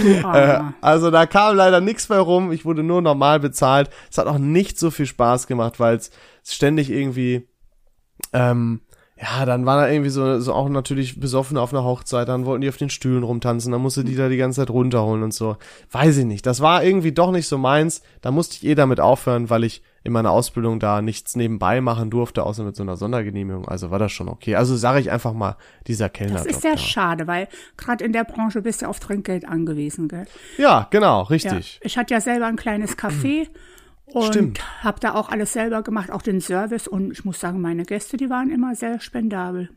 Äh, 0.05 0.23
Ah, 0.23 0.73
also 0.82 1.09
da 1.11 1.26
kam 1.26 1.55
leider 1.55 1.82
nichts 1.82 2.09
mehr 2.09 2.19
rum. 2.19 2.51
Ich 2.51 2.65
wurde 2.65 2.84
nur 2.84 3.01
normal 3.01 3.39
bezahlt. 3.39 3.89
Es 4.11 4.17
hat 4.17 4.28
auch 4.28 4.38
nicht 4.38 4.78
so 4.78 4.91
viel 4.91 5.05
Spaß 5.05 5.47
gemacht, 5.47 5.80
weil 5.80 5.95
es 5.95 6.11
ständig 6.43 6.91
irgendwie, 6.91 7.47
ähm, 8.34 8.82
ja, 9.19 9.45
dann 9.45 9.65
war 9.65 9.80
da 9.82 9.89
irgendwie 9.89 10.09
so, 10.09 10.39
so 10.39 10.53
auch 10.53 10.67
natürlich 10.69 11.19
besoffen 11.19 11.57
auf 11.57 11.73
einer 11.73 11.84
Hochzeit, 11.84 12.28
dann 12.28 12.45
wollten 12.45 12.61
die 12.61 12.69
auf 12.69 12.78
den 12.78 12.89
Stühlen 12.89 13.23
rumtanzen, 13.23 13.71
dann 13.71 13.82
musste 13.82 14.03
die 14.03 14.15
da 14.15 14.28
die 14.30 14.38
ganze 14.38 14.61
Zeit 14.61 14.69
runterholen 14.69 15.23
und 15.23 15.34
so. 15.34 15.57
Weiß 15.91 16.17
ich 16.17 16.26
nicht. 16.26 16.45
Das 16.45 16.59
war 16.59 16.84
irgendwie 16.84 17.13
doch 17.13 17.32
nicht 17.32 17.47
so 17.47 17.57
meins. 17.57 18.01
Da 18.21 18.32
musste 18.32 18.57
ich 18.57 18.65
eh 18.65 18.76
damit 18.76 18.99
aufhören, 18.99 19.49
weil 19.49 19.63
ich 19.63 19.82
in 20.05 20.13
meiner 20.13 20.29
Ausbildung 20.31 20.79
da 20.79 21.01
nichts 21.01 21.35
nebenbei 21.35 21.81
machen 21.81 22.11
durfte, 22.11 22.43
außer 22.43 22.63
mit 22.63 22.75
so 22.75 22.83
einer 22.83 22.95
Sondergenehmigung. 22.95 23.67
Also 23.67 23.89
war 23.89 23.97
das 23.99 24.11
schon 24.11 24.29
okay. 24.29 24.55
Also 24.55 24.77
sage 24.77 24.99
ich 24.99 25.11
einfach 25.11 25.33
mal, 25.33 25.57
dieser 25.87 26.09
Kellnerjob. 26.09 26.45
das 26.45 26.55
ist 26.55 26.61
sehr 26.61 26.73
da. 26.73 26.77
schade, 26.77 27.25
weil 27.27 27.47
gerade 27.75 28.05
in 28.05 28.13
der 28.13 28.23
Branche 28.23 28.61
bist 28.61 28.83
du 28.83 28.87
auf 28.87 28.99
Trinkgeld 28.99 29.47
angewiesen, 29.47 30.07
gell? 30.07 30.27
Ja, 30.57 30.87
genau, 30.91 31.23
Ja. 31.23 31.27
richtig. 31.29 31.79
Ich 31.83 31.97
hatte 31.97 32.13
ja 32.13 32.21
selber 32.21 32.45
ein 32.45 32.55
kleines 32.55 32.97
Café 32.97 33.47
und 34.05 34.59
habe 34.83 34.99
da 34.99 35.15
auch 35.15 35.29
alles 35.29 35.53
selber 35.53 35.81
gemacht, 35.81 36.11
auch 36.11 36.21
den 36.21 36.39
Service. 36.39 36.87
Und 36.87 37.11
ich 37.11 37.25
muss 37.25 37.39
sagen, 37.39 37.59
meine 37.59 37.83
Gäste, 37.83 38.15
die 38.15 38.29
waren 38.29 38.51
immer 38.51 38.75
sehr 38.75 38.99
spendabel. 38.99 39.69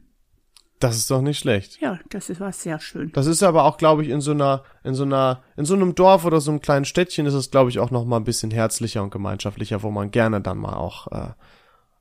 Das 0.81 0.97
ist 0.97 1.11
doch 1.11 1.23
nicht 1.23 1.39
schlecht. 1.41 1.81
Ja, 1.81 1.99
das 2.11 2.31
ist 2.31 2.41
was 2.41 2.63
sehr 2.63 2.79
schön. 2.79 3.11
Das 3.13 3.27
ist 3.27 3.43
aber 3.43 3.65
auch, 3.65 3.79
glaube 3.79 4.03
ich, 4.05 4.11
in 4.11 4.21
so 4.21 4.31
einer, 4.31 4.63
in 4.85 4.95
so 4.95 5.03
einer, 5.03 5.43
in 5.57 5.65
so 5.65 5.75
einem 5.75 5.95
Dorf 5.97 6.25
oder 6.25 6.41
so 6.41 6.51
einem 6.53 6.61
kleinen 6.61 6.85
Städtchen 6.85 7.27
ist 7.27 7.35
es, 7.35 7.51
glaube 7.51 7.71
ich, 7.71 7.81
auch 7.81 7.91
noch 7.91 8.05
mal 8.05 8.17
ein 8.17 8.25
bisschen 8.25 8.51
herzlicher 8.53 9.03
und 9.03 9.11
gemeinschaftlicher, 9.11 9.83
wo 9.83 9.91
man 9.91 10.11
gerne 10.13 10.41
dann 10.41 10.59
mal 10.59 10.75
auch 10.75 11.09
äh, 11.11 11.31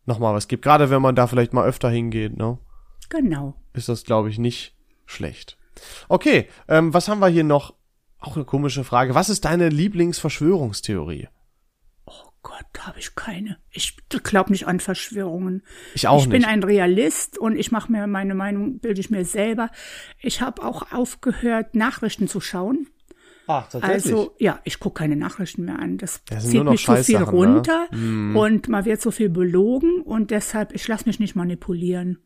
noch 0.05 0.19
mal 0.19 0.34
was 0.36 0.47
gibt. 0.47 0.63
Gerade 0.63 0.89
wenn 0.91 1.01
man 1.01 1.15
da 1.15 1.25
vielleicht 1.28 1.53
mal 1.53 1.65
öfter 1.65 1.89
hingeht, 1.89 2.38
ne, 2.38 2.59
Genau. 3.09 3.55
ist 3.73 3.89
das, 3.89 4.03
glaube 4.03 4.30
ich, 4.30 4.38
nicht 4.38 4.75
schlecht. 5.05 5.57
Okay, 6.07 6.47
ähm, 6.67 6.93
was 6.93 7.07
haben 7.07 7.19
wir 7.19 7.28
hier 7.30 7.43
noch? 7.43 7.73
Auch 8.19 8.36
eine 8.36 8.45
komische 8.45 8.84
Frage. 8.84 9.13
Was 9.15 9.30
ist 9.30 9.45
deine 9.45 9.69
Lieblingsverschwörungstheorie? 9.69 11.28
Gott, 12.48 12.88
habe 12.88 12.98
ich 12.98 13.14
keine. 13.14 13.58
Ich 13.72 13.98
glaube 14.24 14.54
nicht 14.54 14.68
an 14.68 14.80
Verschwörungen. 14.80 15.64
Ich 15.93 16.08
auch 16.08 16.22
ich 16.22 16.30
bin 16.30 16.43
nicht. 16.43 16.48
ein 16.48 16.64
Realist 16.64 17.38
und 17.38 17.58
ich 17.58 17.74
mache 17.74 17.91
mir 17.91 18.08
meine 18.08 18.36
Meinung, 18.36 18.80
bilde 18.80 19.02
ich 19.02 19.10
mir 19.10 19.26
selber. 19.26 19.70
Ich 20.22 20.39
habe 20.39 20.64
auch 20.64 20.93
aufgehört, 20.93 21.76
Nachrichten 21.76 22.30
zu 22.30 22.39
schauen. 22.39 22.88
Ach, 23.48 23.68
Also, 23.82 24.34
ja, 24.39 24.62
ich 24.64 24.80
gucke 24.80 25.02
keine 25.02 25.18
Nachrichten 25.18 25.66
mehr 25.66 25.78
an. 25.78 25.98
Das, 25.98 26.22
Das 26.30 26.48
zieht 26.48 26.64
mich 26.64 26.86
zu 26.86 26.95
viel 27.04 27.20
ne? 27.20 27.26
runter 27.26 27.88
und 27.91 28.70
man 28.70 28.86
wird 28.86 29.02
so 29.02 29.12
viel 29.12 29.30
belogen 29.30 30.02
und 30.04 30.32
deshalb, 30.32 30.74
ich 30.74 30.88
lasse 30.88 31.04
mich 31.06 31.20
nicht 31.20 31.36
manipulieren. 31.36 32.18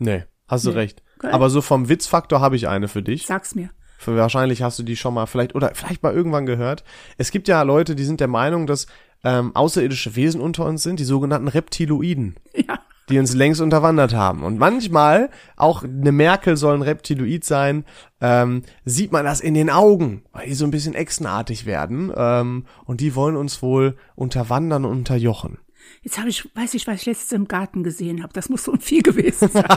Nee, 0.00 0.24
hast 0.48 0.66
du 0.66 0.70
recht. 0.70 1.04
Geil. 1.20 1.30
Aber 1.30 1.50
so 1.50 1.62
vom 1.62 1.88
Witzfaktor 1.88 2.40
habe 2.40 2.56
ich 2.56 2.66
eine 2.66 2.88
für 2.88 3.04
dich. 3.04 3.26
Sag's 3.26 3.54
mir. 3.54 3.70
Wahrscheinlich 4.04 4.62
hast 4.62 4.78
du 4.78 4.82
die 4.84 4.96
schon 4.96 5.14
mal 5.14 5.26
vielleicht 5.26 5.54
oder 5.54 5.72
vielleicht 5.74 6.02
mal 6.02 6.14
irgendwann 6.14 6.46
gehört. 6.46 6.84
Es 7.16 7.30
gibt 7.30 7.48
ja 7.48 7.62
Leute, 7.62 7.96
die 7.96 8.04
sind 8.04 8.20
der 8.20 8.28
Meinung, 8.28 8.66
dass 8.66 8.86
ähm, 9.24 9.54
außerirdische 9.54 10.16
Wesen 10.16 10.40
unter 10.40 10.64
uns 10.66 10.82
sind, 10.82 11.00
die 11.00 11.04
sogenannten 11.04 11.48
Reptiloiden, 11.48 12.36
Ja. 12.54 12.78
die 13.08 13.18
uns 13.18 13.34
längst 13.34 13.60
unterwandert 13.60 14.14
haben. 14.14 14.42
Und 14.44 14.58
manchmal, 14.58 15.30
auch 15.56 15.82
eine 15.82 16.12
Merkel 16.12 16.56
soll 16.56 16.74
ein 16.74 16.82
Reptiloid 16.82 17.44
sein, 17.44 17.84
ähm, 18.20 18.62
sieht 18.84 19.12
man 19.12 19.24
das 19.24 19.40
in 19.40 19.54
den 19.54 19.70
Augen, 19.70 20.22
weil 20.32 20.46
die 20.46 20.54
so 20.54 20.64
ein 20.64 20.70
bisschen 20.70 20.94
echsenartig 20.94 21.66
werden. 21.66 22.12
Ähm, 22.16 22.66
und 22.84 23.00
die 23.00 23.14
wollen 23.14 23.36
uns 23.36 23.62
wohl 23.62 23.96
unterwandern 24.14 24.84
und 24.84 24.92
unterjochen. 24.98 25.58
Jetzt 26.02 26.18
habe 26.18 26.28
ich, 26.28 26.48
weiß 26.54 26.74
ich, 26.74 26.86
was 26.86 27.00
ich 27.00 27.06
letztens 27.06 27.32
im 27.32 27.48
Garten 27.48 27.82
gesehen 27.82 28.22
habe. 28.22 28.32
Das 28.32 28.48
muss 28.48 28.64
so 28.64 28.72
ein 28.72 28.80
Vieh 28.80 29.00
gewesen 29.00 29.48
sein. 29.48 29.64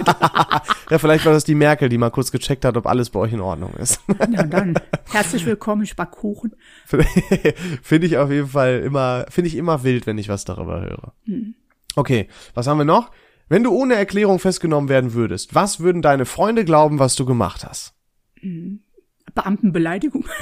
Ja, 0.89 0.97
vielleicht 0.99 1.25
war 1.25 1.31
das 1.31 1.45
die 1.45 1.55
Merkel, 1.55 1.87
die 1.87 1.97
mal 1.97 2.09
kurz 2.09 2.31
gecheckt 2.33 2.65
hat, 2.65 2.75
ob 2.75 2.85
alles 2.85 3.09
bei 3.09 3.19
euch 3.21 3.31
in 3.31 3.39
Ordnung 3.39 3.73
ist. 3.75 4.01
ja, 4.29 4.43
dann. 4.43 4.73
Herzlich 5.09 5.45
willkommen, 5.45 5.83
ich 5.83 5.95
back 5.95 6.11
Kuchen. 6.11 6.53
finde 7.81 8.07
ich 8.07 8.17
auf 8.17 8.29
jeden 8.29 8.49
Fall 8.49 8.81
immer, 8.81 9.25
finde 9.29 9.47
ich 9.47 9.55
immer 9.55 9.83
wild, 9.83 10.05
wenn 10.05 10.17
ich 10.17 10.27
was 10.27 10.43
darüber 10.43 10.81
höre. 10.81 11.13
Okay, 11.95 12.27
was 12.55 12.67
haben 12.67 12.77
wir 12.77 12.83
noch? 12.83 13.09
Wenn 13.47 13.63
du 13.63 13.71
ohne 13.71 13.95
Erklärung 13.95 14.39
festgenommen 14.39 14.89
werden 14.89 15.13
würdest, 15.13 15.55
was 15.55 15.79
würden 15.79 16.01
deine 16.01 16.25
Freunde 16.25 16.65
glauben, 16.65 16.99
was 16.99 17.15
du 17.15 17.25
gemacht 17.25 17.65
hast? 17.65 17.93
Beamtenbeleidigung. 19.33 20.25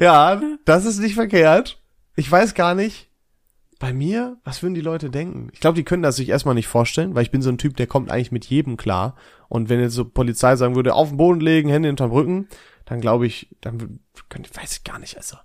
Ja, 0.00 0.40
das 0.64 0.84
ist 0.84 0.98
nicht 0.98 1.14
verkehrt. 1.14 1.80
Ich 2.16 2.30
weiß 2.30 2.54
gar 2.54 2.74
nicht. 2.74 3.10
Bei 3.80 3.92
mir, 3.92 4.36
was 4.44 4.62
würden 4.62 4.74
die 4.74 4.80
Leute 4.80 5.10
denken? 5.10 5.48
Ich 5.52 5.60
glaube, 5.60 5.74
die 5.76 5.84
können 5.84 6.02
das 6.02 6.16
sich 6.16 6.28
erstmal 6.28 6.54
nicht 6.54 6.68
vorstellen, 6.68 7.14
weil 7.14 7.22
ich 7.22 7.30
bin 7.30 7.42
so 7.42 7.50
ein 7.50 7.58
Typ, 7.58 7.76
der 7.76 7.86
kommt 7.86 8.10
eigentlich 8.10 8.32
mit 8.32 8.44
jedem 8.46 8.76
klar. 8.76 9.16
Und 9.48 9.68
wenn 9.68 9.80
jetzt 9.80 9.94
so 9.94 10.04
Polizei 10.04 10.56
sagen 10.56 10.74
würde, 10.76 10.94
auf 10.94 11.08
den 11.08 11.16
Boden 11.18 11.40
legen, 11.40 11.68
Hände 11.68 11.88
hinterm 11.88 12.12
Rücken, 12.12 12.48
dann 12.86 13.00
glaube 13.00 13.26
ich, 13.26 13.48
dann 13.60 14.00
kann- 14.28 14.44
weiß 14.54 14.76
ich 14.78 14.84
gar 14.84 14.98
nicht. 15.00 15.16
Also, 15.16 15.36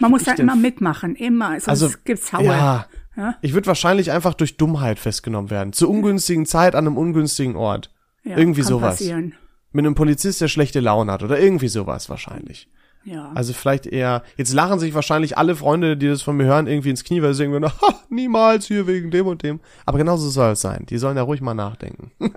Man 0.00 0.10
muss 0.10 0.24
da 0.24 0.34
denn 0.34 0.46
immer 0.46 0.56
mitmachen, 0.56 1.14
immer. 1.14 1.50
Sonst 1.52 1.68
Also, 1.68 1.90
gibt's 2.04 2.32
Hauer. 2.32 2.42
Ja. 2.42 2.86
Ja? 3.16 3.36
Ich 3.40 3.54
würde 3.54 3.66
wahrscheinlich 3.68 4.10
einfach 4.10 4.34
durch 4.34 4.56
Dummheit 4.58 4.98
festgenommen 4.98 5.50
werden. 5.50 5.72
Zur 5.72 5.88
ungünstigen 5.88 6.44
Zeit 6.44 6.74
an 6.74 6.86
einem 6.86 6.98
ungünstigen 6.98 7.56
Ort. 7.56 7.90
Ja, 8.26 8.36
irgendwie 8.36 8.62
sowas. 8.62 8.98
Passieren. 8.98 9.34
Mit 9.72 9.84
einem 9.86 9.94
Polizist, 9.94 10.40
der 10.40 10.48
schlechte 10.48 10.80
Laune 10.80 11.12
hat 11.12 11.22
oder 11.22 11.38
irgendwie 11.38 11.68
sowas 11.68 12.08
wahrscheinlich. 12.10 12.68
Ja. 13.04 13.30
Also 13.34 13.52
vielleicht 13.52 13.86
eher, 13.86 14.24
jetzt 14.36 14.52
lachen 14.52 14.80
sich 14.80 14.92
wahrscheinlich 14.94 15.38
alle 15.38 15.54
Freunde, 15.54 15.96
die 15.96 16.08
das 16.08 16.22
von 16.22 16.36
mir 16.36 16.44
hören, 16.44 16.66
irgendwie 16.66 16.90
ins 16.90 17.04
Knie, 17.04 17.22
weil 17.22 17.34
sie 17.34 17.44
sagen, 17.44 17.64
ha, 17.64 18.00
niemals 18.10 18.66
hier 18.66 18.86
wegen 18.88 19.10
dem 19.10 19.26
und 19.28 19.42
dem. 19.42 19.60
Aber 19.84 19.98
genauso 19.98 20.28
soll 20.28 20.52
es 20.52 20.60
sein. 20.60 20.86
Die 20.90 20.98
sollen 20.98 21.16
ja 21.16 21.22
ruhig 21.22 21.40
mal 21.40 21.54
nachdenken. 21.54 22.10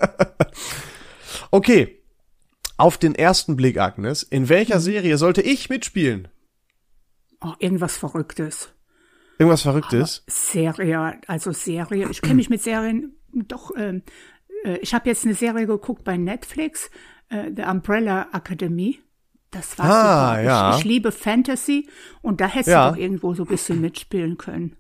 okay. 1.52 1.96
Auf 2.78 2.98
den 2.98 3.16
ersten 3.16 3.56
Blick, 3.58 3.78
Agnes, 3.80 4.24
in 4.24 4.44
Mhm. 4.44 4.50
welcher 4.50 4.80
Serie 4.80 5.18
sollte 5.18 5.42
ich 5.42 5.70
mitspielen? 5.70 6.28
oh, 7.42 7.54
irgendwas 7.60 7.98
Verrücktes. 7.98 8.70
Irgendwas 9.38 9.62
Verrücktes? 9.62 10.24
Serie, 10.28 11.20
also 11.28 11.52
Serie. 11.54 12.10
Ich 12.12 12.22
kenne 12.22 12.36
mich 12.36 12.50
mit 12.50 12.62
Serien 12.62 13.16
doch. 13.34 13.72
Ähm, 13.78 13.98
äh, 13.98 14.02
ich 14.82 14.94
habe 14.94 15.10
jetzt 15.10 15.26
eine 15.26 15.34
Serie 15.36 15.66
geguckt 15.68 16.04
bei 16.04 16.18
Netflix, 16.18 16.90
äh, 17.30 17.52
The 17.56 17.64
Umbrella 17.64 18.28
Academy. 18.34 19.00
Das 19.52 19.80
war 19.80 19.86
Ah, 19.86 20.30
super. 20.36 20.44
ja. 20.44 20.72
Ich, 20.72 20.78
ich 20.80 20.84
liebe 20.86 21.12
Fantasy 21.12 21.90
und 22.22 22.40
da 22.42 22.48
hättest 22.48 22.70
Ja. 22.70 22.90
du 22.90 22.96
doch 22.96 23.02
irgendwo 23.02 23.34
so 23.34 23.44
ein 23.44 23.48
bisschen 23.50 23.82
mitspielen 23.82 24.38
können. 24.38 24.76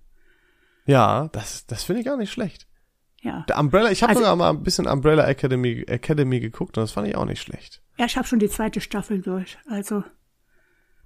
Ja, 0.85 1.27
das, 1.31 1.65
das 1.65 1.83
finde 1.83 2.01
ich 2.01 2.05
gar 2.05 2.17
nicht 2.17 2.31
schlecht. 2.31 2.67
Ja. 3.21 3.45
Der 3.49 3.57
Umbrella, 3.59 3.91
ich 3.91 4.01
habe 4.03 4.11
Also- 4.11 4.21
sogar 4.21 4.35
mal 4.35 4.49
ein 4.51 4.63
bisschen 4.63 4.87
Umbrella 4.87 5.27
Academy, 5.27 5.83
Academy 5.87 6.39
geguckt 6.39 6.77
und 6.77 6.83
das 6.83 6.91
fand 6.91 7.07
ich 7.07 7.15
auch 7.15 7.25
nicht 7.25 7.41
schlecht. 7.41 7.81
Ja, 7.97 8.05
ich 8.05 8.15
habe 8.15 8.27
schon 8.27 8.39
die 8.39 8.49
zweite 8.49 8.79
Staffel 8.79 9.21
durch. 9.21 9.57
Also 9.67 10.03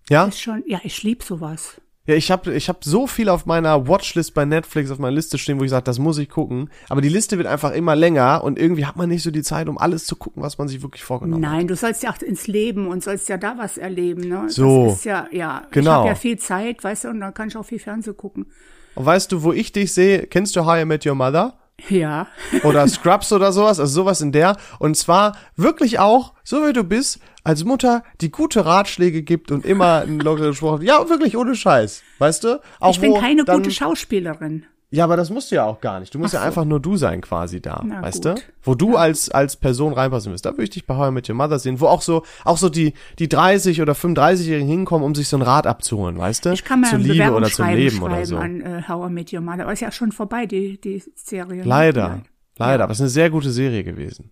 Ja? 0.09 0.26
ist 0.26 0.41
schon, 0.41 0.63
ja, 0.67 0.80
ich 0.84 1.01
lieb 1.03 1.24
sowas. 1.24 1.82
Ja, 2.06 2.16
ich 2.16 2.32
habe 2.32 2.54
ich 2.54 2.68
hab 2.68 2.84
so 2.84 3.08
viel 3.08 3.30
auf 3.30 3.45
meiner 3.45 3.88
Watchlist 3.88 4.34
bei 4.34 4.43
Netflix 4.43 4.91
auf 4.91 4.99
meiner 4.99 5.16
Liste 5.16 5.38
stehen, 5.38 5.58
wo 5.58 5.64
ich 5.64 5.70
sage, 5.70 5.86
das 5.86 5.99
muss 5.99 6.18
ich 6.18 6.28
gucken. 6.28 6.70
Aber 6.89 6.99
die 6.99 7.08
Liste 7.08 7.38
wird 7.38 7.47
einfach 7.47 7.72
immer 7.72 7.95
länger 7.95 8.43
und 8.43 8.60
irgendwie 8.60 8.86
hat 8.86 8.97
man 8.97 9.08
nicht 9.08 9.24
so 9.24 9.32
die 9.32 9.41
Zeit, 9.41 9.70
um 9.70 9.78
alles 9.78 10.06
zu 10.06 10.18
gucken, 10.18 10.43
was 10.43 10.58
man 10.58 10.68
sich 10.68 10.82
wirklich 10.82 11.01
vorgenommen 11.04 11.45
hat. 11.45 11.51
Nein, 11.54 11.68
du 11.70 11.78
sollst 11.78 12.04
ja 12.04 12.12
auch 12.12 12.22
ins 12.22 12.47
Leben 12.47 12.88
und 12.88 13.01
sollst 13.01 13.30
ja 13.30 13.38
da 13.38 13.58
was 13.58 13.78
erleben, 13.78 14.28
ne? 14.28 14.49
So. 14.49 14.88
Das 14.88 14.95
ist 14.95 15.06
ja, 15.06 15.28
ja. 15.32 15.62
Ich 15.68 15.72
Genau. 15.72 15.91
habe 15.91 16.08
ja 16.10 16.16
viel 16.16 16.38
Zeit, 16.38 16.84
weißt 16.84 17.06
du, 17.06 17.08
und 17.10 17.22
dann 17.22 17.34
kann 17.34 17.47
ich 17.47 17.56
auch 17.56 17.64
viel 17.66 17.80
Fernsehen 17.80 18.18
gucken. 18.18 18.47
Und 18.95 19.06
weißt 19.06 19.32
du, 19.32 19.41
wo 19.43 19.54
ich 19.54 19.72
dich 19.72 19.93
sehe? 19.93 20.28
Kennst 20.28 20.58
du 20.58 20.66
How 20.66 20.82
I 20.82 20.86
Met 20.86 21.06
Your 21.06 21.16
Mother? 21.16 21.54
Ja. 21.89 22.28
Oder 22.63 22.88
Scrubs 22.88 23.32
oder 23.34 23.51
sowas? 23.51 23.80
Also 23.80 23.93
sowas 24.01 24.21
in 24.21 24.32
der. 24.32 24.57
Und 24.80 24.95
zwar 24.95 25.38
wirklich 25.55 25.99
auch, 25.99 26.34
so 26.43 26.67
wie 26.67 26.74
du 26.74 26.84
bist, 26.84 27.19
als 27.43 27.63
Mutter, 27.65 28.03
die 28.21 28.32
gute 28.32 28.65
Ratschläge 28.65 29.21
gibt 29.24 29.51
und 29.51 29.65
immer 29.65 30.01
einen 30.01 30.19
lockeren 30.19 30.53
Spruch. 30.53 30.74
hat. 30.74 30.84
Ja, 30.84 31.09
wirklich 31.09 31.36
ohne 31.36 31.55
Scheiß. 31.55 32.03
Weißt 32.19 32.43
du? 32.43 32.61
Auch 32.80 32.91
Ich 32.91 33.01
bin 33.01 33.13
keine 33.15 33.43
gute 33.43 33.71
Schauspielerin. 33.71 34.65
Ja, 34.96 35.06
aber 35.06 35.18
das 35.18 35.32
musst 35.32 35.50
du 35.52 35.56
ja 35.56 35.66
auch 35.66 35.82
gar 35.82 36.00
nicht. 36.00 36.14
Du 36.14 36.20
musst 36.20 36.34
Ach 36.36 36.39
ja 36.39 36.41
so. 36.41 36.46
einfach 36.48 36.66
nur 36.66 36.80
du 36.80 36.98
sein 36.98 37.22
quasi 37.22 37.62
da, 37.62 37.82
Na 37.84 38.04
weißt 38.04 38.24
gut. 38.24 38.38
du? 38.38 38.41
Wo 38.62 38.76
du 38.76 38.96
als 38.96 39.30
als 39.32 39.56
Person 39.56 39.91
reinpassen 39.94 40.32
wirst. 40.32 40.46
Da 40.46 40.52
würde 40.52 40.66
ich 40.66 40.70
dich 40.70 40.86
bei 40.86 40.96
How 40.96 41.10
I 41.10 41.12
Met 41.12 41.28
Your 41.30 41.36
Mother 41.36 41.58
sehen, 41.58 41.80
wo 41.80 41.88
auch 41.88 42.04
so 42.04 42.22
auch 42.46 42.58
so 42.58 42.70
die 42.70 42.94
die 43.18 43.28
30 43.28 43.82
oder 43.82 43.94
35-jährigen 43.94 44.68
hinkommen, 44.68 45.04
um 45.04 45.16
sich 45.16 45.28
so 45.30 45.38
ein 45.38 45.41
Rad 45.41 45.66
abzuholen, 45.66 46.18
weißt 46.20 46.46
du? 46.46 46.52
Ich 46.52 46.64
kann 46.64 46.82
mal 46.82 46.89
Zur 46.91 47.00
Liebe 47.00 47.32
oder 47.32 47.48
zum 47.50 47.68
Leben 47.70 47.98
schreiben 47.98 48.04
oder 48.14 48.26
so. 48.26 48.38
an 48.38 48.62
äh, 48.62 48.84
How 48.88 49.10
I 49.10 49.12
Met 49.14 49.34
Your 49.34 49.41
Mother. 49.41 49.64
Aber 49.64 49.74
ist 49.74 49.80
ja 49.80 49.91
schon 49.91 50.12
vorbei, 50.12 50.46
die, 50.46 50.80
die 50.80 51.02
Serie. 51.16 51.58
ne? 51.58 51.64
Leider. 51.64 52.22
Leider, 52.60 52.84
aber 52.84 52.91
es 52.91 52.98
ist 53.00 53.02
eine 53.02 53.10
sehr 53.10 53.32
gute 53.32 53.50
Serie 53.50 53.84
gewesen. 53.84 54.32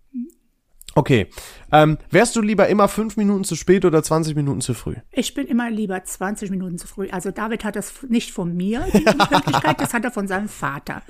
Okay. 0.95 1.27
Ähm, 1.71 1.97
wärst 2.09 2.35
du 2.35 2.41
lieber 2.41 2.67
immer 2.67 2.87
fünf 2.87 3.15
Minuten 3.15 3.43
zu 3.45 3.55
spät 3.55 3.85
oder 3.85 4.03
20 4.03 4.35
Minuten 4.35 4.59
zu 4.61 4.73
früh? 4.73 4.95
Ich 5.11 5.33
bin 5.33 5.47
immer 5.47 5.69
lieber 5.69 6.03
20 6.03 6.49
Minuten 6.51 6.77
zu 6.77 6.87
früh. 6.87 7.07
Also 7.11 7.31
David 7.31 7.63
hat 7.63 7.75
das 7.77 7.93
nicht 8.09 8.31
von 8.31 8.55
mir, 8.55 8.85
die 8.93 8.99
Pünktlichkeit, 8.99 9.79
das 9.79 9.93
hat 9.93 10.03
er 10.03 10.11
von 10.11 10.27
seinem 10.27 10.49
Vater. 10.49 11.01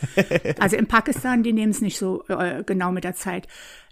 Also 0.60 0.76
in 0.76 0.88
Pakistan, 0.88 1.42
die 1.44 1.54
nehmen 1.54 1.72
es 1.72 1.82
nicht 1.82 1.98
so 1.98 2.24
äh, 2.28 2.64
genau 2.64 2.92
mit 2.92 3.04
der 3.04 3.16
Zeit. 3.16 3.48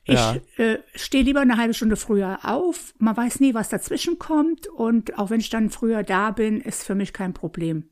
Ich 0.05 0.13
Ja. 0.15 0.35
äh, 0.57 0.77
stehe 0.95 1.23
lieber 1.23 1.41
eine 1.41 1.57
halbe 1.57 1.73
Stunde 1.73 1.95
früher 1.95 2.39
auf. 2.43 2.93
Man 2.99 3.15
weiß 3.17 3.39
nie, 3.41 3.53
was 3.53 3.69
dazwischen 3.69 4.17
kommt. 4.19 4.67
Und 4.67 5.17
auch 5.19 5.29
wenn 5.29 5.39
ich 5.39 5.49
dann 5.49 5.69
früher 5.69 6.03
da 6.03 6.31
bin, 6.31 6.61
ist 6.61 6.83
für 6.83 6.95
mich 6.95 7.13
kein 7.13 7.33
Problem. 7.33 7.83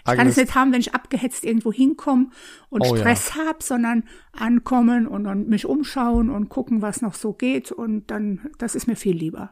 Ich 0.00 0.04
kann 0.04 0.18
Agnes- 0.20 0.36
es 0.36 0.42
nicht 0.44 0.54
haben, 0.54 0.72
wenn 0.72 0.80
ich 0.80 0.94
abgehetzt 0.94 1.44
irgendwo 1.44 1.72
hinkomme 1.72 2.26
und 2.68 2.82
Oh 2.82 2.94
ja. 2.94 3.00
Stress 3.00 3.34
hab, 3.36 3.62
sondern 3.62 4.04
ankommen 4.32 5.06
und 5.06 5.24
dann 5.24 5.48
mich 5.48 5.66
umschauen 5.66 6.30
und 6.30 6.48
gucken, 6.48 6.82
was 6.82 7.00
noch 7.02 7.14
so 7.14 7.32
geht. 7.32 7.70
Und 7.72 8.10
dann, 8.10 8.50
das 8.58 8.74
ist 8.74 8.86
mir 8.86 8.96
viel 8.96 9.16
lieber. 9.16 9.50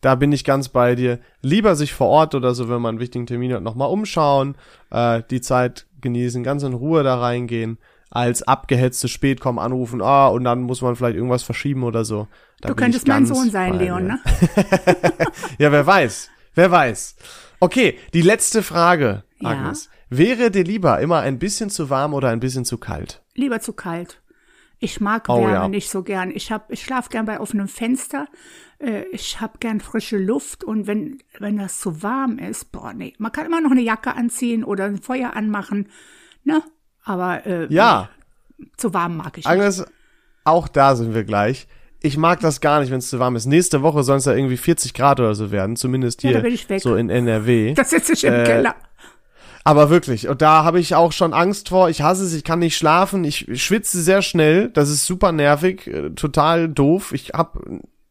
Da 0.00 0.14
bin 0.14 0.30
ich 0.30 0.44
ganz 0.44 0.68
bei 0.68 0.94
dir. 0.94 1.18
Lieber 1.42 1.74
sich 1.74 1.92
vor 1.92 2.06
Ort 2.08 2.34
oder 2.34 2.54
so, 2.54 2.68
wenn 2.68 2.80
man 2.80 2.90
einen 2.90 3.00
wichtigen 3.00 3.26
Termin 3.26 3.52
hat, 3.52 3.62
nochmal 3.62 3.90
umschauen, 3.90 4.56
äh, 4.90 5.22
die 5.30 5.40
Zeit 5.40 5.86
genießen, 6.00 6.44
ganz 6.44 6.62
in 6.62 6.72
Ruhe 6.74 7.02
da 7.02 7.18
reingehen, 7.18 7.78
als 8.10 8.42
abgehetzte 8.44 9.08
spät 9.08 9.40
kommen, 9.40 9.58
anrufen, 9.58 10.00
ah, 10.00 10.28
und 10.28 10.44
dann 10.44 10.62
muss 10.62 10.80
man 10.82 10.94
vielleicht 10.96 11.16
irgendwas 11.16 11.42
verschieben 11.42 11.82
oder 11.82 12.04
so. 12.04 12.28
Da 12.60 12.68
Du 12.68 12.74
könntest 12.76 13.08
mein 13.08 13.26
Sohn 13.26 13.50
sein, 13.50 13.76
Leon, 13.78 14.06
ne? 14.06 14.20
Ja, 15.58 15.72
wer 15.72 15.86
weiß. 15.86 16.30
Wer 16.54 16.70
weiß. 16.70 17.16
Okay, 17.60 17.98
die 18.14 18.22
letzte 18.22 18.62
Frage, 18.62 19.24
Ja. 19.40 19.50
Agnes. 19.50 19.88
Wäre 20.10 20.50
dir 20.50 20.64
lieber 20.64 21.00
immer 21.00 21.20
ein 21.20 21.38
bisschen 21.38 21.70
zu 21.70 21.90
warm 21.90 22.14
oder 22.14 22.28
ein 22.30 22.40
bisschen 22.40 22.64
zu 22.64 22.78
kalt? 22.78 23.22
Lieber 23.34 23.60
zu 23.60 23.72
kalt. 23.72 24.20
Ich 24.80 25.00
mag 25.00 25.28
Oh, 25.28 25.40
Wärme 25.40 25.52
ja. 25.52 25.68
nicht 25.68 25.90
so 25.90 26.02
gern. 26.04 26.30
Ich 26.30 26.52
hab, 26.52 26.70
ich 26.72 26.82
schlaf 26.82 27.08
gern 27.08 27.26
bei 27.26 27.40
offenem 27.40 27.66
Fenster. 27.68 28.26
Äh, 28.78 29.02
ich 29.12 29.40
hab 29.40 29.58
gern 29.60 29.80
frische 29.80 30.18
Luft 30.18 30.62
und 30.62 30.86
wenn 30.86 31.18
wenn 31.40 31.56
das 31.58 31.80
zu 31.80 32.02
warm 32.02 32.38
ist, 32.38 32.70
boah 32.70 32.92
nee, 32.92 33.14
man 33.18 33.32
kann 33.32 33.46
immer 33.46 33.60
noch 33.60 33.72
eine 33.72 33.80
Jacke 33.82 34.14
anziehen 34.14 34.62
oder 34.62 34.84
ein 34.84 34.98
Feuer 35.02 35.34
anmachen, 35.34 35.88
ne? 36.44 36.62
Aber 37.02 37.44
äh, 37.46 37.66
Ja, 37.72 38.08
nee, 38.56 38.66
zu 38.76 38.94
warm 38.94 39.16
mag 39.16 39.36
ich 39.36 39.44
nicht. 39.44 39.46
Agnes, 39.48 39.84
auch 40.44 40.68
da 40.68 40.94
sind 40.94 41.12
wir 41.12 41.24
gleich. 41.24 41.66
Ich 42.00 42.16
mag 42.16 42.38
das 42.38 42.60
gar 42.60 42.78
nicht, 42.80 42.92
wenn 42.92 42.98
es 43.00 43.10
zu 43.10 43.18
warm 43.18 43.34
ist. 43.34 43.46
Nächste 43.46 43.82
Woche 43.82 44.04
soll 44.04 44.18
es 44.18 44.26
ja 44.26 44.32
irgendwie 44.34 44.56
40 44.56 44.94
Grad 44.94 45.18
oder 45.18 45.34
so 45.34 45.50
werden, 45.50 45.74
zumindest 45.74 46.22
Ja, 46.22 46.28
hier 46.30 46.36
da 46.38 46.42
bin 46.44 46.54
ich 46.54 46.68
weg. 46.68 46.80
so 46.80 46.94
in 46.94 47.10
NRW. 47.10 47.74
Das 47.74 47.90
sitze 47.90 48.12
ich 48.12 48.22
im 48.22 48.32
äh, 48.34 48.44
Keller. 48.44 48.76
Aber 49.64 49.90
wirklich, 49.90 50.28
und 50.28 50.40
da 50.40 50.64
habe 50.64 50.80
ich 50.80 50.94
auch 50.94 51.12
schon 51.12 51.32
Angst 51.34 51.68
vor. 51.68 51.90
Ich 51.90 52.00
hasse 52.02 52.24
es, 52.24 52.32
ich 52.32 52.44
kann 52.44 52.60
nicht 52.60 52.76
schlafen, 52.76 53.24
ich 53.24 53.46
schwitze 53.62 54.00
sehr 54.00 54.22
schnell. 54.22 54.70
Das 54.70 54.88
ist 54.88 55.04
super 55.06 55.32
nervig, 55.32 55.86
äh, 55.86 56.10
total 56.10 56.68
doof. 56.68 57.12
Ich 57.12 57.30
hab, 57.30 57.58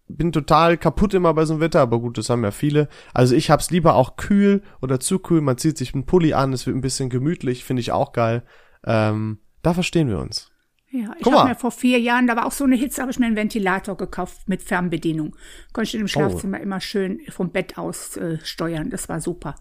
bin 0.08 0.32
total 0.32 0.78
kaputt 0.78 1.14
immer 1.14 1.34
bei 1.34 1.46
so 1.46 1.54
einem 1.54 1.62
Wetter, 1.62 1.82
aber 1.82 2.00
gut, 2.00 2.18
das 2.18 2.30
haben 2.30 2.44
ja 2.44 2.52
viele. 2.52 2.90
Also 3.14 3.36
ich 3.36 3.50
hab's 3.50 3.72
lieber 3.72 3.96
auch 3.96 4.18
kühl 4.18 4.62
oder 4.82 5.00
zu 5.00 5.20
kühl. 5.20 5.42
Man 5.42 5.58
zieht 5.58 5.78
sich 5.78 5.94
einen 5.94 6.06
Pulli 6.06 6.34
an, 6.34 6.54
es 6.54 6.66
wird 6.68 6.76
ein 6.76 6.82
bisschen 6.82 7.10
gemütlich, 7.10 7.64
finde 7.66 7.80
ich 7.82 7.92
auch 7.92 8.14
geil. 8.14 8.44
Ähm, 8.86 9.40
da 9.64 9.74
verstehen 9.74 10.10
wir 10.10 10.20
uns. 10.20 10.52
Ja, 10.90 11.14
ich 11.20 11.26
habe 11.26 11.50
mir 11.50 11.56
vor 11.56 11.72
vier 11.72 12.00
Jahren, 12.00 12.28
da 12.28 12.38
war 12.38 12.46
auch 12.46 12.54
so 12.54 12.64
eine 12.64 12.78
Hitze, 12.78 13.02
habe 13.02 13.12
ich 13.12 13.20
mir 13.20 13.26
einen 13.26 13.36
Ventilator 13.36 13.98
gekauft 13.98 14.48
mit 14.48 14.62
Fernbedienung. 14.64 15.36
Konnte 15.74 15.90
ich 15.90 15.96
Oh. 15.96 16.00
im 16.00 16.08
Schlafzimmer 16.08 16.62
immer 16.62 16.80
schön 16.80 17.20
vom 17.30 17.52
Bett 17.52 17.78
aus 17.78 18.16
äh, 18.16 18.38
steuern. 18.44 18.90
Das 18.90 19.10
war 19.10 19.20
super. 19.20 19.56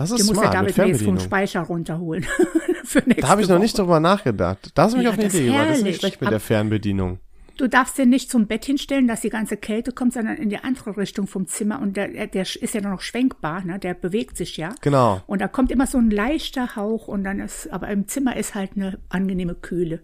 Das 0.00 0.10
ist 0.10 0.26
muss 0.26 0.36
smart, 0.36 0.54
der 0.54 0.62
mit 0.62 0.76
David 0.78 0.92
Mays 0.94 1.02
vom. 1.02 1.18
Speicher 1.20 1.60
runterholen. 1.60 2.24
Für 2.84 2.98
nächste 3.00 3.20
Da 3.22 3.28
habe 3.28 3.42
ich 3.42 3.48
noch 3.48 3.56
Woche. 3.56 3.62
nicht 3.62 3.78
drüber 3.78 4.00
nachgedacht. 4.00 4.70
Da 4.74 4.82
hast 4.84 4.92
du 4.92 4.96
mich 4.98 5.04
Ja, 5.04 5.10
auf 5.10 5.18
eine 5.18 5.28
Idee 5.28 5.46
gebracht. 5.46 5.68
Das 5.70 5.78
ist 5.78 5.84
nicht 5.84 6.00
schlecht 6.00 6.20
mit 6.20 6.28
Aber- 6.28 6.34
der 6.34 6.40
Fernbedienung. 6.40 7.18
Du 7.58 7.68
darfst 7.68 7.98
den 7.98 8.08
nicht 8.08 8.30
zum 8.30 8.46
Bett 8.46 8.64
hinstellen, 8.64 9.06
dass 9.06 9.20
die 9.20 9.28
ganze 9.28 9.58
Kälte 9.58 9.92
kommt, 9.92 10.14
sondern 10.14 10.36
in 10.38 10.48
die 10.48 10.56
andere 10.56 10.96
Richtung 10.96 11.26
vom 11.26 11.46
Zimmer. 11.46 11.82
Und 11.82 11.94
der, 11.98 12.26
der- 12.26 12.42
ist 12.42 12.72
ja 12.74 12.80
noch 12.80 13.02
schwenkbar, 13.02 13.62
ne? 13.64 13.78
Der 13.78 13.92
bewegt 13.92 14.38
sich 14.38 14.56
ja. 14.56 14.74
Genau. 14.80 15.20
Und 15.26 15.42
da 15.42 15.48
kommt 15.48 15.70
immer 15.70 15.86
so 15.86 15.98
ein 15.98 16.10
leichter 16.10 16.74
Hauch 16.74 17.06
und 17.06 17.22
dann 17.24 17.38
ist, 17.38 17.70
aber 17.70 17.88
im 17.88 18.08
Zimmer 18.08 18.34
ist 18.36 18.54
halt 18.54 18.70
eine 18.76 18.98
angenehme 19.10 19.54
Kühle. 19.54 20.00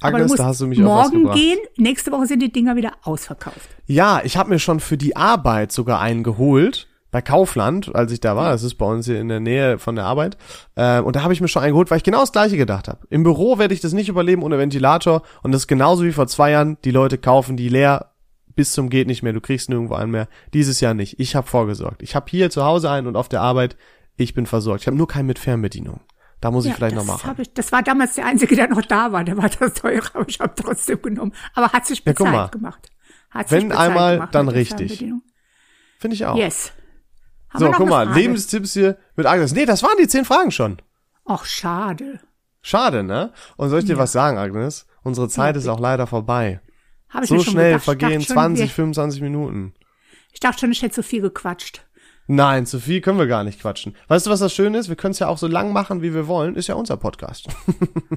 aber 0.00 0.14
Agnes, 0.18 0.22
du 0.22 0.28
musst 0.28 0.38
da 0.38 0.44
hast 0.44 0.60
du 0.60 0.68
mich 0.68 0.80
auf 0.80 0.84
was 0.88 1.06
morgen 1.10 1.22
gebracht. 1.22 1.36
gehen. 1.38 1.58
Nächste 1.76 2.12
Woche 2.12 2.26
sind 2.26 2.40
die 2.40 2.52
Dinger 2.52 2.76
wieder 2.76 2.92
ausverkauft. 3.02 3.68
Ja, 3.86 4.20
ich 4.22 4.36
habe 4.36 4.50
mir 4.50 4.60
schon 4.60 4.78
für 4.78 4.96
die 4.96 5.16
Arbeit 5.16 5.72
sogar 5.72 6.00
einen 6.00 6.22
geholt. 6.22 6.86
Bei 7.16 7.22
Kaufland, 7.22 7.94
als 7.94 8.12
ich 8.12 8.20
da 8.20 8.36
war, 8.36 8.50
das 8.50 8.62
ist 8.62 8.74
bei 8.74 8.84
uns 8.84 9.06
hier 9.06 9.18
in 9.18 9.28
der 9.28 9.40
Nähe 9.40 9.78
von 9.78 9.96
der 9.96 10.04
Arbeit. 10.04 10.36
Äh, 10.74 11.00
und 11.00 11.16
da 11.16 11.22
habe 11.22 11.32
ich 11.32 11.40
mir 11.40 11.48
schon 11.48 11.62
einen 11.62 11.72
geholt, 11.72 11.90
weil 11.90 11.96
ich 11.96 12.02
genau 12.02 12.20
das 12.20 12.30
gleiche 12.30 12.58
gedacht 12.58 12.88
habe. 12.88 13.06
Im 13.08 13.22
Büro 13.22 13.56
werde 13.58 13.72
ich 13.72 13.80
das 13.80 13.94
nicht 13.94 14.10
überleben 14.10 14.42
ohne 14.42 14.58
Ventilator. 14.58 15.22
Und 15.42 15.52
das 15.52 15.62
ist 15.62 15.66
genauso 15.66 16.04
wie 16.04 16.12
vor 16.12 16.26
zwei 16.26 16.50
Jahren. 16.50 16.76
Die 16.84 16.90
Leute 16.90 17.16
kaufen 17.16 17.56
die 17.56 17.70
leer 17.70 18.10
bis 18.54 18.72
zum 18.72 18.90
geht 18.90 19.06
nicht 19.06 19.22
mehr. 19.22 19.32
Du 19.32 19.40
kriegst 19.40 19.70
nirgendwo 19.70 19.94
einen 19.94 20.10
mehr. 20.10 20.28
Dieses 20.52 20.80
Jahr 20.80 20.92
nicht. 20.92 21.18
Ich 21.18 21.34
habe 21.34 21.46
vorgesorgt. 21.46 22.02
Ich 22.02 22.14
habe 22.14 22.26
hier 22.28 22.50
zu 22.50 22.66
Hause 22.66 22.90
einen 22.90 23.06
und 23.06 23.16
auf 23.16 23.30
der 23.30 23.40
Arbeit. 23.40 23.78
Ich 24.18 24.34
bin 24.34 24.44
versorgt. 24.44 24.82
Ich 24.82 24.86
habe 24.86 24.98
nur 24.98 25.08
keinen 25.08 25.24
mit 25.24 25.38
Fernbedienung. 25.38 26.00
Da 26.42 26.50
muss 26.50 26.66
ich 26.66 26.74
vielleicht 26.74 26.98
das 26.98 27.06
noch 27.06 27.24
machen. 27.24 27.34
Ich, 27.40 27.50
das 27.54 27.72
war 27.72 27.82
damals 27.82 28.16
der 28.16 28.26
einzige, 28.26 28.56
der 28.56 28.68
noch 28.68 28.82
da 28.82 29.10
war. 29.10 29.24
Der 29.24 29.38
war 29.38 29.48
das 29.48 29.72
teurer, 29.72 30.10
aber 30.12 30.28
ich 30.28 30.38
habe 30.38 30.52
trotzdem 30.54 31.00
genommen. 31.00 31.32
Aber 31.54 31.72
hat 31.72 31.86
sich 31.86 32.00
Ja, 32.00 32.12
bezahlt 32.12 32.30
mal. 32.30 32.48
gemacht. 32.48 32.90
Hat 33.30 33.50
Wenn 33.50 33.60
sich 33.60 33.68
bezahlt 33.70 33.88
einmal, 33.88 34.14
gemacht 34.16 34.34
dann 34.34 34.48
richtig. 34.48 34.98
Finde 35.98 36.14
ich 36.14 36.26
auch. 36.26 36.36
Yes. 36.36 36.72
So, 37.58 37.70
guck 37.72 37.88
mal, 37.88 38.06
Frage? 38.06 38.20
Lebenstipps 38.20 38.72
hier 38.74 38.96
mit 39.16 39.26
Agnes. 39.26 39.52
Nee, 39.54 39.66
das 39.66 39.82
waren 39.82 39.96
die 40.00 40.08
zehn 40.08 40.24
Fragen 40.24 40.50
schon. 40.50 40.78
Ach, 41.24 41.44
schade. 41.44 42.20
Schade, 42.62 43.02
ne? 43.02 43.32
Und 43.56 43.70
soll 43.70 43.80
ich 43.80 43.84
dir 43.84 43.98
was 43.98 44.12
sagen, 44.12 44.38
Agnes? 44.38 44.86
Unsere 45.02 45.28
Zeit 45.28 45.56
ist 45.56 45.68
auch 45.68 45.78
leider 45.80 46.06
vorbei. 46.06 46.60
Hab 47.08 47.22
ich 47.22 47.28
So 47.28 47.38
schnell 47.40 47.72
gedacht. 47.72 47.84
Vergehen 47.84 48.22
schon, 48.22 48.34
20, 48.34 48.64
wir- 48.66 48.74
25 48.74 49.20
Minuten. 49.22 49.74
Ich 50.32 50.40
dachte 50.40 50.60
schon, 50.60 50.72
ich 50.72 50.82
hätte 50.82 50.94
zu 50.94 51.02
viel 51.02 51.22
gequatscht. 51.22 51.82
Nein, 52.28 52.66
zu 52.66 52.80
viel 52.80 53.00
können 53.00 53.18
wir 53.20 53.28
gar 53.28 53.44
nicht 53.44 53.60
quatschen. 53.60 53.94
Weißt 54.08 54.26
du, 54.26 54.30
was 54.30 54.40
das 54.40 54.52
Schöne 54.52 54.78
ist? 54.78 54.88
Wir 54.88 54.96
können 54.96 55.12
es 55.12 55.20
ja 55.20 55.28
auch 55.28 55.38
so 55.38 55.46
lang 55.46 55.72
machen, 55.72 56.02
wie 56.02 56.12
wir 56.12 56.26
wollen. 56.26 56.56
Ist 56.56 56.66
ja 56.66 56.74
unser 56.74 56.96
Podcast. 56.96 57.46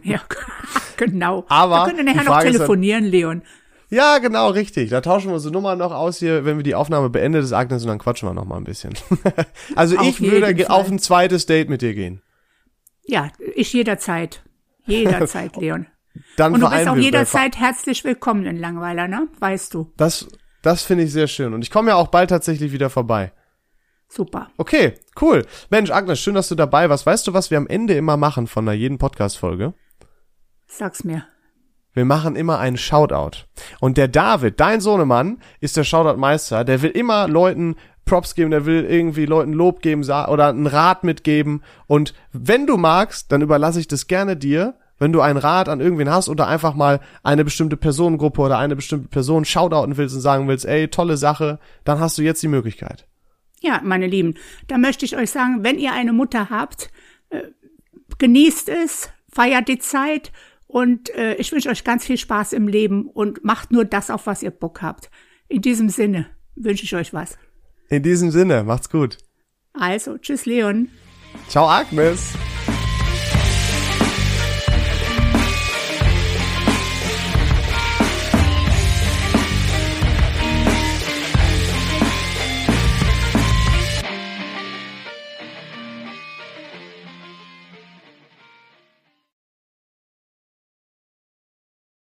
Ja, 0.02 0.20
genau. 0.98 1.46
Aber 1.48 1.86
wir 1.86 1.94
können 1.94 2.06
nachher 2.06 2.24
noch 2.24 2.38
ist 2.40 2.44
dann- 2.46 2.52
telefonieren, 2.54 3.06
Leon. 3.06 3.44
Ja, 3.90 4.18
genau, 4.20 4.50
richtig. 4.50 4.90
Da 4.90 5.02
tauschen 5.02 5.30
wir 5.30 5.36
unsere 5.36 5.54
Nummer 5.54 5.76
noch 5.76 5.92
aus 5.92 6.20
hier, 6.20 6.46
wenn 6.46 6.58
wir 6.58 6.64
die 6.64 6.76
Aufnahme 6.76 7.10
beendet 7.10 7.44
ist, 7.44 7.54
Agnes, 7.54 7.84
und 7.84 7.90
dann 7.90 8.00
quatschen 8.00 8.30
wir 8.30 8.34
noch 8.34 8.46
mal 8.46 8.58
ein 8.58 8.64
bisschen. 8.64 8.94
also 9.76 9.98
Auf 9.98 10.08
ich 10.08 10.22
würde 10.22 10.56
Fall. 10.66 10.68
auf 10.68 10.90
ein 10.90 11.00
zweites 11.00 11.46
Date 11.46 11.70
mit 11.70 11.82
dir 11.82 11.94
gehen. 11.94 12.22
Ja, 13.06 13.30
ich 13.56 13.74
jederzeit. 13.74 14.44
Jederzeit, 14.86 15.56
Leon. 15.58 15.88
Dann 16.38 16.54
Und 16.54 16.62
du 16.62 16.70
bist 16.70 16.88
auch 16.88 16.96
jederzeit 16.96 17.58
herzlich 17.58 18.04
willkommen 18.04 18.46
in 18.46 18.58
Langweiler, 18.58 19.08
ne? 19.08 19.28
Weißt 19.40 19.74
du. 19.74 19.92
Das, 19.98 20.28
das 20.62 20.84
finde 20.84 21.06
ich 21.06 21.12
sehr 21.12 21.28
schön. 21.28 21.54
Und 21.54 21.64
ich 21.64 21.72
komme 21.72 21.90
ja 21.90 21.96
auch 21.96 22.08
bald 22.08 22.30
tatsächlich 22.30 22.72
wieder 22.72 22.90
vorbei. 22.90 23.32
Super. 24.08 24.50
Okay, 24.58 24.96
cool. 25.22 25.46
Mensch, 25.70 25.92
Agnes, 25.92 26.20
schön, 26.20 26.34
dass 26.34 26.50
du 26.50 26.56
dabei 26.56 26.90
warst. 26.90 27.06
Weißt 27.06 27.28
du, 27.28 27.34
was 27.34 27.52
wir 27.52 27.58
am 27.60 27.68
Ende 27.68 27.94
immer 27.94 28.18
machen 28.18 28.48
von 28.48 28.68
einer 28.68 28.76
jeden 28.76 28.98
Podcast-Folge? 28.98 29.74
Sag's 30.68 31.04
mir. 31.04 31.26
Wir 31.94 32.06
machen 32.06 32.36
immer 32.36 32.60
einen 32.60 32.78
Shoutout. 32.78 33.46
Und 33.80 33.98
der 33.98 34.08
David, 34.08 34.60
dein 34.60 34.80
Sohnemann, 34.82 35.40
ist 35.60 35.76
der 35.76 35.84
Shoutout-Meister. 35.84 36.64
Der 36.64 36.82
will 36.82 36.92
immer 36.92 37.28
Leuten 37.28 37.76
Props 38.06 38.34
geben, 38.36 38.52
der 38.52 38.66
will 38.66 38.86
irgendwie 38.86 39.26
Leuten 39.26 39.54
Lob 39.54 39.82
geben 39.82 40.02
oder 40.04 40.48
einen 40.48 40.68
Rat 40.68 41.04
mitgeben. 41.04 41.62
Und 41.88 42.14
wenn 42.32 42.66
du 42.66 42.78
magst, 42.78 43.32
dann 43.32 43.42
überlasse 43.42 43.80
ich 43.80 43.88
das 43.88 44.08
gerne 44.08 44.36
dir. 44.36 44.76
Wenn 44.98 45.14
du 45.14 45.22
einen 45.22 45.38
Rat 45.38 45.70
an 45.70 45.80
irgendwen 45.80 46.10
hast 46.10 46.28
oder 46.28 46.48
einfach 46.48 46.74
mal 46.74 47.00
eine 47.24 47.46
bestimmte 47.46 47.78
Personengruppe 47.78 48.42
oder 48.42 48.58
eine 48.58 48.76
bestimmte 48.76 49.08
Person 49.08 49.46
shoutouten 49.46 49.96
willst 49.96 50.14
und 50.16 50.22
sagen 50.22 50.48
willst, 50.48 50.66
ey, 50.66 50.90
tolle 50.90 51.16
Sache, 51.16 51.60
dann 51.86 52.00
hast 52.00 52.18
du 52.18 52.22
jetzt 52.22 52.44
die 52.44 52.50
Möglichkeit. 52.50 53.08
Ja, 53.62 53.80
meine 53.84 54.08
Lieben, 54.08 54.36
da 54.68 54.78
möchte 54.78 55.06
ich 55.06 55.16
euch 55.16 55.32
sagen, 55.32 55.64
wenn 55.64 55.80
ihr 55.80 55.94
eine 55.94 56.12
Mutter 56.12 56.50
habt, 56.50 56.90
äh, 57.30 57.44
genießt 58.18 58.70
es, 58.70 59.10
feiert 59.32 59.68
die 59.68 59.80
Zeit 59.80 60.32
und 60.70 61.10
äh, 61.16 61.34
ich 61.36 61.52
wünsche 61.52 61.70
euch 61.70 61.84
ganz 61.84 62.06
viel 62.06 62.18
Spaß 62.18 62.54
im 62.54 62.68
Leben 62.68 63.08
und 63.08 63.44
macht 63.44 63.72
nur 63.72 63.86
das, 63.86 64.12
auf 64.12 64.28
was 64.28 64.44
ihr 64.44 64.52
Bock 64.52 64.84
habt. 64.84 65.10
In 65.48 65.64
diesem 65.64 65.90
Sinne 65.90 66.28
wünsche 66.56 66.84
ich 66.84 66.96
euch 66.96 67.12
was. 67.12 67.40
In 67.90 68.04
diesem 68.04 68.30
Sinne, 68.30 68.64
macht's 68.64 68.88
gut. 68.92 69.18
Also, 69.74 70.20
tschüss 70.20 70.46
Leon. 70.46 70.90
Ciao, 71.48 71.68
Agnes. 71.68 72.36